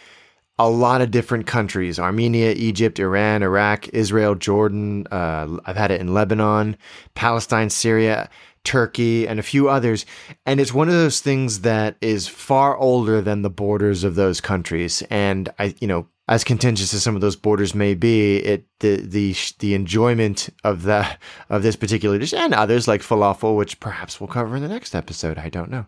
a 0.58 0.68
lot 0.68 1.00
of 1.00 1.10
different 1.10 1.46
countries 1.46 1.98
Armenia, 1.98 2.52
Egypt, 2.52 2.98
Iran, 2.98 3.42
Iraq, 3.42 3.88
Israel, 3.88 4.34
Jordan. 4.34 5.06
Uh, 5.10 5.58
I've 5.66 5.76
had 5.76 5.90
it 5.90 6.00
in 6.00 6.14
Lebanon, 6.14 6.76
Palestine, 7.14 7.70
Syria, 7.70 8.28
Turkey, 8.68 9.26
and 9.26 9.40
a 9.40 9.42
few 9.42 9.70
others. 9.70 10.04
And 10.44 10.60
it's 10.60 10.74
one 10.74 10.88
of 10.88 10.94
those 10.94 11.20
things 11.20 11.60
that 11.60 11.96
is 12.02 12.28
far 12.28 12.76
older 12.76 13.22
than 13.22 13.40
the 13.40 13.50
borders 13.50 14.04
of 14.04 14.14
those 14.14 14.42
countries. 14.42 15.02
And 15.08 15.48
I, 15.58 15.74
you 15.80 15.88
know, 15.88 16.06
as 16.28 16.44
contentious 16.44 16.92
as 16.92 17.02
some 17.02 17.14
of 17.14 17.22
those 17.22 17.36
borders 17.36 17.74
may 17.74 17.94
be, 17.94 18.36
it 18.36 18.66
the 18.80 18.96
the 18.96 19.34
the 19.60 19.74
enjoyment 19.74 20.50
of 20.62 20.82
the 20.82 21.06
of 21.48 21.62
this 21.62 21.76
particular 21.76 22.18
dish 22.18 22.34
and 22.34 22.52
others 22.52 22.86
like 22.86 23.00
falafel, 23.00 23.56
which 23.56 23.80
perhaps 23.80 24.20
we'll 24.20 24.28
cover 24.28 24.54
in 24.54 24.62
the 24.62 24.68
next 24.68 24.94
episode. 24.94 25.38
I 25.38 25.48
don't 25.48 25.70
know, 25.70 25.86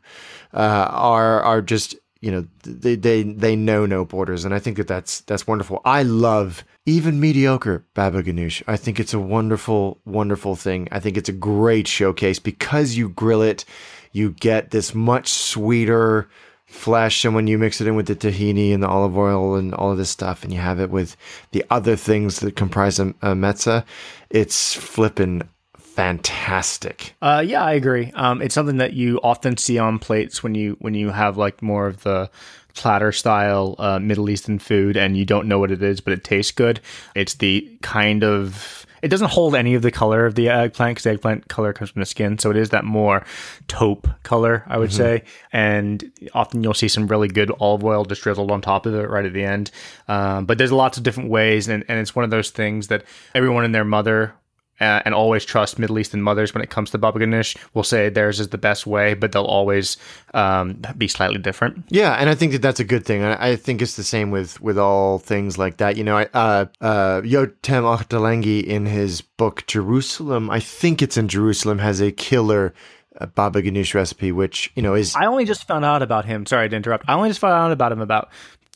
uh, 0.55 0.89
are 0.91 1.43
are 1.43 1.61
just 1.61 1.95
you 2.23 2.31
know 2.31 2.47
they 2.63 2.97
they 2.97 3.23
they 3.23 3.57
know 3.57 3.87
no 3.87 4.05
borders 4.05 4.45
and 4.45 4.53
i 4.55 4.59
think 4.59 4.77
that 4.77 4.87
that's 4.87 5.23
that's 5.23 5.47
wonderful 5.47 5.81
i 5.87 6.03
love 6.03 6.65
even 6.91 7.21
mediocre 7.21 7.85
baba 7.95 8.23
ganoush 8.23 8.63
i 8.67 8.77
think 8.77 8.99
it's 8.99 9.15
a 9.15 9.19
wonderful 9.19 10.01
wonderful 10.05 10.57
thing 10.57 10.89
i 10.91 10.99
think 10.99 11.17
it's 11.17 11.29
a 11.29 11.33
great 11.33 11.87
showcase 11.87 12.39
because 12.39 12.97
you 12.97 13.09
grill 13.09 13.43
it 13.43 13.65
you 14.13 14.31
get 14.31 14.71
this 14.71 14.95
much 14.95 15.29
sweeter 15.29 16.29
flesh, 16.71 17.25
and 17.25 17.35
when 17.35 17.49
you 17.49 17.59
mix 17.59 17.81
it 17.81 17.87
in 17.89 17.97
with 17.97 18.07
the 18.07 18.15
tahini 18.15 18.73
and 18.73 18.83
the 18.83 18.89
olive 18.89 19.19
oil 19.19 19.57
and 19.57 19.75
all 19.75 19.91
of 19.91 19.99
this 19.99 20.09
stuff, 20.09 20.45
and 20.45 20.53
you 20.53 20.61
have 20.61 20.81
it 20.81 20.89
with 20.89 21.17
the 21.51 21.65
other 21.69 21.97
things 21.97 22.41
that 22.41 22.57
comprise 22.57 22.99
a, 22.99 23.09
a 23.23 23.35
mezze, 23.35 23.85
it's 24.31 24.73
flipping 24.75 25.43
fantastic. 25.75 27.15
Uh, 27.21 27.43
yeah, 27.45 27.63
I 27.65 27.73
agree. 27.73 28.13
Um, 28.15 28.41
it's 28.41 28.55
something 28.55 28.79
that 28.79 28.93
you 28.93 29.21
often 29.23 29.57
see 29.57 29.79
on 29.79 29.99
plates 29.99 30.43
when 30.43 30.55
you 30.55 30.77
when 30.81 30.95
you 30.95 31.11
have 31.11 31.37
like 31.37 31.61
more 31.61 31.87
of 31.87 32.05
the 32.05 32.31
platter 32.75 33.13
style 33.13 33.75
uh, 33.79 33.99
Middle 33.99 34.31
Eastern 34.31 34.59
food, 34.59 34.97
and 34.97 35.17
you 35.17 35.25
don't 35.25 35.49
know 35.49 35.59
what 35.59 35.71
it 35.71 35.83
is, 35.83 36.01
but 36.01 36.13
it 36.13 36.25
tastes 36.25 36.53
good. 36.53 36.81
It's 37.15 37.35
the 37.35 37.79
kind 37.83 38.25
of 38.25 38.87
it 39.03 39.09
doesn't 39.09 39.31
hold 39.31 39.55
any 39.55 39.75
of 39.75 39.83
the 39.83 39.91
color 39.91 40.27
of 40.27 40.35
the 40.35 40.49
eggplant 40.49 40.97
because 40.97 41.07
eggplant 41.07 41.49
color 41.49 41.73
comes 41.73 41.91
from 41.91 42.01
the 42.01 42.07
skin, 42.07 42.39
so 42.39 42.51
it 42.51 42.57
is 42.57 42.71
that 42.71 42.85
more 42.85 43.25
taupe 43.67 44.09
color, 44.23 44.65
I 44.67 44.79
would 44.79 44.93
say. 44.93 45.23
And 45.53 46.13
often 46.35 46.63
you'll 46.63 46.75
see 46.75 46.89
some 46.89 47.07
really 47.07 47.29
good 47.29 47.51
olive 47.61 47.85
oil 47.85 48.05
just 48.05 48.23
drizzled 48.23 48.51
on 48.51 48.61
top 48.61 48.87
of 48.87 48.95
it 48.95 49.09
right 49.09 49.25
at 49.25 49.33
the 49.33 49.45
end. 49.45 49.71
Um, 50.09 50.45
but 50.45 50.59
there's 50.59 50.73
lots 50.73 50.99
of 50.99 51.03
different 51.03 51.31
ways, 51.31 51.69
and, 51.69 51.85
and 51.89 51.99
it's 51.99 52.15
one 52.15 52.25
of 52.25 52.31
those 52.31 52.51
things 52.51 52.89
that 52.89 53.05
everyone 53.35 53.65
and 53.65 53.75
their 53.75 53.85
mother 53.85 54.35
uh, 54.81 55.03
and 55.05 55.15
always 55.15 55.45
trust 55.45 55.79
Middle 55.79 55.99
Eastern 55.99 56.23
mothers 56.23 56.55
when 56.55 56.63
it 56.63 56.71
comes 56.71 56.91
to 56.91 56.99
baba 56.99 57.19
ganoush 57.19 57.57
will 57.75 57.83
say 57.83 58.09
theirs 58.09 58.41
is 58.41 58.49
the 58.49 58.59
best 58.59 58.87
way, 58.87 59.15
but 59.15 59.33
they'll 59.33 59.45
always 59.45 59.97
um, 60.35 60.83
be 60.97 61.09
slightly 61.09 61.39
different. 61.39 61.85
Yeah, 61.89 62.15
and 62.15 62.31
I 62.31 62.35
think 62.35 62.53
that 62.53 62.63
that's 62.63 62.81
a 62.81 62.85
good 62.85 63.05
thing. 63.05 63.23
I, 63.23 63.51
I 63.51 63.57
think 63.57 63.83
it's 63.83 63.97
the 63.97 64.05
same 64.05 64.31
with 64.31 64.61
with 64.61 64.79
all 64.79 65.19
things 65.19 65.59
like 65.59 65.79
that. 65.79 65.97
You 65.97 66.05
know, 66.05 66.17
I, 66.19 66.29
uh, 66.33 66.67
uh, 66.81 67.21
Yotam 67.23 67.85
Ottolenghi 67.85 68.65
in 68.65 68.87
his 68.87 69.21
book 69.21 69.67
Jerusalem, 69.67 70.51
I 70.51 70.61
think 70.61 71.03
it's 71.03 71.17
in 71.17 71.29
Jerusalem, 71.29 71.79
has 71.79 72.01
a 72.01 72.13
killer 72.13 72.75
uh, 73.21 73.27
baba 73.27 73.63
ganoush 73.63 73.95
recipe, 73.95 74.33
which 74.33 74.73
you 74.75 74.83
know 74.83 74.95
is 74.95 75.15
I 75.17 75.27
only 75.27 75.45
just 75.45 75.67
found 75.67 75.85
out 75.85 76.03
about 76.03 76.25
him. 76.25 76.47
Sorry 76.47 76.69
to 76.69 76.77
interrupt. 76.77 77.05
I 77.09 77.15
only 77.15 77.31
just 77.31 77.41
found 77.41 77.55
out 77.55 77.73
about 77.73 77.93
him 77.93 78.01
about 78.01 78.31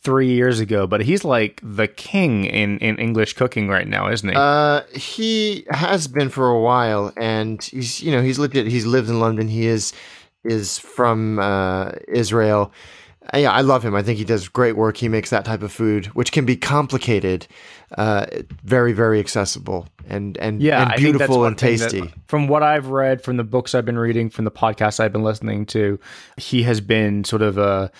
three 0.04 0.30
years 0.30 0.60
ago, 0.60 0.86
but 0.86 1.00
he's 1.00 1.24
like 1.24 1.60
the 1.62 1.88
king 1.88 2.44
in, 2.44 2.78
in 2.78 2.96
English 2.98 3.32
cooking 3.32 3.68
right 3.68 3.88
now, 3.88 4.10
isn't 4.10 4.28
he? 4.28 4.34
Uh, 4.36 4.82
he 4.94 5.66
has 5.70 6.06
been 6.06 6.28
for 6.28 6.48
a 6.48 6.60
while, 6.60 7.12
and 7.16 7.64
he's 7.64 8.02
you 8.02 8.12
know 8.12 8.22
he's 8.22 8.38
lived. 8.38 8.54
He's 8.54 8.86
lived 8.86 9.08
in 9.08 9.18
London. 9.18 9.48
He 9.48 9.66
is 9.66 9.92
is 10.44 10.78
from 10.78 11.38
uh, 11.38 11.92
Israel. 12.06 12.70
Uh, 13.32 13.38
yeah, 13.38 13.52
I 13.52 13.62
love 13.62 13.82
him. 13.82 13.94
I 13.94 14.02
think 14.02 14.18
he 14.18 14.24
does 14.24 14.48
great 14.48 14.76
work. 14.76 14.98
He 14.98 15.08
makes 15.08 15.30
that 15.30 15.46
type 15.46 15.62
of 15.62 15.72
food, 15.72 16.06
which 16.08 16.30
can 16.30 16.44
be 16.44 16.56
complicated, 16.56 17.46
uh, 17.96 18.26
very 18.62 18.92
very 18.92 19.18
accessible 19.18 19.88
and 20.08 20.36
and 20.38 20.62
yeah, 20.62 20.82
and 20.82 20.92
I 20.92 20.96
think 20.96 21.18
that's 21.18 21.28
beautiful 21.28 21.44
and 21.44 21.58
thing 21.58 21.78
that- 21.78 21.90
tasty. 21.90 22.14
from 22.26 22.48
what 22.48 22.62
I've 22.62 22.86
read, 22.88 23.22
from 23.22 23.36
the 23.36 23.44
books 23.44 23.74
I've 23.74 23.84
been 23.84 23.98
reading, 23.98 24.30
from 24.30 24.44
the 24.44 24.50
podcasts 24.50 25.00
I've 25.00 25.12
been 25.12 25.22
listening 25.24 25.66
to, 25.66 25.98
he 26.36 26.62
has 26.64 26.80
been 26.80 27.24
sort 27.24 27.42
of 27.42 27.58
a 27.58 27.90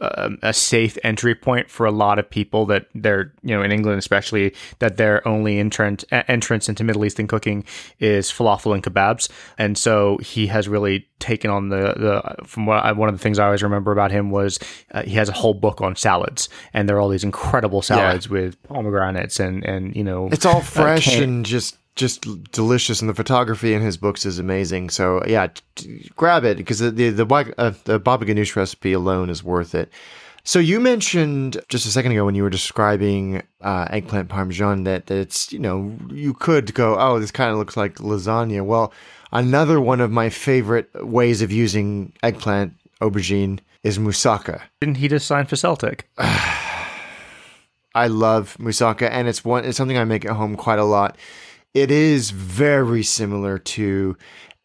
a, 0.00 0.30
a 0.42 0.52
safe 0.52 0.98
entry 1.04 1.34
point 1.34 1.70
for 1.70 1.86
a 1.86 1.90
lot 1.90 2.18
of 2.18 2.28
people 2.28 2.66
that 2.66 2.86
they're 2.94 3.32
you 3.42 3.56
know 3.56 3.62
in 3.62 3.72
England 3.72 3.98
especially 3.98 4.54
that 4.78 4.98
their 4.98 5.26
only 5.26 5.58
entrant 5.58 6.04
entrance 6.10 6.68
into 6.68 6.84
Middle 6.84 7.04
Eastern 7.04 7.26
cooking 7.26 7.64
is 7.98 8.30
falafel 8.30 8.74
and 8.74 8.82
kebabs, 8.82 9.28
and 9.58 9.78
so 9.78 10.18
he 10.18 10.46
has 10.48 10.68
really 10.68 11.08
taken 11.18 11.50
on 11.50 11.68
the 11.70 11.94
the 11.96 12.46
from 12.46 12.66
what 12.66 12.84
I, 12.84 12.92
one 12.92 13.08
of 13.08 13.14
the 13.14 13.22
things 13.22 13.38
I 13.38 13.46
always 13.46 13.62
remember 13.62 13.90
about 13.92 14.10
him 14.10 14.30
was 14.30 14.58
uh, 14.92 15.02
he 15.02 15.12
has 15.12 15.28
a 15.28 15.32
whole 15.32 15.54
book 15.54 15.80
on 15.80 15.96
salads, 15.96 16.48
and 16.74 16.86
there 16.88 16.96
are 16.96 17.00
all 17.00 17.08
these 17.08 17.24
incredible 17.24 17.80
salads 17.82 18.28
with 18.28 18.62
pomegranates 18.64 19.40
and 19.40 19.64
and 19.64 19.96
you 19.96 20.04
know 20.04 20.28
It's 20.30 20.44
all 20.46 20.60
fresh 20.60 21.06
can- 21.06 21.22
and 21.22 21.46
just 21.50 21.76
just 21.96 22.26
delicious, 22.52 23.00
and 23.00 23.10
the 23.10 23.14
photography 23.14 23.74
in 23.74 23.82
his 23.82 23.96
books 23.96 24.24
is 24.24 24.38
amazing. 24.38 24.90
So 24.90 25.22
yeah, 25.26 25.48
t- 25.74 26.10
grab 26.16 26.44
it 26.44 26.56
because 26.56 26.78
the 26.78 26.90
the 26.90 27.10
the, 27.10 27.54
uh, 27.58 27.74
the 27.84 27.98
baba 27.98 28.24
ganoush 28.24 28.56
recipe 28.56 28.92
alone 28.92 29.28
is 29.28 29.44
worth 29.44 29.74
it. 29.74 29.92
So 30.42 30.58
you 30.58 30.80
mentioned 30.80 31.60
just 31.68 31.84
a 31.84 31.90
second 31.90 32.12
ago 32.12 32.24
when 32.24 32.34
you 32.34 32.42
were 32.42 32.50
describing 32.50 33.42
uh, 33.60 33.86
eggplant 33.90 34.30
parmesan 34.30 34.84
that, 34.84 35.06
that 35.06 35.18
it's 35.18 35.52
you 35.52 35.58
know 35.58 35.94
you 36.10 36.32
could 36.32 36.72
go 36.72 36.98
oh 36.98 37.18
this 37.18 37.30
kind 37.30 37.50
of 37.50 37.58
looks 37.58 37.76
like 37.76 37.96
lasagna. 37.96 38.64
Well, 38.64 38.92
another 39.32 39.80
one 39.80 40.00
of 40.00 40.10
my 40.10 40.30
favorite 40.30 40.88
ways 41.06 41.42
of 41.42 41.52
using 41.52 42.12
eggplant 42.22 42.72
aubergine 43.02 43.58
is 43.82 43.98
moussaka. 43.98 44.62
didn't 44.80 44.96
he 44.96 45.08
just 45.08 45.26
sign 45.26 45.46
for 45.46 45.56
Celtic? 45.56 46.08
I 47.94 48.06
love 48.06 48.56
moussaka, 48.58 49.08
and 49.10 49.28
it's 49.28 49.44
one. 49.44 49.64
It's 49.64 49.76
something 49.76 49.98
I 49.98 50.04
make 50.04 50.24
at 50.24 50.32
home 50.32 50.56
quite 50.56 50.78
a 50.78 50.84
lot. 50.84 51.16
It 51.74 51.90
is 51.90 52.30
very 52.30 53.02
similar 53.02 53.58
to 53.58 54.16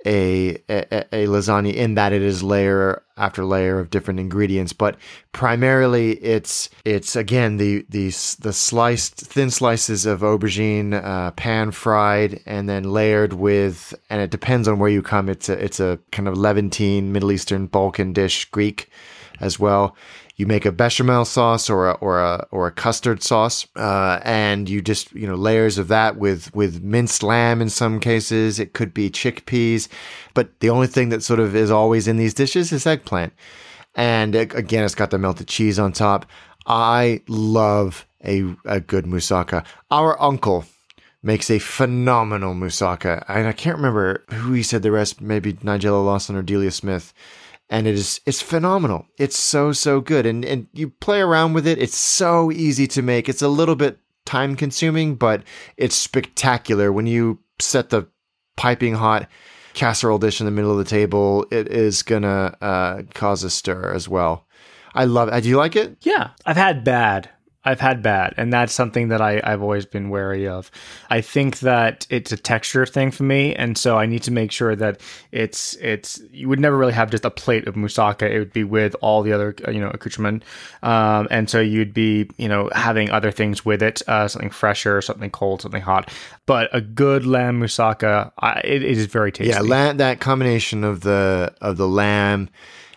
a, 0.05 0.57
a 0.69 1.05
a 1.11 1.26
lasagna 1.28 1.73
in 1.73 1.95
that 1.95 2.13
it 2.13 2.21
is 2.21 2.43
layer 2.43 3.01
after 3.17 3.43
layer 3.43 3.80
of 3.80 3.89
different 3.89 4.19
ingredients, 4.19 4.71
but 4.71 4.97
primarily 5.32 6.11
it's 6.17 6.69
it's 6.86 7.15
again 7.15 7.57
the 7.57 7.86
the 7.89 8.07
the 8.39 8.53
sliced 8.53 9.15
thin 9.15 9.49
slices 9.49 10.05
of 10.05 10.21
aubergine, 10.21 10.93
uh, 10.93 11.32
pan 11.32 11.71
fried, 11.71 12.41
and 12.45 12.69
then 12.69 12.84
layered 12.84 13.34
with. 13.34 13.95
And 14.09 14.21
it 14.21 14.30
depends 14.30 14.67
on 14.67 14.78
where 14.78 14.89
you 14.89 15.01
come. 15.01 15.30
It's 15.30 15.49
a 15.49 15.63
it's 15.63 15.80
a 15.80 15.97
kind 16.11 16.28
of 16.28 16.38
Levantine, 16.38 17.11
Middle 17.11 17.32
Eastern, 17.32 17.65
Balkan 17.65 18.13
dish, 18.13 18.45
Greek 18.45 18.89
as 19.39 19.59
well. 19.59 19.95
You 20.38 20.46
make 20.48 20.66
a 20.66 20.72
bechamel 20.72 21.24
sauce 21.24 21.70
or 21.70 21.90
a 21.90 21.94
or 21.94 22.20
a 22.20 22.46
or 22.52 22.68
a 22.68 22.72
custard 22.72 23.24
sauce, 23.24 23.66
uh, 23.78 24.20
and 24.24 24.68
you 24.68 24.82
just 24.82 25.14
you 25.14 25.26
know 25.26 25.36
layers 25.36 25.78
of 25.78 25.88
that 25.88 26.18
with 26.18 26.54
with 26.54 26.84
minced 26.84 27.24
lamb 27.24 27.62
in 27.62 27.70
some 27.70 28.02
cases. 28.02 28.60
It 28.60 28.74
could 28.74 28.94
be 28.94 29.10
chickpeas, 29.10 29.88
but 30.34 30.60
the 30.60 30.70
only 30.70 30.88
thing 30.88 31.08
that 31.10 31.24
sort 31.24 31.40
of 31.40 31.56
is 31.56 31.72
always 31.72 32.08
in 32.08 32.18
these 32.18 32.34
dishes 32.34 32.74
is 32.74 32.86
eggplant. 32.86 33.32
And 33.96 34.36
it, 34.36 34.54
again, 34.54 34.84
it's 34.84 34.94
got 34.94 35.12
the 35.12 35.18
melted 35.18 35.48
cheese 35.48 35.80
on 35.80 35.94
top. 35.94 36.26
I 36.66 37.22
love 37.30 38.06
a 38.26 38.56
a 38.66 38.82
good 38.82 39.06
moussaka. 39.06 39.66
Our 39.90 40.22
uncle 40.22 40.66
makes 41.24 41.50
a 41.50 41.60
phenomenal 41.60 42.54
moussaka, 42.54 43.24
and 43.30 43.48
I 43.48 43.54
can't 43.54 43.78
remember 43.78 44.24
who 44.34 44.52
he 44.52 44.64
said 44.64 44.84
the 44.84 44.92
rest. 44.92 45.22
Maybe 45.22 45.54
Nigella 45.54 46.04
Lawson 46.04 46.36
or 46.36 46.42
Delia 46.42 46.72
Smith 46.72 47.14
and 47.70 47.88
it 47.88 47.95
is 47.95 48.22
it's 48.26 48.41
phenomenal. 48.41 49.07
It's 49.18 49.38
so 49.38 49.72
so 49.72 50.01
good, 50.01 50.26
and 50.26 50.45
and 50.45 50.68
you 50.74 50.89
play 50.89 51.20
around 51.20 51.53
with 51.53 51.68
it. 51.68 51.80
It's 51.80 51.97
so 51.97 52.51
easy 52.51 52.88
to 52.88 53.01
make. 53.01 53.28
It's 53.30 53.41
a 53.41 53.47
little 53.47 53.76
bit 53.76 53.99
time 54.26 54.55
consuming, 54.55 55.16
but 55.16 55.43
it's 55.78 55.95
spectacular 55.95 56.91
when 56.91 57.07
you 57.07 57.39
set 57.59 57.89
the 57.89 58.07
piping 58.55 58.95
hot 58.95 59.28
casserole 59.74 60.18
dish 60.18 60.39
in 60.39 60.45
the 60.45 60.51
middle 60.51 60.72
of 60.72 60.78
the 60.78 60.84
table. 60.84 61.45
It 61.51 61.68
is 61.68 62.03
gonna 62.03 62.55
uh, 62.61 63.03
cause 63.13 63.43
a 63.43 63.49
stir 63.49 63.93
as 63.93 64.07
well. 64.07 64.45
I 64.93 65.05
love 65.05 65.30
it. 65.30 65.41
Do 65.41 65.49
you 65.49 65.57
like 65.57 65.76
it? 65.76 65.97
Yeah, 66.01 66.32
I've 66.45 66.57
had 66.57 66.84
bad. 66.84 67.30
I've 67.66 67.80
had 67.80 68.03
bad, 68.03 68.36
and 68.38 68.53
that's 68.53 68.74
something 68.74 69.07
that 69.07 69.22
I, 69.22 69.41
I've 69.43 69.61
always 69.61 69.86
been 69.86 70.09
wary 70.09 70.47
of. 70.47 70.70
I 71.09 71.22
think 71.22 71.59
that 71.59 72.05
it's 72.11 72.32
a 72.32 72.38
texture 72.38 72.86
thing 72.86 73.09
for 73.09 73.24
me, 73.24 73.55
and 73.55 73.76
so 73.78 73.97
I 73.97 74.05
need 74.05 74.22
to 74.24 74.32
make 74.32 74.51
sure 74.51 74.76
that 74.76 75.01
it's 75.32 75.76
it's. 75.82 76.22
You 76.32 76.47
would 76.47 76.59
never 76.59 76.78
really 76.78 76.93
have 76.93 77.09
just 77.09 77.26
a 77.26 77.32
plate 77.32 77.68
of 77.68 77.74
moussaka; 77.74 78.30
it 78.30 78.38
would 78.38 78.53
be 78.53 78.63
with 78.63 78.95
all 79.01 79.24
the 79.24 79.34
other 79.34 79.55
uh, 79.68 79.72
you 79.72 79.80
know 79.80 79.89
accoutrement, 79.89 80.43
um, 80.84 81.28
and 81.32 81.49
so 81.49 81.59
you'd 81.59 81.93
be 81.93 82.30
you 82.38 82.47
know 82.47 82.70
having 82.74 83.09
other 83.09 83.32
things 83.32 83.66
with 83.66 83.82
it, 83.82 84.01
uh, 84.07 84.28
something 84.28 84.51
fresher, 84.51 85.01
something 85.01 85.32
cold, 85.32 85.63
something 85.63 85.82
hot. 85.82 86.11
But 86.45 86.70
a 86.72 86.82
good 86.82 87.26
lamb 87.26 87.59
moussaka, 87.59 88.32
I, 88.38 88.61
it, 88.63 88.84
it 88.84 88.97
is 88.97 89.07
very 89.07 89.32
tasty. 89.32 89.51
Yeah, 89.51 89.61
lamb, 89.61 89.97
that 89.97 90.20
combination 90.20 90.84
of 90.84 91.01
the 91.01 91.53
of 91.61 91.78
the 91.78 91.88
lamb 91.88 92.49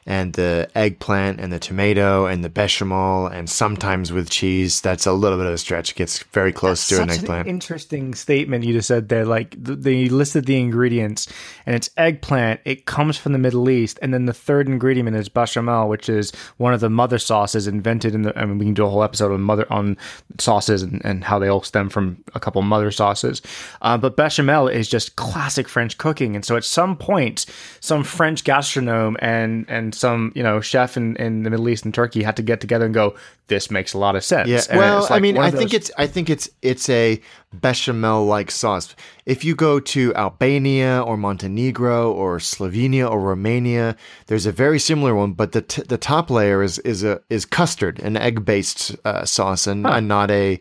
and 0.08 0.32
the 0.32 0.66
eggplant 0.74 1.38
and 1.38 1.52
the 1.52 1.58
tomato 1.58 2.24
and 2.24 2.42
the 2.42 2.48
bechamel 2.48 3.26
and 3.26 3.48
sometimes 3.48 4.10
with 4.10 4.30
cheese. 4.30 4.80
That's 4.80 5.04
a 5.04 5.12
little 5.12 5.36
bit 5.36 5.46
of 5.46 5.52
a 5.52 5.58
stretch. 5.58 5.90
It 5.90 5.96
gets 5.96 6.22
very 6.32 6.50
close 6.50 6.88
to 6.88 7.02
an 7.02 7.10
Such 7.10 7.18
eggplant. 7.18 7.46
interesting 7.46 8.14
statement 8.14 8.64
you 8.64 8.72
just 8.72 8.88
said 8.88 9.10
there. 9.10 9.26
Like 9.26 9.54
they 9.62 10.08
listed 10.08 10.46
the 10.46 10.58
ingredients, 10.58 11.28
and 11.66 11.76
it's 11.76 11.90
eggplant. 11.98 12.60
It 12.64 12.86
comes 12.86 13.18
from 13.18 13.32
the 13.32 13.38
Middle 13.38 13.68
East, 13.68 13.98
and 14.00 14.14
then 14.14 14.24
the 14.24 14.32
third 14.32 14.66
ingredient 14.66 15.14
is 15.14 15.28
bechamel, 15.28 15.90
which 15.90 16.08
is 16.08 16.32
one 16.56 16.72
of 16.72 16.80
the 16.80 16.88
mother 16.88 17.18
sauces 17.18 17.66
invented 17.66 18.14
in 18.14 18.22
the. 18.22 18.36
I 18.38 18.46
mean, 18.46 18.56
we 18.56 18.64
can 18.64 18.74
do 18.74 18.86
a 18.86 18.88
whole 18.88 19.02
episode 19.02 19.30
on 19.30 19.42
mother 19.42 19.70
on 19.70 19.98
sauces 20.38 20.82
and, 20.82 21.04
and 21.04 21.22
how 21.22 21.38
they 21.38 21.48
all 21.48 21.62
stem 21.62 21.90
from 21.90 22.24
a 22.34 22.40
couple 22.40 22.62
mother 22.62 22.90
sauces. 22.90 23.42
Uh, 23.82 23.98
but 23.98 24.16
bechamel 24.16 24.68
is 24.68 24.88
just 24.88 25.16
classic 25.16 25.68
French 25.68 25.98
cooking, 25.98 26.34
and 26.34 26.46
so 26.46 26.56
at 26.56 26.64
some 26.64 26.96
point, 26.96 27.44
some 27.80 28.02
French 28.02 28.42
gastronome 28.42 29.16
and 29.20 29.66
and 29.68 29.97
some 29.98 30.32
you 30.34 30.42
know 30.42 30.60
chef 30.60 30.96
in, 30.96 31.16
in 31.16 31.42
the 31.42 31.50
Middle 31.50 31.68
East 31.68 31.84
and 31.84 31.92
Turkey 31.92 32.22
had 32.22 32.36
to 32.36 32.42
get 32.42 32.60
together 32.60 32.84
and 32.86 32.94
go. 32.94 33.14
This 33.48 33.70
makes 33.70 33.94
a 33.94 33.98
lot 33.98 34.14
of 34.14 34.22
sense. 34.24 34.48
Yeah. 34.48 34.60
And 34.70 34.78
well, 34.78 34.98
it's 35.02 35.10
I 35.10 35.18
mean, 35.20 35.38
I 35.38 35.48
of 35.48 35.54
think 35.54 35.70
those- 35.70 35.80
it's 35.80 35.90
I 35.98 36.06
think 36.06 36.30
it's 36.30 36.48
it's 36.62 36.88
a 36.88 37.20
bechamel 37.52 38.26
like 38.26 38.50
sauce. 38.50 38.94
If 39.26 39.44
you 39.44 39.54
go 39.54 39.80
to 39.80 40.14
Albania 40.14 41.02
or 41.02 41.16
Montenegro 41.16 42.12
or 42.12 42.38
Slovenia 42.38 43.10
or 43.10 43.20
Romania, 43.20 43.96
there's 44.26 44.46
a 44.46 44.52
very 44.52 44.78
similar 44.78 45.14
one, 45.14 45.32
but 45.32 45.52
the 45.52 45.62
t- 45.62 45.82
the 45.82 45.98
top 45.98 46.30
layer 46.30 46.62
is 46.62 46.78
is 46.80 47.02
a 47.04 47.20
is 47.30 47.44
custard, 47.44 47.98
an 48.00 48.16
egg 48.16 48.44
based 48.44 48.96
uh, 49.04 49.24
sauce, 49.24 49.66
and, 49.66 49.86
and 49.86 50.08
not 50.08 50.30
a 50.30 50.60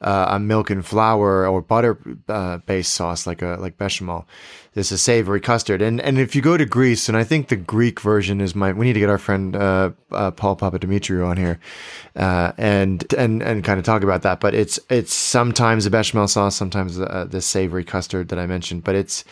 uh, 0.00 0.26
a 0.30 0.38
milk 0.38 0.70
and 0.70 0.84
flour 0.84 1.46
or 1.46 1.60
butter 1.60 1.98
uh, 2.28 2.58
based 2.58 2.92
sauce 2.92 3.26
like 3.26 3.42
a 3.42 3.56
like 3.60 3.76
bechamel. 3.78 4.26
This 4.74 4.92
is 4.92 5.02
savory 5.02 5.40
custard, 5.40 5.82
and 5.82 6.00
and 6.00 6.18
if 6.18 6.36
you 6.36 6.42
go 6.42 6.56
to 6.56 6.64
Greece, 6.64 7.08
and 7.08 7.18
I 7.18 7.24
think 7.24 7.48
the 7.48 7.56
Greek 7.56 8.00
version 8.00 8.40
is 8.40 8.54
my. 8.54 8.72
We 8.72 8.86
need 8.86 8.92
to 8.92 9.00
get 9.00 9.10
our 9.10 9.18
friend 9.18 9.56
uh, 9.56 9.90
uh, 10.12 10.30
Paul 10.30 10.56
Papadimitriou 10.56 11.26
on 11.26 11.36
here, 11.36 11.58
uh, 12.14 12.52
and 12.56 13.04
and 13.14 13.42
and 13.42 13.64
kind 13.64 13.78
of 13.78 13.84
talk 13.84 14.04
about 14.04 14.22
that. 14.22 14.38
But 14.38 14.54
it's 14.54 14.78
it's 14.88 15.12
sometimes 15.12 15.84
a 15.86 15.90
bechamel 15.90 16.28
sauce, 16.28 16.54
sometimes 16.54 17.00
uh, 17.00 17.26
the 17.28 17.40
savory 17.40 17.82
custard 17.82 18.28
that 18.28 18.38
I 18.38 18.46
mentioned. 18.46 18.84
But 18.84 18.94
it's 18.94 19.24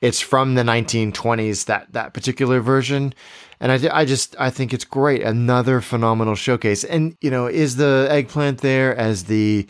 it's 0.00 0.20
from 0.20 0.54
the 0.54 0.62
1920s 0.62 1.66
that 1.66 1.92
that 1.92 2.12
particular 2.12 2.60
version 2.60 3.14
and 3.60 3.70
I, 3.70 4.00
I 4.00 4.04
just 4.04 4.34
i 4.38 4.50
think 4.50 4.72
it's 4.72 4.84
great 4.84 5.22
another 5.22 5.80
phenomenal 5.80 6.34
showcase 6.34 6.84
and 6.84 7.16
you 7.20 7.30
know 7.30 7.46
is 7.46 7.76
the 7.76 8.08
eggplant 8.10 8.62
there 8.62 8.96
as 8.96 9.24
the 9.24 9.66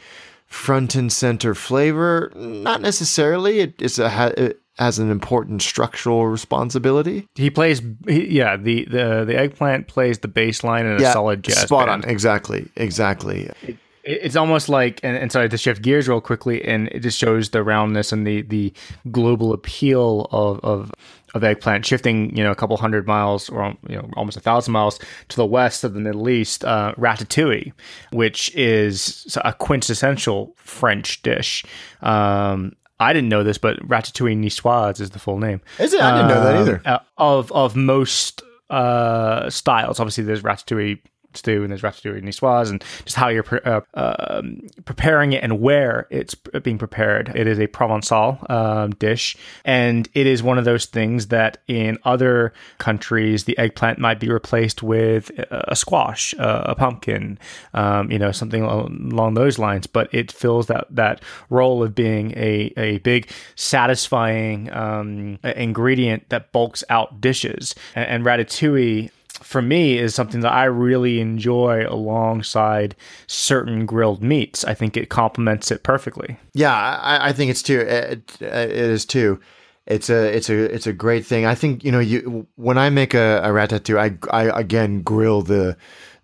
front 0.51 0.94
and 0.96 1.12
center 1.12 1.55
flavor 1.55 2.30
not 2.34 2.80
necessarily. 2.82 3.61
It 3.61 3.80
is 3.80 3.98
a 3.98 4.34
it 4.36 4.61
has 4.78 4.98
an 4.98 5.11
important 5.11 5.62
structural 5.62 6.26
responsibility. 6.26 7.28
He 7.36 7.51
plays 7.51 7.80
he, 8.07 8.26
yeah 8.36 8.57
the, 8.57 8.84
the 8.84 9.24
the 9.26 9.38
eggplant 9.38 9.86
plays 9.86 10.18
the 10.18 10.28
bass 10.28 10.62
line 10.64 10.86
in 10.86 10.98
a 10.98 11.03
yeah, 11.03 11.12
solid 11.12 11.44
jazz 11.44 11.61
spot 11.61 11.86
band. 11.86 12.05
on 12.05 12.11
exactly 12.11 12.68
exactly. 12.76 13.51
It, 13.62 13.78
it's 14.03 14.34
almost 14.34 14.68
like 14.68 14.98
and, 15.03 15.16
and 15.16 15.30
sorry 15.30 15.48
to 15.48 15.59
shift 15.59 15.82
gears 15.82 16.09
real 16.09 16.20
quickly 16.20 16.64
and 16.64 16.88
it 16.88 17.01
just 17.01 17.18
shows 17.18 17.51
the 17.51 17.62
roundness 17.62 18.12
and 18.12 18.26
the 18.26 18.42
the 18.42 18.72
global 19.11 19.53
appeal 19.53 20.26
of 20.32 20.59
of 20.61 20.90
of 21.35 21.45
eggplant 21.45 21.87
shifting 21.87 22.35
you 22.37 22.43
know 22.43 22.51
a 22.51 22.55
couple 22.55 22.76
hundred 22.76 23.07
miles 23.07 23.49
or 23.49 23.76
you 23.89 23.97
know 23.97 24.09
almost 24.16 24.37
a 24.37 24.41
thousand 24.41 24.72
miles 24.72 24.99
to 25.28 25.37
the 25.37 25.47
west 25.47 25.85
of 25.85 25.95
the 25.95 26.01
middle 26.01 26.28
east 26.28 26.64
uh, 26.64 26.93
ratatouille 26.97 27.72
which 28.12 28.55
is 28.55 29.37
a 29.45 29.53
quintessential 29.53 30.55
french 30.57 31.22
dish 31.22 31.64
um, 32.03 32.72
I 33.01 33.14
didn't 33.14 33.31
know 33.31 33.43
this, 33.43 33.57
but 33.57 33.78
ratatouille 33.89 34.39
niçoise 34.39 35.01
is 35.01 35.11
the 35.11 35.18
full 35.18 35.39
name. 35.39 35.62
Is 35.78 35.95
it? 35.95 36.03
I 36.03 36.16
didn't 36.16 36.28
know 36.28 36.45
that 36.45 36.57
either. 36.57 36.83
Uh, 36.85 36.99
of 37.16 37.51
of 37.53 37.74
most 37.74 38.43
uh, 38.68 39.49
styles, 39.49 39.99
obviously, 39.99 40.24
there's 40.24 40.43
ratatouille 40.43 41.01
stew 41.35 41.62
and 41.62 41.70
there's 41.70 41.83
ratatouille 41.83 42.22
niçoise 42.22 42.70
and 42.70 42.85
just 43.05 43.16
how 43.16 43.28
you're 43.28 43.43
pre- 43.43 43.61
uh, 43.61 43.81
um, 43.95 44.61
preparing 44.85 45.33
it 45.33 45.43
and 45.43 45.61
where 45.61 46.07
it's 46.11 46.35
being 46.62 46.78
prepared. 46.78 47.31
It 47.35 47.47
is 47.47 47.59
a 47.59 47.66
Provençal 47.66 48.49
um, 48.51 48.91
dish, 48.93 49.37
and 49.64 50.09
it 50.14 50.26
is 50.26 50.43
one 50.43 50.59
of 50.59 50.64
those 50.64 50.87
things 50.87 51.28
that 51.28 51.59
in 51.68 51.99
other 52.05 52.53
countries 52.78 53.45
the 53.45 53.57
eggplant 53.59 53.99
might 53.99 54.20
be 54.20 54.31
replaced 54.31 54.83
with 54.83 55.31
a 55.51 55.76
squash, 55.76 56.35
a 56.39 56.74
pumpkin, 56.74 57.39
um, 57.74 58.11
you 58.11 58.18
know, 58.18 58.33
something 58.33 58.62
along 58.62 59.35
those 59.35 59.59
lines. 59.59 59.87
But 59.87 60.12
it 60.12 60.33
fills 60.33 60.66
that 60.66 60.87
that 60.91 61.22
role 61.49 61.83
of 61.83 61.95
being 61.95 62.33
a 62.37 62.72
a 62.76 62.99
big 62.99 63.31
satisfying 63.55 64.72
um, 64.72 65.39
ingredient 65.43 66.28
that 66.31 66.53
bulks 66.53 66.83
out 66.89 67.20
dishes, 67.20 67.74
and, 67.95 68.07
and 68.09 68.24
ratatouille 68.24 69.11
for 69.43 69.62
me 69.62 69.99
is 69.99 70.14
something 70.14 70.41
that 70.41 70.53
I 70.53 70.64
really 70.64 71.20
enjoy 71.20 71.87
alongside 71.89 72.97
certain 73.26 73.87
grilled 73.87 74.22
meats. 74.22 74.64
I 74.64 74.74
think 74.74 74.97
it 74.97 75.09
complements 75.09 75.70
it 75.70 75.83
perfectly. 75.83 76.37
Yeah, 76.55 76.74
I, 76.74 77.28
I 77.28 77.33
think 77.33 77.51
it's 77.51 77.62
too. 77.62 77.81
It, 77.81 78.41
it 78.41 78.70
is 78.70 79.05
too. 79.05 79.41
It's 79.87 80.11
a 80.11 80.37
it's 80.37 80.49
a 80.51 80.74
it's 80.74 80.87
a 80.87 80.93
great 80.93 81.26
thing. 81.26 81.47
I 81.47 81.55
think 81.55 81.83
you 81.83 81.91
know 81.91 81.99
you 81.99 82.47
when 82.57 82.78
I 82.78 82.91
make 82.91 83.14
a, 83.14 83.41
a 83.43 83.49
ratatouille, 83.49 84.28
I 84.31 84.43
I 84.45 84.61
again 84.61 85.03
grill 85.03 85.43
the 85.43 85.76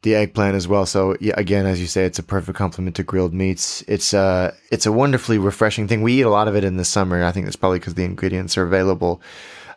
the 0.03 0.15
eggplant 0.15 0.55
as 0.55 0.69
well. 0.69 0.87
So 0.87 1.17
yeah, 1.21 1.35
again, 1.37 1.67
as 1.67 1.81
you 1.81 1.87
say, 1.87 2.05
it's 2.05 2.19
a 2.19 2.23
perfect 2.23 2.57
complement 2.57 2.97
to 2.97 3.03
grilled 3.03 3.35
meats. 3.35 3.83
It's 3.89 4.15
uh 4.15 4.55
it's 4.71 4.87
a 4.87 4.93
wonderfully 4.93 5.39
refreshing 5.39 5.89
thing. 5.89 6.03
We 6.03 6.21
eat 6.21 6.23
a 6.23 6.31
lot 6.31 6.49
of 6.49 6.55
it 6.55 6.65
in 6.65 6.77
the 6.77 6.85
summer. 6.85 7.25
I 7.25 7.33
think 7.33 7.47
that's 7.47 7.57
probably 7.57 7.79
because 7.79 7.95
the 7.95 8.05
ingredients 8.05 8.57
are 8.57 8.63
available. 8.63 9.21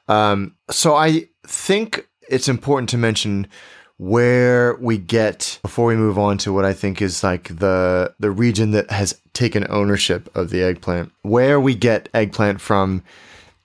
Um, 0.08 0.56
so 0.70 0.96
I 0.96 1.30
think 1.48 2.09
it's 2.30 2.48
important 2.48 2.90
to 2.90 2.98
mention 2.98 3.48
where 3.98 4.76
we 4.76 4.98
get 4.98 5.60
before 5.62 5.88
we 5.88 5.96
move 5.96 6.18
on 6.18 6.38
to 6.38 6.54
what 6.54 6.64
I 6.64 6.72
think 6.72 7.02
is 7.02 7.24
like 7.24 7.50
the 7.60 8.14
the 8.20 8.32
region 8.32 8.72
that 8.72 8.90
has 8.92 9.20
taken 9.34 9.68
ownership 9.70 10.34
of 10.36 10.50
the 10.50 10.64
eggplant. 10.64 11.12
Where 11.24 11.60
we 11.60 11.76
get 11.76 12.08
eggplant 12.14 12.62
from 12.62 13.04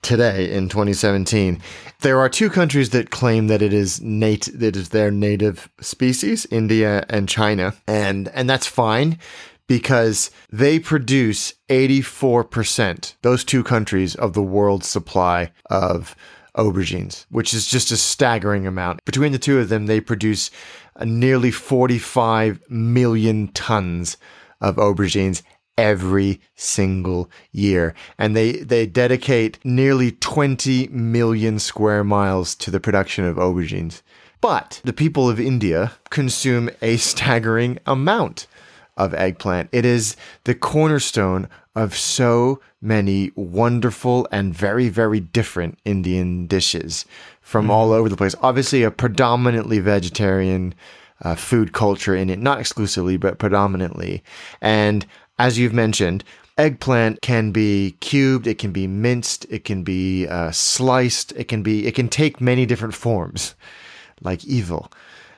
today 0.01 0.51
in 0.53 0.69
2017. 0.69 1.59
There 2.01 2.19
are 2.19 2.29
two 2.29 2.49
countries 2.49 2.91
that 2.91 3.09
claim 3.09 3.47
that 3.47 3.63
it 3.63 3.73
is 3.73 4.01
nat- 4.01 4.49
that 4.53 4.75
is 4.75 4.89
their 4.89 5.09
native 5.09 5.67
species, 5.81 6.45
India 6.51 7.05
and 7.09 7.27
China. 7.27 7.73
And 7.87 8.27
and 8.29 8.49
that's 8.49 8.67
fine 8.67 9.17
because 9.67 10.29
they 10.51 10.77
produce 10.77 11.55
84%, 11.69 13.15
those 13.23 13.43
two 13.43 13.63
countries 13.63 14.13
of 14.13 14.33
the 14.33 14.43
world's 14.43 14.87
supply 14.87 15.51
of 15.71 16.15
aubergines, 16.57 17.25
which 17.29 17.53
is 17.53 17.67
just 17.67 17.91
a 17.91 17.97
staggering 17.97 18.65
amount. 18.65 19.03
Between 19.05 19.31
the 19.31 19.39
two 19.39 19.59
of 19.59 19.69
them, 19.69 19.85
they 19.85 19.99
produce 19.99 20.51
uh, 20.95 21.05
nearly 21.05 21.51
45 21.51 22.69
million 22.69 23.49
tons 23.49 24.17
of 24.61 24.77
aubergines 24.77 25.41
every 25.77 26.39
single 26.55 27.29
year. 27.51 27.93
And 28.17 28.35
they, 28.35 28.53
they 28.53 28.85
dedicate 28.85 29.59
nearly 29.63 30.11
20 30.13 30.87
million 30.87 31.59
square 31.59 32.03
miles 32.03 32.55
to 32.55 32.71
the 32.71 32.79
production 32.79 33.25
of 33.25 33.35
aubergines. 33.35 34.01
But 34.41 34.81
the 34.83 34.93
people 34.93 35.29
of 35.29 35.39
India 35.39 35.93
consume 36.09 36.69
a 36.81 36.97
staggering 36.97 37.79
amount 37.85 38.47
of 38.97 39.13
eggplant. 39.13 39.69
It 39.71 39.85
is 39.85 40.15
the 40.45 40.55
cornerstone 40.55 41.49
of 41.75 41.95
so 41.95 42.61
many 42.81 43.31
wonderful 43.35 44.27
and 44.31 44.53
very, 44.53 44.89
very 44.89 45.19
different 45.19 45.77
Indian 45.85 46.47
dishes 46.47 47.05
from 47.41 47.67
mm. 47.67 47.71
all 47.71 47.91
over 47.91 48.09
the 48.09 48.17
place. 48.17 48.35
Obviously, 48.41 48.83
a 48.83 48.91
predominantly 48.91 49.79
vegetarian 49.79 50.73
uh, 51.21 51.35
food 51.35 51.73
culture 51.73 52.15
in 52.15 52.29
it, 52.29 52.39
not 52.39 52.59
exclusively, 52.59 53.17
but 53.17 53.39
predominantly. 53.39 54.23
And 54.61 55.05
as 55.37 55.57
you've 55.57 55.73
mentioned, 55.73 56.23
eggplant 56.57 57.21
can 57.21 57.51
be 57.51 57.97
cubed, 57.99 58.47
it 58.47 58.57
can 58.57 58.71
be 58.71 58.87
minced, 58.87 59.45
it 59.49 59.65
can 59.65 59.83
be 59.83 60.27
uh, 60.27 60.51
sliced, 60.51 61.33
it 61.33 61.47
can 61.47 61.63
be, 61.63 61.87
it 61.87 61.95
can 61.95 62.07
take 62.07 62.39
many 62.39 62.65
different 62.65 62.93
forms, 62.93 63.55
like 64.21 64.45
evil 64.45 64.91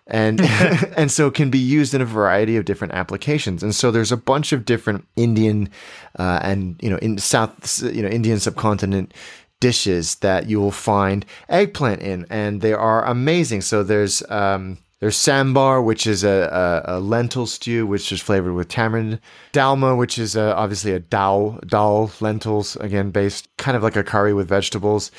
and 0.08 0.42
and 0.98 1.12
so 1.12 1.30
can 1.32 1.50
be 1.50 1.60
used 1.60 1.94
in 1.94 2.02
a 2.02 2.06
variety 2.06 2.58
of 2.58 2.66
different 2.66 2.94
applications. 2.94 3.64
And 3.64 3.74
so 3.74 3.92
there's 3.92 4.12
a 4.12 4.18
bunch 4.18 4.52
of 4.52 4.66
different 4.66 5.08
Indian 5.16 5.70
uh, 6.18 6.40
and 6.42 6.80
you 6.82 6.90
know 6.90 6.98
in 6.98 7.18
South 7.18 7.82
you 7.84 8.02
know 8.02 8.10
Indian 8.10 8.40
subcontinent 8.40 9.14
dishes 9.60 10.16
that 10.16 10.48
you 10.48 10.60
will 10.60 10.72
find 10.72 11.26
eggplant 11.50 12.02
in, 12.02 12.26
and 12.30 12.62
they 12.62 12.74
are 12.74 13.06
amazing. 13.06 13.62
So 13.62 13.84
there's 13.84 14.24
um, 14.30 14.78
there's 15.00 15.16
sambar, 15.16 15.84
which 15.84 16.08
is 16.08 16.24
a, 16.24 16.84
a, 16.88 16.98
a, 16.98 17.00
lentil 17.00 17.46
stew, 17.46 17.86
which 17.86 18.12
is 18.12 18.20
flavored 18.20 18.54
with 18.54 18.68
tamarind. 18.68 19.20
Dalma, 19.54 19.96
which 19.96 20.18
is 20.18 20.36
a, 20.36 20.56
obviously 20.56 20.92
a 20.92 21.00
dal, 21.00 21.60
dal 21.68 22.12
lentils, 22.20 22.76
again 22.78 23.12
based 23.12 23.48
kind 23.58 23.78
of 23.78 23.84
like 23.84 23.96
a 23.96 24.04
curry 24.04 24.34
with 24.34 24.48
vegetables. 24.48 25.12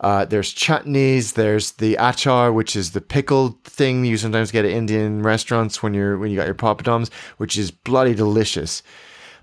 Uh, 0.00 0.24
there's 0.24 0.54
chutneys. 0.54 1.34
There's 1.34 1.72
the 1.72 1.96
achar, 1.98 2.52
which 2.52 2.76
is 2.76 2.92
the 2.92 3.00
pickled 3.00 3.62
thing 3.64 4.04
you 4.04 4.16
sometimes 4.16 4.50
get 4.50 4.64
at 4.64 4.70
Indian 4.70 5.22
restaurants 5.22 5.82
when 5.82 5.94
you're 5.94 6.18
when 6.18 6.30
you 6.30 6.36
got 6.36 6.46
your 6.46 6.54
papadums, 6.54 7.10
which 7.38 7.56
is 7.56 7.70
bloody 7.70 8.14
delicious. 8.14 8.82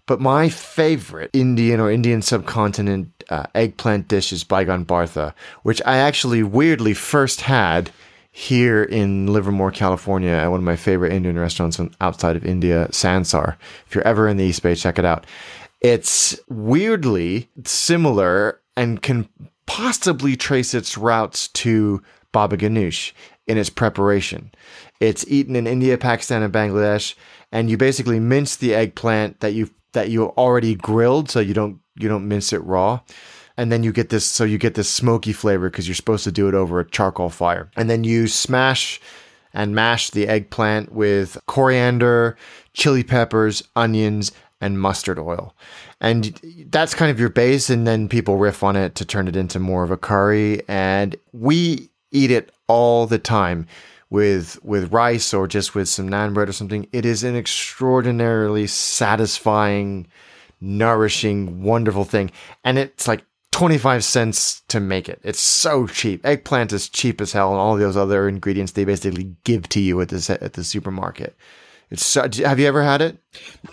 But 0.06 0.20
my 0.20 0.50
favorite 0.50 1.30
Indian 1.34 1.80
or 1.80 1.90
Indian 1.90 2.22
subcontinent 2.22 3.24
uh, 3.30 3.46
eggplant 3.56 4.10
dish 4.10 4.34
is 4.34 4.44
Baingan 4.44 4.86
bharta, 4.86 5.34
which 5.64 5.82
I 5.86 5.98
actually 5.98 6.44
weirdly 6.44 6.94
first 6.94 7.42
had 7.42 7.90
here 8.32 8.84
in 8.84 9.28
Livermore, 9.28 9.72
California, 9.72 10.32
at 10.32 10.50
one 10.50 10.60
of 10.60 10.66
my 10.66 10.76
favorite 10.76 11.14
Indian 11.14 11.40
restaurants 11.40 11.80
outside 12.02 12.36
of 12.36 12.44
India, 12.44 12.88
Sansar. 12.92 13.56
If 13.88 13.96
you're 13.96 14.08
ever 14.08 14.28
in 14.28 14.38
the 14.38 14.44
East 14.44 14.64
Bay, 14.64 14.76
check 14.76 15.00
it 15.00 15.06
out. 15.06 15.26
It's 15.82 16.38
weirdly 16.50 17.48
similar 17.64 18.60
and 18.76 19.02
can 19.02 19.30
possibly 19.66 20.36
trace 20.36 20.74
its 20.74 20.98
routes 20.98 21.48
to 21.50 22.02
baba 22.32 22.58
ganoush 22.58 23.12
in 23.48 23.58
its 23.58 23.70
preparation. 23.70 24.52
It's 25.00 25.26
eaten 25.28 25.56
in 25.56 25.68
India, 25.68 25.98
Pakistan, 25.98 26.44
and 26.44 26.54
Bangladesh, 26.54 27.16
and 27.52 27.70
you 27.70 27.78
basically 27.78 28.20
mince 28.20 28.56
the 28.56 28.74
eggplant 28.74 29.40
that 29.42 29.54
you 29.54 29.70
that 29.94 30.10
you 30.10 30.30
already 30.30 30.76
grilled, 30.76 31.30
so 31.30 31.40
you 31.40 31.54
don't 31.54 31.80
you 31.96 32.10
don't 32.10 32.28
mince 32.28 32.54
it 32.54 32.64
raw. 32.64 33.00
And 33.56 33.72
then 33.72 33.84
you 33.84 33.92
get 33.92 34.10
this, 34.10 34.26
so 34.26 34.44
you 34.44 34.58
get 34.58 34.74
this 34.74 34.90
smoky 34.90 35.32
flavor 35.32 35.70
because 35.70 35.88
you're 35.88 35.94
supposed 35.94 36.24
to 36.24 36.32
do 36.32 36.48
it 36.48 36.56
over 36.56 36.80
a 36.80 36.90
charcoal 36.90 37.30
fire. 37.30 37.70
And 37.76 37.88
then 37.88 38.04
you 38.04 38.28
smash 38.28 39.00
and 39.54 39.76
mash 39.76 40.10
the 40.10 40.28
eggplant 40.28 40.92
with 40.92 41.38
coriander, 41.46 42.36
chili 42.74 43.04
peppers, 43.04 43.62
onions, 43.76 44.32
and 44.64 44.80
mustard 44.80 45.20
oil. 45.20 45.54
And 46.00 46.40
that's 46.70 46.96
kind 46.96 47.12
of 47.12 47.20
your 47.20 47.30
base. 47.30 47.70
And 47.70 47.86
then 47.86 48.08
people 48.08 48.38
riff 48.38 48.64
on 48.64 48.76
it 48.76 48.96
to 48.96 49.06
turn 49.06 49.28
it 49.28 49.36
into 49.36 49.60
more 49.60 49.84
of 49.84 49.92
a 49.92 49.98
curry. 49.98 50.62
And 50.68 51.16
we 51.34 51.90
eat 52.12 52.32
it 52.32 52.52
all 52.68 53.06
the 53.06 53.20
time 53.20 53.68
with 54.10 54.64
with 54.64 54.94
rice 54.94 55.34
or 55.34 55.48
just 55.48 55.76
with 55.76 55.90
some 55.90 56.10
naan 56.10 56.34
bread 56.34 56.50
or 56.50 56.54
something. 56.54 56.88
It 56.92 57.06
is 57.06 57.24
an 57.24 57.36
extraordinarily 57.36 58.68
satisfying 58.68 60.08
nourishing, 60.62 61.62
wonderful 61.62 62.06
thing. 62.06 62.32
And 62.64 62.78
it's 62.80 63.08
like 63.08 63.26
25 63.52 64.04
cents 64.04 64.62
to 64.70 64.80
make 64.80 65.10
it. 65.10 65.20
It's 65.24 65.40
so 65.40 65.88
cheap. 65.88 66.26
Eggplant 66.26 66.74
is 66.74 66.90
cheap 66.90 67.22
as 67.22 67.34
hell, 67.34 67.52
and 67.52 67.60
all 67.60 67.78
those 67.78 67.98
other 67.98 68.28
ingredients 68.28 68.72
they 68.72 68.86
basically 68.86 69.36
give 69.44 69.68
to 69.70 69.80
you 69.80 70.02
at 70.02 70.10
the 70.10 70.38
at 70.42 70.54
the 70.54 70.64
supermarket. 70.64 71.36
It's 71.90 72.14
have 72.14 72.60
you 72.60 72.68
ever 72.68 72.84
had 72.84 73.02
it? 73.02 73.18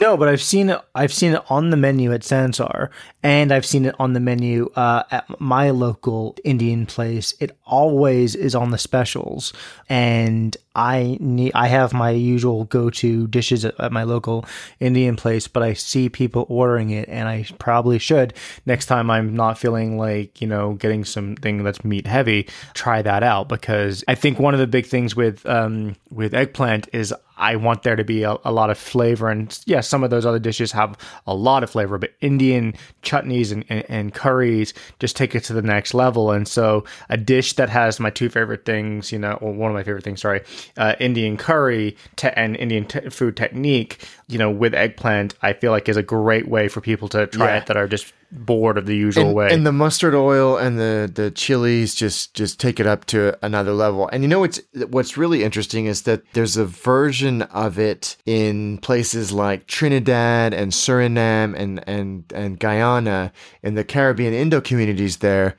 No, 0.01 0.17
but 0.17 0.29
I've 0.29 0.41
seen 0.41 0.71
it. 0.71 0.81
I've 0.95 1.13
seen 1.13 1.33
it 1.33 1.43
on 1.51 1.71
the 1.71 1.77
menu 1.77 2.13
at 2.13 2.23
Sansar, 2.23 2.89
and 3.23 3.53
I've 3.53 3.67
seen 3.67 3.85
it 3.85 3.95
on 3.99 4.15
the 4.15 4.21
menu 4.21 4.71
uh, 4.75 5.03
at 5.11 5.41
my 5.41 5.71
local 5.71 6.37
Indian 6.45 6.87
place. 6.87 7.35
It 7.41 7.57
always 7.67 8.35
is 8.35 8.55
on 8.55 8.71
the 8.71 8.79
specials, 8.79 9.53
and 9.89 10.57
I 10.75 11.19
need. 11.21 11.53
I 11.55 11.69
have 11.69 11.93
my 11.93 12.11
usual 12.11 12.65
go-to 12.65 13.27
dishes 13.27 13.65
at, 13.65 13.79
at 13.79 13.93
my 13.93 14.05
local 14.05 14.47
Indian 14.79 15.17
place, 15.17 15.47
but 15.47 15.63
I 15.63 15.75
see 15.75 16.09
people 16.09 16.47
ordering 16.49 16.91
it, 16.91 17.09
and 17.09 17.29
I 17.29 17.47
probably 17.59 17.99
should 17.99 18.33
next 18.65 18.87
time 18.87 19.11
I'm 19.11 19.35
not 19.35 19.59
feeling 19.59 19.99
like 19.99 20.41
you 20.41 20.47
know 20.47 20.75
getting 20.75 21.05
something 21.05 21.65
that's 21.65 21.85
meat 21.85 22.07
heavy. 22.07 22.49
Try 22.73 23.03
that 23.03 23.23
out 23.23 23.49
because 23.49 24.05
I 24.09 24.15
think 24.15 24.39
one 24.39 24.55
of 24.55 24.61
the 24.61 24.67
big 24.67 24.87
things 24.87 25.15
with 25.15 25.45
um, 25.45 25.97
with 26.11 26.33
eggplant 26.33 26.89
is 26.95 27.13
I 27.41 27.57
want 27.57 27.83
there 27.83 27.97
to 27.97 28.05
be 28.05 28.23
a, 28.23 28.37
a 28.45 28.53
lot 28.53 28.71
of 28.71 28.79
flavor 28.79 29.29
and 29.29 29.59
yeah, 29.67 29.81
some 29.81 30.05
of 30.05 30.11
those 30.11 30.27
other 30.27 30.39
dishes 30.39 30.73
have 30.73 30.97
a 31.27 31.35
lot 31.35 31.63
of 31.63 31.71
flavor, 31.71 31.99
but 31.99 32.13
Indian 32.21 32.75
chutneys 33.03 33.51
and, 33.51 33.65
and, 33.69 33.85
and, 33.89 34.15
curries 34.15 34.75
just 34.99 35.17
take 35.17 35.35
it 35.35 35.45
to 35.45 35.53
the 35.53 35.63
next 35.63 35.95
level. 35.95 36.31
And 36.31 36.47
so 36.47 36.85
a 37.09 37.17
dish 37.17 37.55
that 37.55 37.71
has 37.71 37.99
my 37.99 38.11
two 38.11 38.29
favorite 38.29 38.65
things, 38.65 39.11
you 39.11 39.19
know, 39.19 39.33
or 39.35 39.53
one 39.53 39.71
of 39.71 39.75
my 39.75 39.83
favorite 39.83 40.05
things, 40.05 40.21
sorry, 40.21 40.43
uh, 40.77 40.95
Indian 41.01 41.37
curry 41.37 41.97
te- 42.17 42.29
and 42.37 42.57
Indian 42.57 42.85
te- 42.85 43.09
food 43.09 43.37
technique, 43.37 44.07
you 44.29 44.37
know, 44.37 44.51
with 44.51 44.75
eggplant, 44.75 45.35
I 45.43 45.55
feel 45.55 45.71
like 45.71 45.89
is 45.89 45.97
a 45.97 46.03
great 46.03 46.49
way 46.49 46.69
for 46.69 46.81
people 46.81 47.09
to 47.09 47.27
try 47.27 47.47
yeah. 47.47 47.59
it 47.59 47.67
that 47.67 47.77
are 47.77 47.89
just 47.89 48.13
bored 48.33 48.79
of 48.79 48.87
the 48.87 48.97
usual 48.97 49.27
and, 49.27 49.35
way. 49.35 49.53
And 49.53 49.67
the 49.67 49.73
mustard 49.73 50.15
oil 50.15 50.57
and 50.57 50.79
the 50.79 51.11
the 51.13 51.31
chilies 51.31 51.95
just 51.95 52.35
just 52.35 52.61
take 52.61 52.81
it 52.81 52.87
up 52.87 53.05
to 53.07 53.37
another 53.45 53.73
level. 53.73 54.09
And 54.13 54.23
you 54.23 54.29
know 54.29 54.41
what's 54.41 54.61
what's 54.89 55.17
really 55.17 55.43
interesting 55.45 55.87
is 55.87 56.03
that 56.03 56.23
there's 56.33 56.57
a 56.57 56.65
version 56.65 57.43
of 57.43 57.79
it 57.79 58.17
in 58.27 58.79
places 58.79 59.33
like 59.33 59.67
Trinidad 59.67 60.55
and 60.55 60.73
Suriname 60.73 61.57
and 61.57 61.83
and 61.87 62.25
and 62.35 62.59
Guyana 62.59 63.33
in 63.63 63.75
the 63.75 63.85
Caribbean 63.85 64.35
Indo 64.35 64.61
communities 64.61 65.19
there 65.19 65.57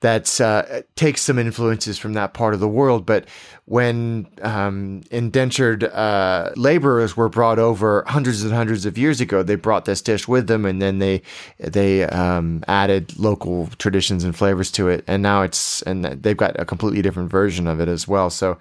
that 0.00 0.40
uh, 0.40 0.82
takes 0.94 1.22
some 1.22 1.38
influences 1.38 1.98
from 1.98 2.12
that 2.12 2.32
part 2.32 2.54
of 2.54 2.60
the 2.60 2.68
world. 2.68 3.04
But 3.04 3.26
when 3.64 4.28
um, 4.42 5.02
indentured 5.10 5.84
uh, 5.84 6.52
laborers 6.56 7.16
were 7.16 7.28
brought 7.28 7.58
over 7.58 8.04
hundreds 8.06 8.42
and 8.42 8.52
hundreds 8.52 8.86
of 8.86 8.96
years 8.96 9.20
ago, 9.20 9.42
they 9.42 9.56
brought 9.56 9.84
this 9.84 10.00
dish 10.00 10.28
with 10.28 10.46
them, 10.46 10.64
and 10.64 10.80
then 10.80 10.98
they 11.00 11.22
they 11.58 12.04
um, 12.04 12.62
added 12.68 13.18
local 13.18 13.66
traditions 13.78 14.24
and 14.24 14.36
flavors 14.36 14.70
to 14.72 14.88
it. 14.88 15.02
And 15.06 15.22
now 15.22 15.42
it's 15.42 15.82
and 15.82 16.04
they've 16.04 16.36
got 16.36 16.58
a 16.60 16.64
completely 16.64 17.02
different 17.02 17.30
version 17.30 17.66
of 17.66 17.80
it 17.80 17.88
as 17.88 18.06
well. 18.06 18.30
So 18.30 18.56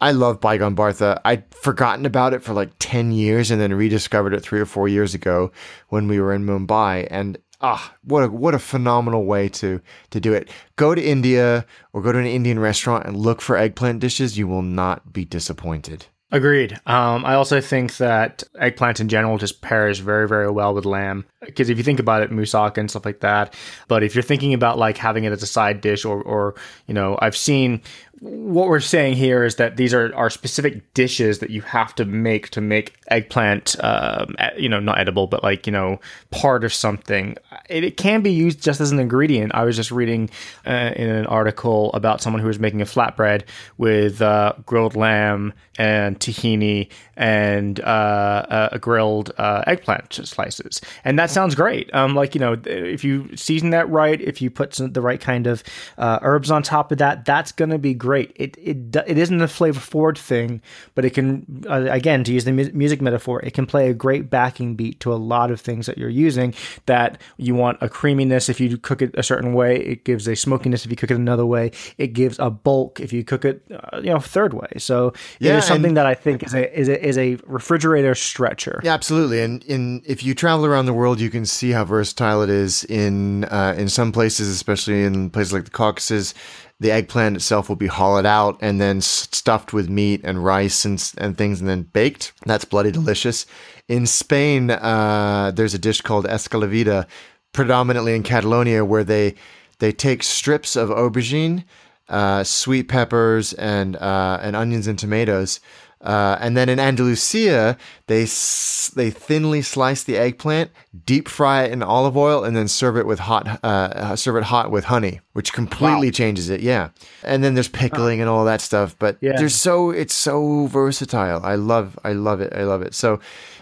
I 0.00 0.12
love 0.12 0.40
Baingan 0.40 0.74
Bharta. 0.76 1.20
I'd 1.24 1.44
forgotten 1.54 2.04
about 2.04 2.34
it 2.34 2.42
for 2.42 2.52
like 2.52 2.70
ten 2.78 3.12
years, 3.12 3.50
and 3.50 3.60
then 3.60 3.72
rediscovered 3.72 4.34
it 4.34 4.42
three 4.42 4.60
or 4.60 4.66
four 4.66 4.88
years 4.88 5.14
ago 5.14 5.52
when 5.88 6.06
we 6.06 6.20
were 6.20 6.34
in 6.34 6.44
Mumbai, 6.44 7.08
and 7.10 7.38
ah, 7.62 7.94
what 8.02 8.24
a 8.24 8.28
what 8.28 8.54
a 8.54 8.58
phenomenal 8.58 9.24
way 9.24 9.48
to 9.48 9.80
to 10.10 10.20
do 10.20 10.32
it. 10.32 10.50
Go 10.76 10.94
to 10.94 11.02
India 11.02 11.64
or 11.92 12.02
go 12.02 12.12
to 12.12 12.18
an 12.18 12.26
Indian 12.26 12.58
restaurant 12.58 13.06
and 13.06 13.16
look 13.16 13.40
for 13.40 13.56
eggplant 13.56 14.00
dishes. 14.00 14.36
You 14.36 14.48
will 14.48 14.62
not 14.62 15.12
be 15.12 15.24
disappointed. 15.24 16.06
Agreed. 16.32 16.80
Um, 16.86 17.26
I 17.26 17.34
also 17.34 17.60
think 17.60 17.98
that 17.98 18.42
eggplant 18.58 19.00
in 19.00 19.08
general 19.08 19.36
just 19.36 19.60
pairs 19.60 19.98
very, 19.98 20.26
very 20.26 20.50
well 20.50 20.72
with 20.72 20.86
lamb. 20.86 21.26
Because 21.44 21.68
if 21.68 21.76
you 21.76 21.84
think 21.84 22.00
about 22.00 22.22
it, 22.22 22.30
moussaka 22.30 22.78
and 22.78 22.88
stuff 22.88 23.04
like 23.04 23.20
that. 23.20 23.52
But 23.86 24.02
if 24.02 24.14
you're 24.14 24.22
thinking 24.22 24.54
about 24.54 24.78
like 24.78 24.96
having 24.96 25.24
it 25.24 25.32
as 25.32 25.42
a 25.42 25.46
side 25.46 25.82
dish, 25.82 26.06
or, 26.06 26.22
or 26.22 26.54
you 26.86 26.94
know, 26.94 27.18
I've 27.20 27.36
seen 27.36 27.82
what 28.22 28.68
we're 28.68 28.78
saying 28.78 29.14
here 29.14 29.42
is 29.42 29.56
that 29.56 29.76
these 29.76 29.92
are, 29.92 30.14
are 30.14 30.30
specific 30.30 30.94
dishes 30.94 31.40
that 31.40 31.50
you 31.50 31.60
have 31.62 31.92
to 31.96 32.04
make 32.04 32.50
to 32.50 32.60
make 32.60 32.94
eggplant, 33.08 33.74
um, 33.82 34.36
you 34.56 34.68
know, 34.68 34.78
not 34.78 34.98
edible, 34.98 35.26
but 35.26 35.42
like, 35.42 35.66
you 35.66 35.72
know, 35.72 35.98
part 36.30 36.62
of 36.62 36.72
something. 36.72 37.36
It, 37.68 37.82
it 37.82 37.96
can 37.96 38.22
be 38.22 38.30
used 38.30 38.62
just 38.62 38.80
as 38.80 38.92
an 38.92 39.00
ingredient. 39.00 39.52
I 39.56 39.64
was 39.64 39.74
just 39.74 39.90
reading 39.90 40.30
uh, 40.64 40.92
in 40.94 41.10
an 41.10 41.26
article 41.26 41.92
about 41.94 42.20
someone 42.20 42.40
who 42.40 42.46
was 42.46 42.60
making 42.60 42.80
a 42.80 42.84
flatbread 42.84 43.42
with 43.76 44.22
uh, 44.22 44.52
grilled 44.66 44.94
lamb 44.94 45.52
and 45.76 46.20
tahini 46.20 46.90
and 47.16 47.80
uh, 47.80 48.68
a 48.72 48.78
grilled 48.78 49.32
uh, 49.36 49.64
eggplant 49.66 50.12
slices. 50.12 50.80
And 51.04 51.18
that 51.18 51.30
sounds 51.30 51.56
great. 51.56 51.92
Um, 51.92 52.14
like, 52.14 52.36
you 52.36 52.40
know, 52.40 52.56
if 52.64 53.02
you 53.02 53.36
season 53.36 53.70
that 53.70 53.88
right, 53.88 54.20
if 54.20 54.40
you 54.40 54.48
put 54.48 54.74
some, 54.74 54.92
the 54.92 55.00
right 55.00 55.20
kind 55.20 55.48
of 55.48 55.64
uh, 55.98 56.20
herbs 56.22 56.52
on 56.52 56.62
top 56.62 56.92
of 56.92 56.98
that, 56.98 57.24
that's 57.24 57.50
going 57.50 57.70
to 57.70 57.78
be 57.78 57.94
great 57.94 58.11
great. 58.12 58.32
It 58.36 58.58
it 58.58 58.94
it 59.06 59.16
isn't 59.16 59.40
a 59.40 59.48
flavor 59.48 59.80
forward 59.80 60.18
thing, 60.18 60.60
but 60.94 61.06
it 61.06 61.14
can 61.14 61.64
uh, 61.66 61.86
again 61.88 62.24
to 62.24 62.32
use 62.32 62.44
the 62.44 62.52
mu- 62.52 62.70
music 62.74 63.00
metaphor, 63.00 63.40
it 63.40 63.54
can 63.54 63.64
play 63.64 63.88
a 63.88 63.94
great 63.94 64.28
backing 64.28 64.74
beat 64.74 65.00
to 65.00 65.14
a 65.14 65.16
lot 65.32 65.50
of 65.50 65.58
things 65.62 65.86
that 65.86 65.96
you're 65.96 66.10
using. 66.10 66.52
That 66.84 67.18
you 67.38 67.54
want 67.54 67.78
a 67.80 67.88
creaminess 67.88 68.50
if 68.50 68.60
you 68.60 68.76
cook 68.76 69.00
it 69.00 69.14
a 69.14 69.22
certain 69.22 69.54
way, 69.54 69.76
it 69.76 70.04
gives 70.04 70.28
a 70.28 70.36
smokiness 70.36 70.84
if 70.84 70.90
you 70.90 70.96
cook 70.96 71.10
it 71.10 71.16
another 71.16 71.46
way. 71.46 71.70
It 71.96 72.08
gives 72.08 72.38
a 72.38 72.50
bulk 72.50 73.00
if 73.00 73.14
you 73.14 73.24
cook 73.24 73.46
it, 73.46 73.62
uh, 73.72 74.02
you 74.04 74.10
know, 74.10 74.20
third 74.20 74.52
way. 74.52 74.72
So 74.76 75.14
yeah, 75.38 75.54
it 75.54 75.58
is 75.60 75.64
something 75.64 75.94
that 75.94 76.04
I 76.04 76.14
think 76.14 76.44
is 76.44 76.52
a 76.52 76.64
is 76.78 76.88
a 76.90 77.06
is 77.06 77.16
a 77.16 77.38
refrigerator 77.46 78.14
stretcher. 78.14 78.78
Yeah, 78.84 78.92
absolutely. 78.92 79.40
And 79.40 79.64
in 79.64 80.02
if 80.04 80.22
you 80.22 80.34
travel 80.34 80.66
around 80.66 80.84
the 80.84 80.92
world, 80.92 81.18
you 81.18 81.30
can 81.30 81.46
see 81.46 81.70
how 81.70 81.86
versatile 81.86 82.42
it 82.42 82.50
is 82.50 82.84
in 82.84 83.44
uh, 83.44 83.74
in 83.78 83.88
some 83.88 84.12
places, 84.12 84.48
especially 84.48 85.02
in 85.02 85.30
places 85.30 85.54
like 85.54 85.64
the 85.64 85.70
Caucasus 85.70 86.34
the 86.82 86.90
eggplant 86.90 87.36
itself 87.36 87.68
will 87.68 87.76
be 87.76 87.86
hollowed 87.86 88.26
out 88.26 88.58
and 88.60 88.80
then 88.80 89.00
stuffed 89.00 89.72
with 89.72 89.88
meat 89.88 90.20
and 90.24 90.44
rice 90.44 90.84
and, 90.84 91.12
and 91.16 91.38
things 91.38 91.60
and 91.60 91.70
then 91.70 91.82
baked. 91.82 92.32
That's 92.44 92.64
bloody 92.64 92.90
delicious. 92.90 93.46
In 93.86 94.04
Spain, 94.04 94.70
uh, 94.70 95.52
there's 95.54 95.74
a 95.74 95.78
dish 95.78 96.00
called 96.00 96.26
escalivada, 96.26 97.06
predominantly 97.52 98.16
in 98.16 98.24
Catalonia, 98.24 98.84
where 98.84 99.04
they 99.04 99.36
they 99.78 99.92
take 99.92 100.24
strips 100.24 100.74
of 100.74 100.88
aubergine, 100.88 101.64
uh, 102.08 102.42
sweet 102.42 102.88
peppers, 102.88 103.52
and 103.52 103.94
uh, 103.96 104.40
and 104.42 104.56
onions 104.56 104.88
and 104.88 104.98
tomatoes, 104.98 105.60
uh, 106.02 106.36
and 106.40 106.56
then 106.56 106.68
in 106.68 106.80
Andalusia, 106.80 107.76
they 108.08 108.22
they 108.22 109.10
thinly 109.10 109.62
slice 109.62 110.02
the 110.02 110.16
eggplant, 110.16 110.70
deep 111.06 111.28
fry 111.28 111.62
it 111.62 111.72
in 111.72 111.82
olive 111.82 112.16
oil, 112.16 112.42
and 112.42 112.56
then 112.56 112.66
serve 112.66 112.96
it 112.96 113.06
with 113.06 113.20
hot 113.20 113.46
uh, 113.62 113.66
uh, 113.66 114.16
serve 114.16 114.36
it 114.36 114.42
hot 114.44 114.72
with 114.72 114.84
honey, 114.84 115.20
which 115.32 115.52
completely 115.52 116.08
wow. 116.08 116.12
changes 116.12 116.50
it. 116.50 116.60
Yeah, 116.60 116.88
and 117.22 117.44
then 117.44 117.54
there's 117.54 117.68
pickling 117.68 118.20
and 118.20 118.28
all 118.28 118.44
that 118.46 118.60
stuff. 118.60 118.96
But 118.98 119.16
yeah. 119.20 119.36
there's 119.36 119.54
so 119.54 119.90
it's 119.90 120.14
so 120.14 120.66
versatile. 120.66 121.40
I 121.44 121.54
love 121.54 121.96
I 122.02 122.14
love 122.14 122.40
it. 122.40 122.52
I 122.52 122.64
love 122.64 122.82
it. 122.82 122.94
So 122.94 123.20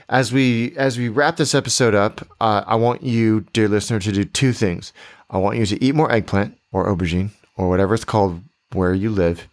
as 0.09 0.33
we 0.33 0.75
as 0.79 0.97
we 0.97 1.11
wrap 1.11 1.37
this 1.37 1.55
episode 1.55 1.95
up, 1.95 2.27
uh, 2.41 2.65
I 2.67 2.77
want 2.77 3.03
you, 3.03 3.43
dear 3.53 3.69
listener, 3.69 4.01
to 4.01 4.13
do 4.13 4.25
two 4.25 4.55
things. 4.55 4.95
I 5.29 5.37
want 5.37 5.59
you 5.59 5.67
to 5.67 5.85
eat 5.85 5.95
more 5.95 6.11
eggplant 6.11 6.57
or 6.73 6.87
aubergine 6.87 7.31
or 7.57 7.69
whatever 7.69 7.95
it's 7.95 8.05
called 8.05 8.43
where 8.73 8.95
you 8.95 9.11
live 9.11 9.47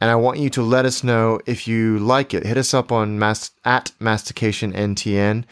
and 0.00 0.10
I 0.10 0.16
want 0.16 0.38
you 0.38 0.50
to 0.50 0.62
let 0.62 0.84
us 0.84 1.02
know 1.02 1.40
if 1.46 1.66
you 1.66 1.98
like 1.98 2.34
it. 2.34 2.46
Hit 2.46 2.56
us 2.56 2.72
up 2.74 2.92
on 2.92 3.18
mas- 3.18 3.50
at 3.64 3.92
mastication 3.98 4.72
ntn 4.72 5.44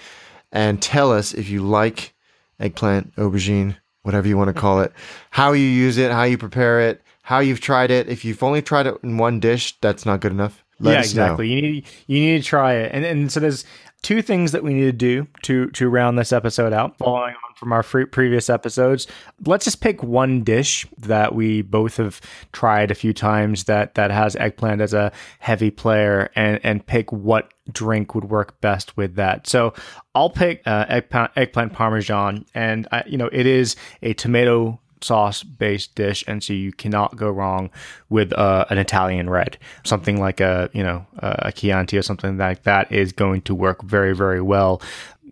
and 0.52 0.80
tell 0.80 1.12
us 1.12 1.34
if 1.34 1.48
you 1.48 1.62
like 1.62 2.14
eggplant, 2.60 3.14
aubergine, 3.16 3.76
whatever 4.02 4.28
you 4.28 4.36
want 4.36 4.48
to 4.48 4.52
mm-hmm. 4.52 4.60
call 4.60 4.80
it, 4.80 4.92
how 5.30 5.52
you 5.52 5.64
use 5.66 5.98
it, 5.98 6.12
how 6.12 6.22
you 6.22 6.38
prepare 6.38 6.80
it, 6.80 7.02
how 7.22 7.40
you've 7.40 7.60
tried 7.60 7.90
it. 7.90 8.08
If 8.08 8.24
you've 8.24 8.42
only 8.42 8.62
tried 8.62 8.86
it 8.86 8.96
in 9.02 9.18
one 9.18 9.40
dish, 9.40 9.76
that's 9.80 10.06
not 10.06 10.20
good 10.20 10.32
enough. 10.32 10.64
Let 10.78 10.92
yeah, 10.92 10.98
exactly. 11.00 11.48
Know. 11.48 11.54
You 11.54 11.62
need 11.62 11.86
you 12.06 12.20
need 12.20 12.42
to 12.42 12.48
try 12.48 12.74
it, 12.74 12.92
and 12.92 13.04
and 13.04 13.32
so 13.32 13.40
there's 13.40 13.64
two 14.02 14.22
things 14.22 14.52
that 14.52 14.62
we 14.62 14.74
need 14.74 14.84
to 14.84 14.92
do 14.92 15.26
to 15.42 15.68
to 15.70 15.88
round 15.88 16.18
this 16.18 16.32
episode 16.32 16.72
out. 16.72 16.98
Following 16.98 17.34
from 17.56 17.72
our 17.72 17.82
previous 17.82 18.50
episodes, 18.50 19.06
let's 19.46 19.64
just 19.64 19.80
pick 19.80 20.02
one 20.02 20.44
dish 20.44 20.86
that 20.98 21.34
we 21.34 21.62
both 21.62 21.96
have 21.96 22.20
tried 22.52 22.90
a 22.90 22.94
few 22.94 23.12
times 23.12 23.64
that 23.64 23.94
that 23.94 24.10
has 24.10 24.36
eggplant 24.36 24.82
as 24.82 24.92
a 24.92 25.10
heavy 25.38 25.70
player, 25.70 26.30
and 26.36 26.60
and 26.62 26.86
pick 26.86 27.10
what 27.10 27.52
drink 27.72 28.14
would 28.14 28.30
work 28.30 28.60
best 28.60 28.96
with 28.96 29.16
that. 29.16 29.46
So 29.46 29.72
I'll 30.14 30.30
pick 30.30 30.62
uh, 30.66 30.84
eggplant, 30.88 31.32
eggplant 31.34 31.72
parmesan, 31.72 32.44
and 32.54 32.86
I, 32.92 33.02
you 33.06 33.16
know 33.16 33.30
it 33.32 33.46
is 33.46 33.74
a 34.02 34.12
tomato 34.12 34.78
sauce 35.02 35.42
based 35.42 35.94
dish, 35.94 36.24
and 36.26 36.42
so 36.42 36.52
you 36.52 36.72
cannot 36.72 37.16
go 37.16 37.30
wrong 37.30 37.70
with 38.08 38.32
uh, 38.32 38.66
an 38.70 38.78
Italian 38.78 39.30
red. 39.30 39.58
Something 39.84 40.20
like 40.20 40.40
a 40.40 40.68
you 40.72 40.82
know 40.82 41.06
a 41.18 41.52
Chianti 41.52 41.96
or 41.96 42.02
something 42.02 42.36
like 42.36 42.64
that 42.64 42.92
is 42.92 43.12
going 43.12 43.42
to 43.42 43.54
work 43.54 43.82
very 43.82 44.14
very 44.14 44.40
well 44.40 44.82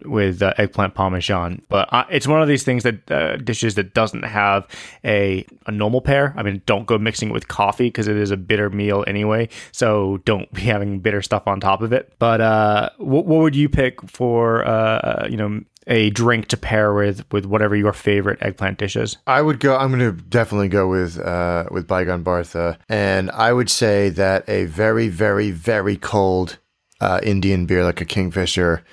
with 0.04 0.42
uh, 0.42 0.54
eggplant 0.58 0.94
parmesan. 0.94 1.62
But 1.68 1.92
uh, 1.92 2.04
it's 2.10 2.26
one 2.26 2.42
of 2.42 2.48
these 2.48 2.62
things 2.62 2.82
that 2.82 3.10
uh, 3.10 3.36
dishes 3.36 3.74
that 3.76 3.94
doesn't 3.94 4.24
have 4.24 4.66
a, 5.04 5.46
a 5.66 5.72
normal 5.72 6.00
pair. 6.00 6.34
I 6.36 6.42
mean, 6.42 6.62
don't 6.66 6.86
go 6.86 6.98
mixing 6.98 7.30
it 7.30 7.32
with 7.32 7.48
coffee 7.48 7.88
because 7.88 8.08
it 8.08 8.16
is 8.16 8.30
a 8.30 8.36
bitter 8.36 8.70
meal 8.70 9.04
anyway. 9.06 9.48
So 9.72 10.18
don't 10.24 10.52
be 10.52 10.62
having 10.74 11.00
bitter 11.00 11.22
stuff 11.22 11.46
on 11.46 11.60
top 11.60 11.82
of 11.82 11.92
it. 11.92 12.12
But 12.18 12.40
uh, 12.40 12.90
what, 12.98 13.26
what 13.26 13.40
would 13.40 13.56
you 13.56 13.68
pick 13.68 14.00
for 14.08 14.66
uh, 14.66 15.26
you 15.28 15.36
know 15.36 15.60
a 15.86 16.10
drink 16.10 16.48
to 16.48 16.56
pair 16.56 16.94
with 16.94 17.30
with 17.32 17.44
whatever 17.44 17.76
your 17.76 17.92
favorite 17.92 18.38
eggplant 18.40 18.78
dish 18.78 18.96
is. 18.96 19.16
I 19.26 19.42
would 19.42 19.60
go. 19.60 19.76
I'm 19.76 19.90
going 19.90 20.16
to 20.16 20.22
definitely 20.22 20.68
go 20.68 20.88
with 20.88 21.18
uh, 21.18 21.66
with 21.70 21.86
Baingan 21.86 22.22
Bharta, 22.22 22.78
and 22.88 23.30
I 23.30 23.52
would 23.52 23.70
say 23.70 24.08
that 24.10 24.48
a 24.48 24.64
very, 24.66 25.08
very, 25.08 25.50
very 25.50 25.96
cold 25.96 26.58
uh, 27.00 27.20
Indian 27.22 27.66
beer 27.66 27.84
like 27.84 28.00
a 28.00 28.04
Kingfisher. 28.04 28.84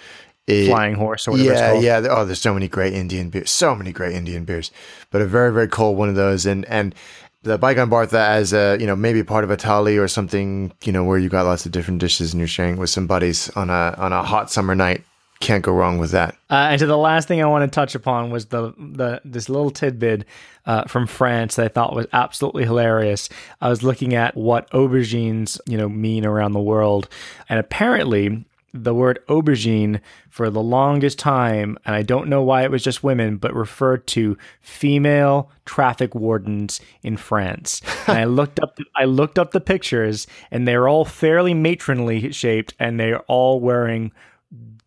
It, 0.47 0.67
Flying 0.67 0.95
horse 0.95 1.27
or 1.27 1.31
whatever. 1.31 1.79
yeah, 1.79 1.99
yeah. 1.99 2.07
Oh, 2.09 2.25
there's 2.25 2.41
so 2.41 2.53
many 2.53 2.67
great 2.67 2.93
Indian 2.93 3.29
beers. 3.29 3.51
So 3.51 3.75
many 3.75 3.91
great 3.91 4.13
Indian 4.13 4.43
beers, 4.43 4.71
but 5.11 5.21
a 5.21 5.25
very, 5.25 5.53
very 5.53 5.67
cold 5.67 5.97
one 5.97 6.09
of 6.09 6.15
those, 6.15 6.45
and 6.47 6.65
and 6.65 6.95
the 7.43 7.57
Baingan 7.57 7.89
Bharta 7.89 8.13
as 8.13 8.53
a 8.53 8.77
you 8.79 8.87
know 8.87 8.95
maybe 8.95 9.23
part 9.23 9.43
of 9.43 9.51
a 9.51 9.57
thali 9.57 10.01
or 10.01 10.07
something 10.07 10.71
you 10.83 10.91
know 10.91 11.03
where 11.03 11.17
you 11.17 11.29
got 11.29 11.45
lots 11.45 11.65
of 11.65 11.71
different 11.71 11.99
dishes 11.99 12.33
and 12.33 12.39
you're 12.39 12.47
sharing 12.47 12.77
with 12.77 12.89
some 12.89 13.07
buddies 13.07 13.49
on 13.51 13.69
a 13.69 13.95
on 13.97 14.13
a 14.13 14.23
hot 14.23 14.51
summer 14.51 14.75
night. 14.75 15.03
Can't 15.39 15.63
go 15.63 15.71
wrong 15.73 15.97
with 15.97 16.11
that. 16.11 16.35
Uh, 16.51 16.69
and 16.69 16.79
so 16.79 16.85
the 16.85 16.95
last 16.97 17.27
thing 17.27 17.41
I 17.41 17.47
want 17.47 17.69
to 17.69 17.73
touch 17.73 17.95
upon 17.95 18.29
was 18.29 18.47
the 18.47 18.73
the 18.77 19.21
this 19.25 19.49
little 19.49 19.71
tidbit 19.71 20.25
uh, 20.67 20.83
from 20.85 21.07
France 21.07 21.55
that 21.55 21.65
I 21.65 21.67
thought 21.67 21.95
was 21.95 22.05
absolutely 22.13 22.63
hilarious. 22.63 23.27
I 23.59 23.69
was 23.69 23.81
looking 23.81 24.13
at 24.13 24.37
what 24.37 24.69
aubergines 24.69 25.59
you 25.65 25.77
know 25.77 25.89
mean 25.89 26.25
around 26.25 26.53
the 26.53 26.59
world, 26.59 27.09
and 27.49 27.59
apparently 27.59 28.45
the 28.73 28.93
word 28.93 29.19
aubergine 29.27 30.01
for 30.29 30.49
the 30.49 30.61
longest 30.61 31.19
time, 31.19 31.77
and 31.85 31.95
I 31.95 32.03
don't 32.03 32.29
know 32.29 32.41
why 32.41 32.63
it 32.63 32.71
was 32.71 32.83
just 32.83 33.03
women, 33.03 33.37
but 33.37 33.53
referred 33.53 34.07
to 34.07 34.37
female 34.61 35.49
traffic 35.65 36.15
wardens 36.15 36.79
in 37.03 37.17
France. 37.17 37.81
and 38.07 38.17
I 38.17 38.25
looked 38.25 38.59
up 38.59 38.77
I 38.95 39.05
looked 39.05 39.37
up 39.37 39.51
the 39.51 39.61
pictures, 39.61 40.27
and 40.49 40.67
they're 40.67 40.87
all 40.87 41.05
fairly 41.05 41.53
matronly 41.53 42.31
shaped, 42.31 42.73
and 42.79 42.99
they're 42.99 43.21
all 43.21 43.59
wearing 43.59 44.11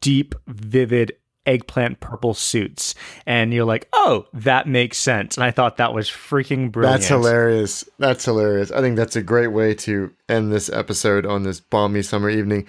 deep, 0.00 0.34
vivid 0.46 1.12
eggplant 1.46 2.00
purple 2.00 2.34
suits. 2.34 2.94
And 3.26 3.52
you're 3.52 3.64
like, 3.64 3.88
oh, 3.92 4.26
that 4.32 4.66
makes 4.66 4.98
sense. 4.98 5.36
And 5.36 5.44
I 5.44 5.50
thought 5.50 5.76
that 5.76 5.94
was 5.94 6.08
freaking 6.08 6.72
brilliant. 6.72 7.00
That's 7.00 7.08
hilarious. 7.08 7.84
That's 7.98 8.24
hilarious. 8.24 8.70
I 8.70 8.80
think 8.80 8.96
that's 8.96 9.16
a 9.16 9.22
great 9.22 9.48
way 9.48 9.74
to 9.74 10.12
end 10.28 10.52
this 10.52 10.70
episode 10.70 11.26
on 11.26 11.42
this 11.42 11.60
balmy 11.60 12.02
summer 12.02 12.30
evening. 12.30 12.66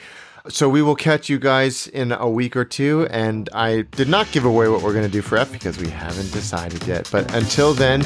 So 0.48 0.70
we 0.70 0.82
will 0.82 0.96
catch 0.96 1.28
you 1.28 1.40
guys 1.40 1.88
in 1.88 2.12
a 2.12 2.30
week 2.30 2.56
or 2.56 2.66
two. 2.66 3.08
And 3.10 3.50
I 3.54 3.82
did 3.82 4.08
not 4.08 4.32
give 4.32 4.46
away 4.46 4.68
what 4.70 4.84
we're 4.84 4.94
going 4.94 5.06
to 5.06 5.12
do 5.12 5.22
for 5.22 5.38
F 5.38 5.52
because 5.52 5.78
we 5.78 5.90
haven't 5.90 6.32
decided 6.32 6.86
yet. 6.86 7.10
But 7.12 7.34
until 7.34 7.74
then, 7.74 8.06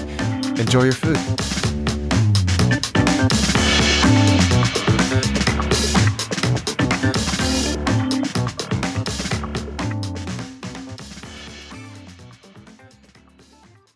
enjoy 0.57 0.83
your 0.83 0.93
food. 0.93 1.17